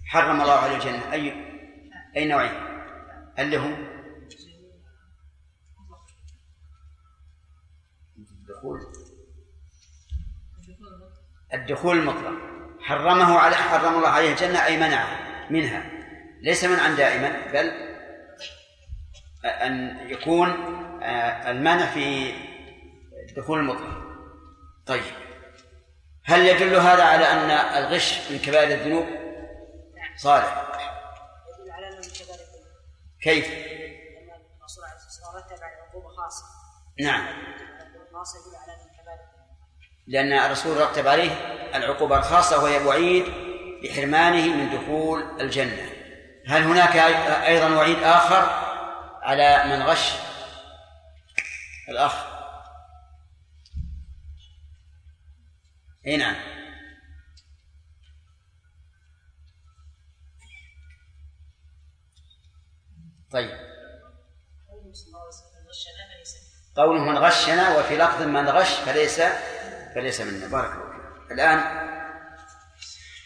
حرم 0.06 0.40
الله 0.40 0.52
على 0.52 0.74
الجنة. 0.74 1.12
أي 1.12 1.32
أي 2.16 2.24
نوعين؟ 2.24 2.52
اللي 3.38 3.56
هم 3.56 3.76
الدخول. 8.18 8.80
الدخول 11.54 11.98
المطلق. 11.98 12.32
حرمه 12.80 13.38
على 13.38 13.56
حرم 13.56 13.96
الله 13.96 14.08
عليه 14.08 14.32
الجنة 14.32 14.64
أي 14.64 14.76
منعه 14.76 15.18
منها. 15.50 15.90
ليس 16.42 16.64
منعا 16.64 16.88
دائما 16.88 17.52
بل 17.52 17.94
أن 19.44 19.98
يكون 20.08 20.48
آه، 21.02 21.50
المانع 21.50 21.86
في 21.86 22.34
الدخول 23.28 23.58
المطلق. 23.58 24.03
طيب. 24.86 25.04
هل 26.24 26.46
يدل 26.46 26.76
هذا 26.76 27.02
على 27.02 27.24
أن 27.24 27.50
الغش 27.50 28.30
من 28.30 28.38
كبائر 28.38 28.68
الذنوب؟ 28.68 29.06
صالح. 30.16 30.66
يدل 31.58 31.70
على 31.70 31.88
أنه 31.88 31.96
من 31.96 32.02
كبائر 32.02 32.40
الذنوب. 32.40 32.66
كيف؟ 33.20 33.48
لأن 33.48 34.40
الرسول 34.60 34.84
عليه 34.84 34.96
الصلاة 34.96 35.34
والسلام 35.34 35.36
رتب 35.36 35.64
على 35.64 35.74
عقوبه 35.88 36.08
خاصة. 36.08 36.44
نعم. 37.00 37.26
الخاصة 38.10 38.38
يدل 38.38 38.56
على 38.56 38.72
أنه 38.72 38.84
من 38.84 39.02
كبائر 39.02 39.18
لأن 40.06 40.32
الرسول 40.32 40.76
رتب 40.76 41.08
عليه 41.08 41.30
العقوبة 41.74 42.18
الخاصة 42.18 42.62
وهي 42.62 42.78
وعيد 42.78 43.24
بحرمانه 43.82 44.56
من 44.56 44.70
دخول 44.70 45.40
الجنة. 45.40 45.90
هل 46.46 46.62
هناك 46.62 46.96
أيضا 47.46 47.76
وعيد 47.76 48.02
آخر 48.02 48.64
على 49.22 49.64
من 49.66 49.82
غش 49.82 50.12
الأخ؟ 51.88 52.33
اي 56.06 56.16
نعم. 56.16 56.36
طيب. 63.32 63.50
قوله 66.76 67.00
من 67.04 67.18
غشنا 67.18 67.78
وفي 67.78 67.96
لفظ 67.98 68.22
من 68.22 68.48
غش 68.48 68.74
فليس 68.74 69.20
فليس 69.94 70.20
منا. 70.20 70.46
بارك 70.46 70.72
الله 70.72 70.90
فيك. 71.22 71.32
الآن 71.32 71.60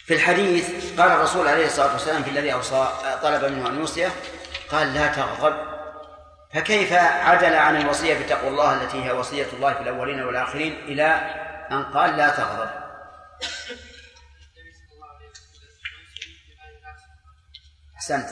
في 0.06 0.14
الحديث 0.14 1.00
قال 1.00 1.10
الرسول 1.10 1.48
عليه 1.48 1.66
الصلاة 1.66 1.92
والسلام 1.92 2.22
في 2.22 2.30
الذي 2.30 2.52
أوصى 2.52 2.88
طلب 3.22 3.44
منه 3.44 3.68
أن 3.68 3.78
يوصيه 3.78 4.09
قال 4.70 4.94
لا 4.94 5.06
تغضب. 5.06 5.78
فكيف 6.55 6.92
عدل 6.92 7.55
عن 7.55 7.76
الوصية 7.76 8.24
بتقوى 8.24 8.48
الله 8.48 8.82
التي 8.82 9.05
هي 9.05 9.12
وصية 9.12 9.46
الله 9.52 9.74
في 9.74 9.80
الأولين 9.80 10.22
والآخرين 10.22 10.72
إلى 10.72 11.48
أن 11.70 11.85
قال 11.85 12.16
لا 12.16 12.28
تغضب 12.28 12.70
أحسنت. 17.97 18.28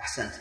أحسنت. 0.00 0.32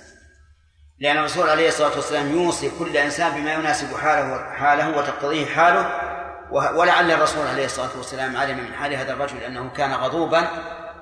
لأن 0.99 1.17
الرسول 1.17 1.49
عليه 1.49 1.67
الصلاة 1.67 1.95
والسلام 1.95 2.31
يوصي 2.31 2.71
كل 2.79 2.97
إنسان 2.97 3.41
بما 3.41 3.53
يناسب 3.53 3.97
حاله 3.97 4.53
حاله 4.53 4.97
وتقتضيه 4.97 5.45
حاله 5.45 6.15
ولعل 6.51 7.11
الرسول 7.11 7.47
عليه 7.47 7.65
الصلاة 7.65 7.97
والسلام 7.97 8.37
علم 8.37 8.57
من 8.57 8.73
حال 8.75 8.93
هذا 8.93 9.13
الرجل 9.13 9.37
أنه 9.37 9.69
كان 9.69 9.93
غضوبا 9.93 10.47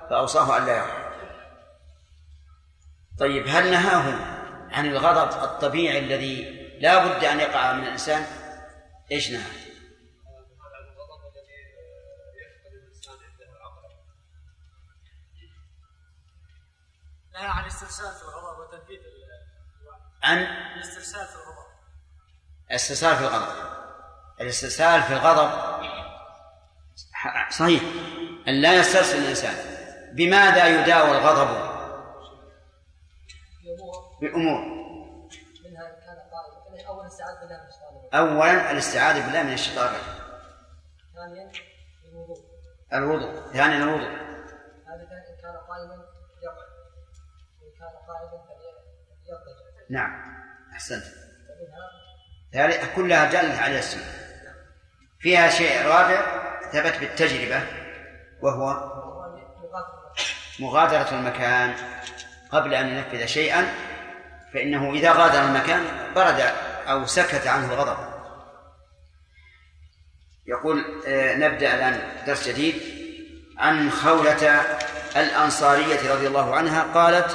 فأوصاه 0.10 0.58
أن 0.58 0.66
لا 0.66 0.78
يغضب 0.78 1.04
طيب 3.20 3.48
هل 3.48 3.72
نهاه 3.72 4.33
عن 4.74 4.86
الغضب 4.86 5.44
الطبيعي 5.44 6.00
الذي 6.00 6.64
لا 6.80 7.06
بد 7.06 7.24
أن 7.24 7.40
يقع 7.40 7.74
من 7.74 7.84
الإنسان؟ 7.84 8.26
إيش 9.12 9.32
نهى 9.32 9.64
نهى 17.34 17.48
عن 17.48 17.64
الاسترسال 17.64 18.14
في 18.14 18.22
الغضب 18.22 18.60
وتنفيذ 18.60 19.00
عن؟ 20.24 20.38
الاسترسال 20.78 21.28
في 21.28 21.36
الغضب. 21.36 21.68
الاسترسال 22.72 23.16
في 23.16 23.22
الغضب. 23.22 23.74
الاسترسال 24.42 25.04
في 25.04 25.14
الغضب 25.14 25.50
صحيح 27.50 27.82
أن 28.48 28.62
لا 28.62 28.74
يسترسل 28.74 29.18
الإنسان. 29.18 29.56
بماذا 30.16 30.68
يداوى 30.68 31.18
الغضب؟ 31.18 31.73
الرجيم. 34.24 34.74
أولا 38.14 38.72
الاستعاذة 38.72 39.26
بالله 39.26 39.44
من 39.44 39.54
الشيطان 39.54 39.88
الرجيم. 39.88 40.24
ثانيا 41.16 41.52
الوضوء. 42.06 42.38
الوضوء. 42.94 43.54
ثانيا 43.54 43.84
الوضوء. 43.84 44.08
إن 44.08 45.38
كان 45.42 45.56
قائما 45.70 46.06
يقع. 46.44 46.66
كان 47.80 47.94
قائما 48.08 48.46
فليضطجع 48.48 49.54
نعم. 49.90 50.12
أحسنت. 50.74 51.04
ذلك 52.54 52.94
كلها 52.96 53.26
دلت 53.26 53.60
على 53.60 53.80
السنة. 53.80 54.04
فيها 55.20 55.50
شيء 55.50 55.86
رابع 55.88 56.44
ثبت 56.72 57.00
بالتجربة 57.00 57.64
وهو 58.42 58.94
مغادرة 60.60 61.10
المكان 61.12 61.76
قبل 62.52 62.74
أن 62.74 62.88
ينفذ 62.88 63.26
شيئا 63.26 63.93
فإنه 64.54 64.94
إذا 64.94 65.12
غادر 65.12 65.46
المكان 65.46 65.82
برد 66.16 66.40
أو 66.88 67.06
سكت 67.06 67.48
عنه 67.48 67.74
الغضب. 67.74 67.98
يقول 70.48 70.86
آه، 71.08 71.36
نبدأ 71.36 71.76
الآن 71.76 72.26
درس 72.28 72.50
جديد 72.50 72.76
عن 73.58 73.90
خولة 73.92 74.62
الأنصارية 75.16 76.14
رضي 76.14 76.28
الله 76.28 76.56
عنها 76.56 76.84
قالت 76.94 77.32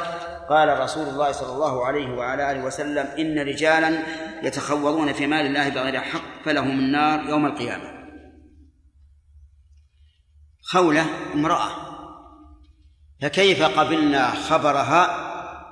قال 0.48 0.80
رسول 0.80 1.08
الله 1.08 1.32
صلى 1.32 1.52
الله 1.52 1.86
عليه 1.86 2.08
وعلى 2.08 2.52
آله 2.52 2.64
وسلم 2.64 3.06
إن 3.18 3.38
رجالا 3.38 4.02
يتخوضون 4.42 5.12
في 5.12 5.26
مال 5.26 5.46
الله 5.46 5.68
بغير 5.68 6.00
حق 6.00 6.44
فلهم 6.44 6.78
النار 6.78 7.28
يوم 7.28 7.46
القيامة. 7.46 7.98
خولة 10.62 11.06
امرأة. 11.34 11.68
فكيف 13.22 13.62
قبلنا 13.62 14.30
خبرها 14.30 15.28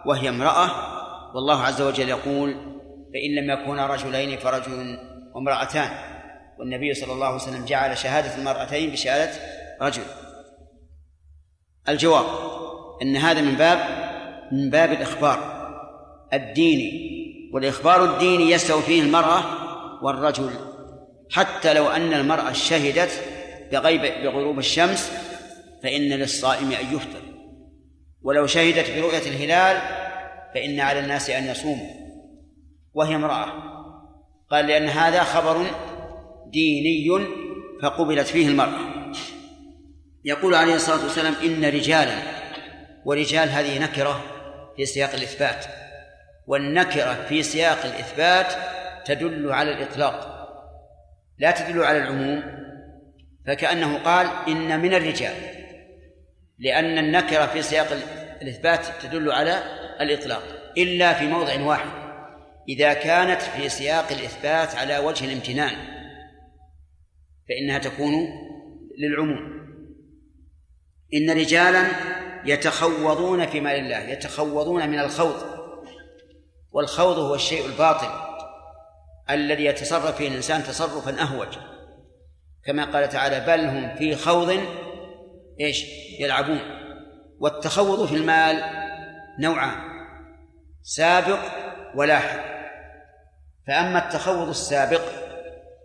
وهي 0.06 0.28
امرأة؟ 0.28 0.95
والله 1.37 1.63
عز 1.63 1.83
وجل 1.83 2.09
يقول 2.09 2.55
فإن 3.13 3.35
لم 3.35 3.51
يكونا 3.51 3.87
رجلين 3.87 4.39
فرجل 4.39 4.99
وامرأتان 5.35 5.91
والنبي 6.59 6.95
صلى 6.95 7.13
الله 7.13 7.27
عليه 7.27 7.37
وسلم 7.37 7.65
جعل 7.65 7.99
شهادة 7.99 8.37
المرأتين 8.37 8.91
بشهادة 8.91 9.33
رجل. 9.83 10.03
الجواب 11.89 12.25
أن 13.03 13.17
هذا 13.17 13.41
من 13.41 13.55
باب 13.55 13.79
من 14.53 14.71
باب 14.71 14.93
الإخبار. 14.93 15.57
الديني 16.33 16.91
والإخبار 17.55 18.05
الديني 18.05 18.51
يستوي 18.51 18.83
فيه 18.83 19.03
المرأة 19.03 19.45
والرجل. 20.05 20.51
حتى 21.31 21.75
لو 21.75 21.89
أن 21.89 22.13
المرأة 22.13 22.53
شهدت 22.53 23.25
بغيب 23.73 24.01
بغروب 24.01 24.59
الشمس 24.59 25.13
فإن 25.83 26.09
للصائم 26.09 26.73
أن 26.73 26.95
يفطر. 26.97 27.23
ولو 28.23 28.47
شهدت 28.47 28.91
برؤية 28.91 29.19
الهلال 29.19 30.06
فإن 30.57 30.81
على 30.81 31.01
الناس 31.01 31.31
أن 31.31 31.45
يصوموا. 31.45 31.91
وهي 32.95 33.15
امرأة. 33.15 33.53
قال 34.51 34.66
لأن 34.66 34.89
هذا 34.89 35.23
خبر 35.23 35.66
ديني 36.47 37.27
فقبلت 37.83 38.27
فيه 38.27 38.49
المرأة. 38.49 39.12
يقول 40.24 40.55
عليه 40.55 40.74
الصلاة 40.74 41.03
والسلام 41.03 41.35
إن 41.45 41.65
رجالا 41.65 42.15
ورجال 43.05 43.49
هذه 43.49 43.78
نكرة 43.78 44.24
في 44.77 44.87
سياق 44.87 45.11
الإثبات. 45.11 45.66
والنكرة 46.47 47.27
في 47.28 47.43
سياق 47.43 47.85
الإثبات 47.85 48.53
تدل 49.07 49.53
على 49.53 49.73
الإطلاق. 49.73 50.49
لا 51.39 51.51
تدل 51.51 51.85
على 51.85 51.99
العموم. 51.99 52.43
فكأنه 53.47 53.99
قال 53.99 54.27
إن 54.49 54.81
من 54.81 54.95
الرجال. 54.95 55.35
لأن 56.59 56.99
النكرة 56.99 57.47
في 57.47 57.62
سياق 57.62 57.93
الإثبات 58.43 58.87
تدل 59.03 59.33
على 59.33 59.63
الإطلاق 60.01 60.43
إلا 60.79 61.15
في 61.15 61.27
موضع 61.27 61.63
واحد 61.63 62.07
إذا 62.69 62.93
كانت 62.93 63.43
في 63.43 63.69
سياق 63.69 64.13
الإثبات 64.13 64.75
على 64.75 64.99
وجه 64.99 65.25
الامتنان 65.25 65.77
فإنها 67.49 67.79
تكون 67.79 68.13
للعموم. 68.99 69.67
إن 71.15 71.31
رجالا 71.31 71.87
يتخوضون 72.45 73.47
في 73.47 73.61
مال 73.61 73.75
الله 73.75 73.99
يتخوضون 73.99 74.89
من 74.89 74.99
الخوض 74.99 75.57
والخوض 76.73 77.19
هو 77.19 77.35
الشيء 77.35 77.67
الباطل 77.67 78.11
الذي 79.31 79.65
يتصرف 79.65 80.17
فيه 80.17 80.29
الإنسان 80.29 80.63
تصرفا 80.63 81.23
أهوج. 81.23 81.59
كما 82.65 82.85
قال 82.85 83.09
تعالى 83.09 83.41
بل 83.47 83.65
هم 83.65 83.97
في 83.97 84.17
خوض 84.17 84.61
إيش؟ 85.61 85.85
يلعبون. 86.21 86.76
والتخوض 87.41 88.07
في 88.07 88.15
المال 88.15 88.65
نوعان 89.39 89.79
سابق 90.83 91.39
ولاحق. 91.95 92.41
فأما 93.67 94.07
التخوض 94.07 94.49
السابق 94.49 95.03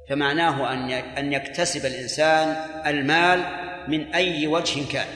فمعناه 0.10 0.74
أن 0.74 0.92
أن 0.92 1.34
يكتسب 1.34 1.86
الإنسان 1.86 2.48
المال 2.86 3.44
من 3.88 4.14
أي 4.14 4.48
وجه 4.48 4.92
كان 4.92 5.08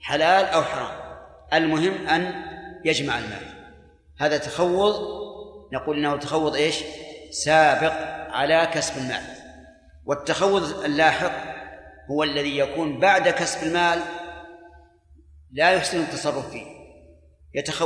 حلال 0.00 0.44
أو 0.44 0.62
حرام. 0.62 0.98
المهم 1.52 2.08
أن 2.08 2.34
يجمع 2.84 3.18
المال. 3.18 3.46
هذا 4.20 4.38
تخوض 4.38 4.94
نقول 5.72 5.98
إنه 5.98 6.16
تخوض 6.16 6.54
إيش؟ 6.54 6.84
سابق 7.30 7.92
على 8.30 8.68
كسب 8.72 8.98
المال. 8.98 9.22
والتخوض 10.06 10.84
اللاحق 10.84 11.32
هو 12.10 12.22
الذي 12.22 12.58
يكون 12.58 13.00
بعد 13.00 13.28
كسب 13.28 13.66
المال 13.66 13.98
لا 15.52 15.70
يحسن 15.70 16.00
التصرف 16.00 16.50
فيه. 16.50 16.66
يتخوض 17.54 17.76